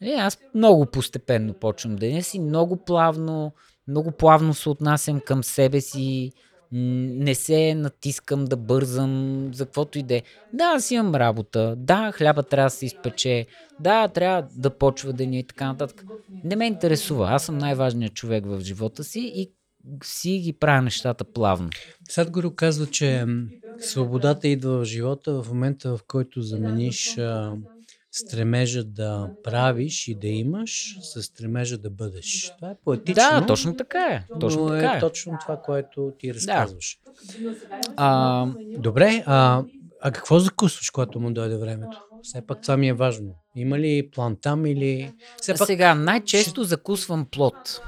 Нали? 0.00 0.12
Аз 0.12 0.38
много 0.54 0.86
постепенно 0.86 1.54
почвам 1.54 1.96
деня 1.96 2.22
си, 2.22 2.40
много 2.40 2.76
плавно, 2.76 3.52
много 3.88 4.10
плавно 4.10 4.54
се 4.54 4.68
отнасям 4.68 5.20
към 5.20 5.44
себе 5.44 5.80
си, 5.80 6.32
не 6.72 7.34
се 7.34 7.74
натискам 7.74 8.44
да 8.44 8.56
бързам 8.56 9.50
за 9.54 9.66
каквото 9.66 9.98
и 9.98 10.02
да 10.02 10.14
е. 10.14 10.22
Да, 10.52 10.64
аз 10.64 10.90
имам 10.90 11.14
работа, 11.14 11.74
да, 11.76 12.12
хляба 12.12 12.42
трябва 12.42 12.66
да 12.66 12.70
се 12.70 12.86
изпече, 12.86 13.46
да, 13.80 14.08
трябва 14.08 14.48
да 14.56 14.70
почва 14.70 15.12
деня 15.12 15.36
и 15.36 15.46
така 15.46 15.66
нататък. 15.66 16.04
Не 16.44 16.56
ме 16.56 16.66
интересува. 16.66 17.28
Аз 17.30 17.44
съм 17.44 17.58
най-важният 17.58 18.14
човек 18.14 18.46
в 18.46 18.60
живота 18.60 19.04
си 19.04 19.32
и 19.34 19.52
си 20.04 20.38
ги 20.38 20.52
правя 20.52 20.82
нещата 20.82 21.24
плавно. 21.24 21.70
Садгуру 22.08 22.50
казва, 22.50 22.86
че 22.86 23.26
свободата 23.78 24.48
идва 24.48 24.78
в 24.78 24.84
живота 24.84 25.42
в 25.42 25.48
момента, 25.48 25.96
в 25.96 26.00
който 26.06 26.42
замениш 26.42 27.18
а, 27.18 27.52
стремежа 28.12 28.84
да 28.84 29.30
правиш 29.44 30.08
и 30.08 30.14
да 30.14 30.28
имаш 30.28 30.96
с 31.00 31.22
стремежа 31.22 31.78
да 31.78 31.90
бъдеш. 31.90 32.52
Това 32.56 32.70
е 32.70 32.74
поетично. 32.84 33.14
Да, 33.14 33.46
точно 33.46 33.76
така 33.76 33.98
е. 33.98 34.24
Точно 34.40 34.62
но 34.62 34.68
така 34.68 34.92
е 34.92 34.96
е. 34.96 35.00
точно 35.00 35.38
това, 35.40 35.56
което 35.56 36.12
ти 36.18 36.34
разказваш. 36.34 36.98
А, 37.96 38.46
Добре, 38.78 39.22
а, 39.26 39.62
а 40.00 40.10
какво 40.10 40.38
закусваш, 40.38 40.90
когато 40.90 41.20
му 41.20 41.32
дойде 41.32 41.56
времето? 41.56 42.00
Все 42.22 42.46
пак 42.46 42.62
това 42.62 42.76
ми 42.76 42.88
е 42.88 42.92
важно. 42.92 43.34
Има 43.56 43.78
ли 43.78 44.10
план 44.14 44.36
там 44.42 44.66
или... 44.66 45.12
Все 45.40 45.54
пак... 45.54 45.66
Сега, 45.66 45.94
най-често 45.94 46.64
закусвам 46.64 47.26
плод. 47.30 47.80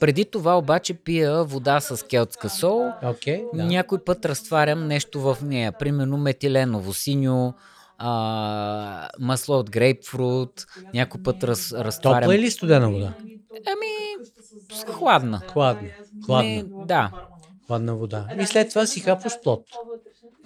Преди 0.00 0.24
това 0.24 0.58
обаче 0.58 0.94
пия 0.94 1.44
вода 1.44 1.80
с 1.80 2.06
келтска 2.06 2.50
сол. 2.50 2.92
Окей, 3.02 3.44
да. 3.54 3.64
Някой 3.64 4.04
път 4.04 4.24
разтварям 4.24 4.86
нещо 4.86 5.20
в 5.20 5.38
нея. 5.42 5.72
Примерно 5.72 6.16
метиленово 6.16 6.94
синьо, 6.94 7.54
а, 7.98 9.08
масло 9.20 9.58
от 9.58 9.70
грейпфрут. 9.70 10.66
Някой 10.94 11.22
път 11.22 11.44
раз, 11.44 11.72
разтварям... 11.72 12.20
Топла 12.20 12.34
или 12.34 12.50
студена 12.50 12.90
вода? 12.90 13.12
Ами, 13.66 14.24
хладна. 14.92 15.40
Хладна. 15.52 15.88
Хладна. 16.26 16.50
Не, 16.50 16.64
да. 16.84 17.10
Хладна 17.66 17.94
вода. 17.94 18.26
И 18.40 18.46
след 18.46 18.68
това 18.68 18.86
си 18.86 19.00
хапваш 19.00 19.40
плод. 19.42 19.64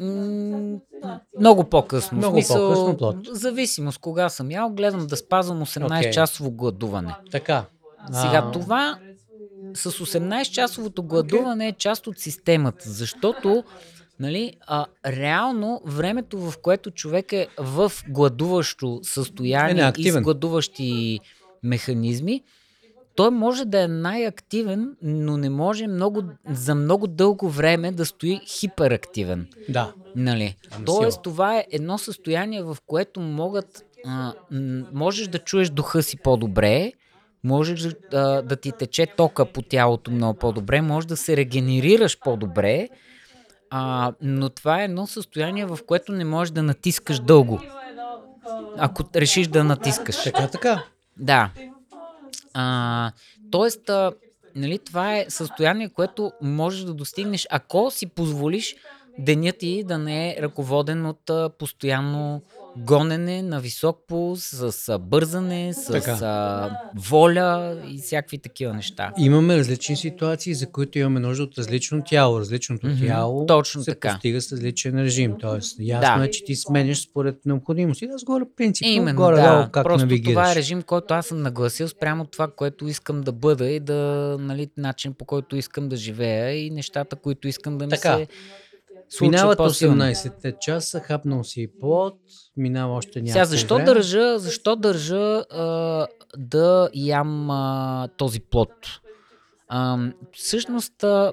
М, 0.01 0.79
много 1.39 1.65
по-късно. 1.65 2.19
Много 2.19 2.35
смисъл, 2.35 2.69
по-късно 2.69 2.97
плод. 2.97 3.17
Зависимост 3.31 3.99
кога 3.99 4.29
съм 4.29 4.51
ял, 4.51 4.71
гледам 4.71 5.07
да 5.07 5.17
спазвам 5.17 5.67
18-часово 5.67 6.51
гладуване. 6.51 7.15
Така. 7.31 7.65
Сега 8.07 8.43
А, 8.47 8.51
това 8.51 8.99
с 9.75 9.91
18-часовото 9.91 11.03
гладуване 11.03 11.69
е 11.69 11.73
част 11.73 12.07
от 12.07 12.19
системата, 12.19 12.91
защото 12.91 13.65
нали, 14.21 14.53
а, 14.67 14.87
реално 15.07 15.83
времето, 15.85 16.39
в 16.39 16.59
което 16.59 16.91
човек 16.91 17.33
е 17.33 17.49
в 17.59 17.93
гладуващо 18.09 19.01
Е, 19.03 19.05
състояние 19.05 19.93
и 19.99 20.11
с 20.11 20.21
гладуващи 20.21 21.21
механизми, 21.63 22.43
той 23.15 23.31
може 23.31 23.65
да 23.65 23.83
е 23.83 23.89
най-активен, 23.89 24.97
но 25.03 25.37
не 25.37 25.51
може 25.51 25.87
много, 25.87 26.23
за 26.51 26.75
много 26.75 27.07
дълго 27.07 27.49
време 27.49 27.93
да 27.93 28.07
стои 28.07 28.41
хиперактивен. 28.47 29.49
Да. 29.69 29.93
Нали? 30.17 30.57
Ама 30.71 30.85
Тоест, 30.85 31.15
сила. 31.15 31.23
това 31.23 31.57
е 31.57 31.67
едно 31.71 31.99
състояние, 31.99 32.63
в 32.63 32.77
което 32.87 33.21
могат, 33.21 33.85
а, 34.07 34.33
можеш 34.93 35.29
да 35.29 35.39
чуеш 35.39 35.71
духа 35.71 36.03
си 36.03 36.17
по-добре, 36.17 36.93
можеш 37.45 37.83
да, 37.83 37.95
а, 38.13 38.43
да 38.43 38.57
ти 38.57 38.73
тече 38.73 39.07
тока 39.07 39.45
по 39.45 39.63
тялото 39.63 40.11
много 40.11 40.39
по-добре, 40.39 40.81
можеш 40.81 41.07
да 41.09 41.17
се 41.17 41.37
регенерираш 41.37 42.19
по-добре, 42.19 42.89
а, 43.71 44.13
но 44.21 44.49
това 44.49 44.81
е 44.81 44.85
едно 44.85 45.07
състояние, 45.07 45.67
в 45.67 45.79
което 45.87 46.13
не 46.13 46.25
можеш 46.25 46.53
да 46.53 46.63
натискаш 46.63 47.21
дълго. 47.21 47.61
Ако 48.79 49.05
решиш 49.15 49.47
да 49.47 49.65
натискаш. 49.65 50.23
Така, 50.25 50.49
така. 50.49 50.85
Да. 51.17 51.51
А, 52.55 53.13
тоест, 53.51 53.91
а, 53.91 54.13
нали, 54.55 54.79
това 54.79 55.17
е 55.17 55.27
състояние, 55.29 55.89
което 55.89 56.33
можеш 56.43 56.81
да 56.81 56.95
достигнеш, 56.95 57.47
ако 57.51 57.91
си 57.91 58.07
позволиш 58.07 58.77
денят 59.19 59.59
ти 59.59 59.85
да 59.85 59.99
не 59.99 60.31
е 60.31 60.43
ръководен 60.43 61.07
от 61.07 61.31
а, 61.31 61.51
постоянно 61.59 62.43
гонене 62.79 63.43
на 63.43 63.61
висок 63.61 63.99
пулс, 64.09 64.43
с 64.43 64.99
бързане, 65.01 65.75
с 65.75 65.87
Така. 65.87 66.71
воля 66.97 67.49
и 67.89 67.99
всякакви 67.99 68.39
такива 68.39 68.75
неща. 68.75 69.13
Имаме 69.19 69.57
различни 69.57 69.97
ситуации, 69.97 70.55
за 70.55 70.67
които 70.67 70.99
имаме 70.99 71.21
нужда 71.21 71.43
от 71.43 71.59
различно 71.59 72.03
тяло. 72.05 72.41
Различното 72.41 72.87
Мгм, 72.87 73.07
тяло 73.07 73.47
точно 73.47 73.83
се 73.83 73.91
така. 73.91 74.13
постига 74.13 74.41
с 74.41 74.53
различен 74.53 74.99
режим. 74.99 75.35
Тоест, 75.41 75.77
ясно 75.81 76.19
Да. 76.19 76.25
е, 76.25 76.31
че 76.31 76.45
ти 76.45 76.57
сменяш 76.57 77.01
според 77.01 77.47
необходимост. 77.47 78.03
И 78.03 78.09
да 78.09 78.19
сгоре 78.19 78.45
принципно, 78.57 78.93
Именно, 78.93 79.17
горе-долу 79.17 79.47
да. 79.59 79.69
как 79.73 79.85
Просто 79.85 80.07
навигираш. 80.07 80.33
това 80.33 80.53
е 80.53 80.55
режим, 80.55 80.83
който 80.83 81.15
аз 81.15 81.27
съм 81.27 81.43
нагласил 81.43 81.89
спрямо 81.89 82.25
това, 82.25 82.49
което 82.49 82.89
искам 82.89 83.21
да 83.21 83.33
бъда 83.33 83.67
и 83.67 83.81
да, 83.81 83.95
нали, 84.41 84.69
начин 84.77 85.15
по 85.15 85.25
който 85.25 85.57
искам 85.57 85.89
да 85.89 85.97
живея 85.97 86.67
и 86.67 86.71
нещата, 86.71 87.17
които 87.17 87.49
искам 87.49 87.79
да 87.79 87.85
ми 87.85 87.91
Така. 87.91 88.17
се 88.17 88.27
случват 89.09 89.33
Минават 89.33 89.59
по-силно. 89.59 90.03
18 90.05 90.59
часа, 90.59 91.01
хапнал 91.01 91.45
си 91.45 91.69
плод, 91.81 92.19
минава 92.57 92.95
още 92.95 93.21
някакво 93.21 93.33
Сега, 93.33 93.45
защо 93.45 93.75
време. 93.75 93.85
държа, 93.85 94.39
защо 94.39 94.77
държа 94.77 95.45
а, 95.51 96.07
да 96.37 96.91
ям 96.95 97.51
а, 97.51 98.09
този 98.17 98.41
плод? 98.41 98.71
А, 99.69 99.99
всъщност, 100.33 101.05
а, 101.05 101.33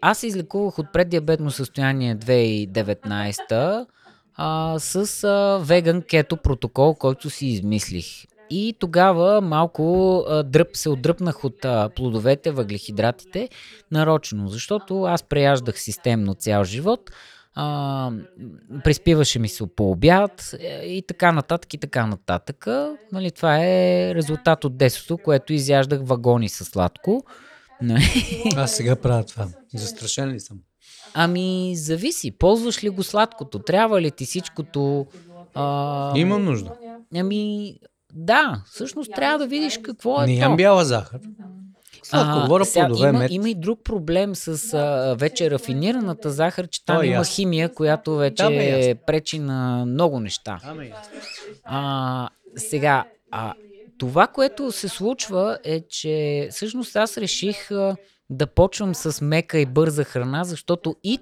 аз 0.00 0.18
се 0.18 0.26
излекувах 0.26 0.78
от 0.78 0.86
преддиабетно 0.92 1.50
състояние 1.50 2.16
2019 2.16 3.86
а, 4.34 4.78
с 4.78 5.24
а, 5.24 5.58
веган 5.64 6.02
кето 6.02 6.36
протокол, 6.36 6.94
който 6.94 7.30
си 7.30 7.46
измислих. 7.46 8.06
И 8.50 8.76
тогава 8.78 9.40
малко 9.40 10.16
а, 10.28 10.42
дръп, 10.42 10.76
се 10.76 10.88
отдръпнах 10.88 11.44
от 11.44 11.64
а, 11.64 11.90
плодовете, 11.96 12.50
въглехидратите, 12.50 13.48
нарочно, 13.90 14.48
защото 14.48 15.02
аз 15.02 15.22
преяждах 15.22 15.80
системно 15.80 16.34
цял 16.34 16.64
живот, 16.64 17.10
а, 17.54 18.10
приспиваше 18.84 19.38
ми 19.38 19.48
се 19.48 19.64
по 19.76 19.90
обяд 19.90 20.54
е, 20.60 20.86
и 20.86 21.02
така 21.02 21.32
нататък 21.32 21.74
и 21.74 21.78
така 21.78 22.06
нататък. 22.06 22.66
Нали, 23.12 23.30
това 23.30 23.58
е 23.60 24.12
резултат 24.14 24.64
от 24.64 24.76
детството, 24.76 25.18
което 25.18 25.52
изяждах 25.52 26.00
вагони 26.02 26.48
с 26.48 26.64
сладко. 26.64 27.24
Нали? 27.82 28.02
Аз 28.56 28.76
сега 28.76 28.96
правя 28.96 29.24
това. 29.24 29.48
Застрашен 29.74 30.28
ли 30.28 30.40
съм? 30.40 30.58
Ами, 31.14 31.72
зависи. 31.76 32.30
Ползваш 32.30 32.84
ли 32.84 32.88
го 32.88 33.02
сладкото? 33.02 33.58
Трябва 33.58 34.00
ли 34.00 34.10
ти 34.10 34.24
всичкото? 34.24 35.06
А, 35.54 36.12
Имам 36.18 36.44
нужда. 36.44 36.72
Ами, 37.14 37.74
да, 38.14 38.62
всъщност 38.66 39.12
трябва 39.14 39.38
да 39.38 39.46
видиш 39.46 39.78
какво 39.82 40.22
е 40.22 40.26
Не 40.26 40.34
ям 40.34 40.56
бяла 40.56 40.84
захар. 40.84 41.20
Сладко, 42.02 42.40
говоря 42.42 42.64
сега 42.64 42.86
плодове, 42.86 43.08
има, 43.08 43.18
мед. 43.18 43.32
има 43.32 43.48
и 43.50 43.54
друг 43.54 43.80
проблем 43.84 44.34
с 44.34 44.74
а, 44.74 45.14
вече 45.18 45.50
рафинираната 45.50 46.30
захар, 46.30 46.66
че 46.66 46.84
там 46.84 47.02
е 47.02 47.06
има 47.06 47.14
ясно. 47.14 47.34
химия, 47.34 47.74
която 47.74 48.16
вече 48.16 48.34
Там 48.34 48.52
е 48.52 48.94
пречи 49.06 49.38
на 49.38 49.84
много 49.86 50.20
неща. 50.20 50.60
Ами, 50.64 50.92
А, 51.64 52.28
сега, 52.56 53.04
а, 53.30 53.54
това, 53.98 54.26
което 54.26 54.72
се 54.72 54.88
случва 54.88 55.58
е, 55.64 55.80
че 55.80 56.48
всъщност 56.50 56.96
аз 56.96 57.18
реших 57.18 57.70
а, 57.70 57.96
да 58.30 58.46
почвам 58.46 58.94
с 58.94 59.24
мека 59.24 59.58
и 59.58 59.66
бърза 59.66 60.04
храна, 60.04 60.44
защото 60.44 60.96
и 61.04 61.18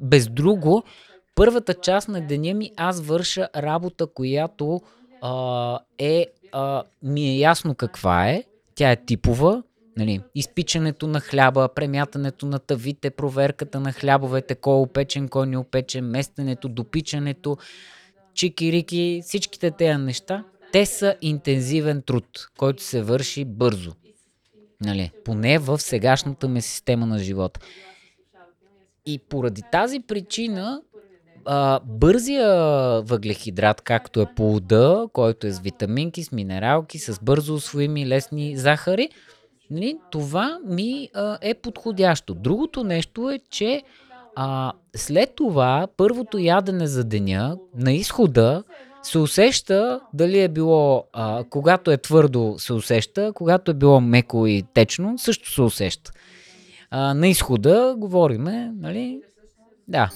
без 0.00 0.28
друго, 0.28 0.82
първата 1.34 1.74
част 1.74 2.08
на 2.08 2.20
деня 2.20 2.54
ми 2.54 2.70
аз 2.76 3.00
върша 3.00 3.48
работа, 3.56 4.06
която 4.06 4.80
а, 5.22 5.78
е, 5.98 6.26
а, 6.52 6.82
ми 7.02 7.28
е 7.28 7.38
ясно 7.38 7.74
каква 7.74 8.28
е. 8.28 8.44
Тя 8.74 8.90
е 8.90 9.04
типова. 9.04 9.62
Нали, 9.96 10.20
изпичането 10.34 11.06
на 11.06 11.20
хляба, 11.20 11.68
премятането 11.74 12.46
на 12.46 12.58
тавите, 12.58 13.10
проверката 13.10 13.80
на 13.80 13.92
хлябовете, 13.92 14.54
кой 14.54 14.74
е 14.74 14.80
опечен, 14.80 15.28
кой 15.28 15.46
не 15.46 15.54
е 15.54 15.58
опечен, 15.58 16.10
местенето, 16.10 16.68
допичането, 16.68 17.56
чики-рики, 18.34 19.22
всичките 19.22 19.70
тези 19.70 19.98
неща, 19.98 20.44
те 20.72 20.86
са 20.86 21.16
интензивен 21.20 22.02
труд, 22.02 22.48
който 22.58 22.82
се 22.82 23.02
върши 23.02 23.44
бързо. 23.44 23.92
Нали, 24.80 25.10
поне 25.24 25.58
в 25.58 25.78
сегашната 25.78 26.48
ми 26.48 26.62
система 26.62 27.06
на 27.06 27.18
живота. 27.18 27.60
И 29.06 29.18
поради 29.18 29.62
тази 29.72 30.00
причина 30.00 30.82
а, 31.44 31.80
бързия 31.84 32.54
въглехидрат, 33.02 33.80
както 33.80 34.20
е 34.20 34.26
плода, 34.36 35.06
който 35.12 35.46
е 35.46 35.52
с 35.52 35.60
витаминки, 35.60 36.24
с 36.24 36.32
минералки, 36.32 36.98
с 36.98 37.20
бързо 37.22 37.54
усвоими 37.54 38.06
лесни 38.06 38.56
захари, 38.56 39.08
нали, 39.70 39.98
това 40.10 40.58
ми 40.66 41.08
а, 41.14 41.38
е 41.42 41.54
подходящо. 41.54 42.34
Другото 42.34 42.84
нещо 42.84 43.30
е, 43.30 43.40
че 43.50 43.82
а, 44.36 44.72
след 44.96 45.34
това, 45.34 45.86
първото 45.96 46.38
ядене 46.38 46.86
за 46.86 47.04
деня, 47.04 47.56
на 47.74 47.92
изхода, 47.92 48.62
се 49.02 49.18
усеща 49.18 50.00
дали 50.14 50.40
е 50.40 50.48
било, 50.48 51.04
а, 51.12 51.44
когато 51.50 51.90
е 51.90 51.96
твърдо 51.96 52.54
се 52.58 52.72
усеща, 52.72 53.32
когато 53.34 53.70
е 53.70 53.74
било 53.74 54.00
меко 54.00 54.46
и 54.46 54.64
течно, 54.74 55.18
също 55.18 55.52
се 55.52 55.62
усеща. 55.62 56.12
А, 56.90 57.14
на 57.14 57.28
изхода 57.28 57.94
говориме, 57.98 58.72
нали? 58.76 59.22
Да. 59.88 60.10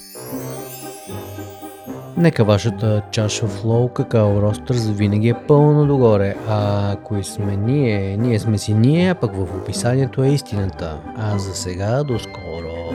Нека 2.17 2.45
вашата 2.45 3.03
чаша 3.11 3.47
флоу 3.47 3.89
какао 3.89 4.43
ростър 4.43 4.77
винаги 4.93 5.29
е 5.29 5.35
пълно 5.49 5.87
догоре. 5.87 6.35
А 6.49 6.97
кои 6.97 7.25
сме 7.25 7.57
ние? 7.57 8.17
Ние 8.17 8.39
сме 8.39 8.59
си 8.59 8.75
ние, 8.75 9.11
а 9.11 9.15
пък 9.15 9.37
в 9.37 9.43
описанието 9.43 10.25
е 10.25 10.29
истината. 10.29 10.99
А 11.17 11.39
за 11.39 11.55
сега 11.55 12.05
до 12.05 12.19
скоро. 12.19 12.94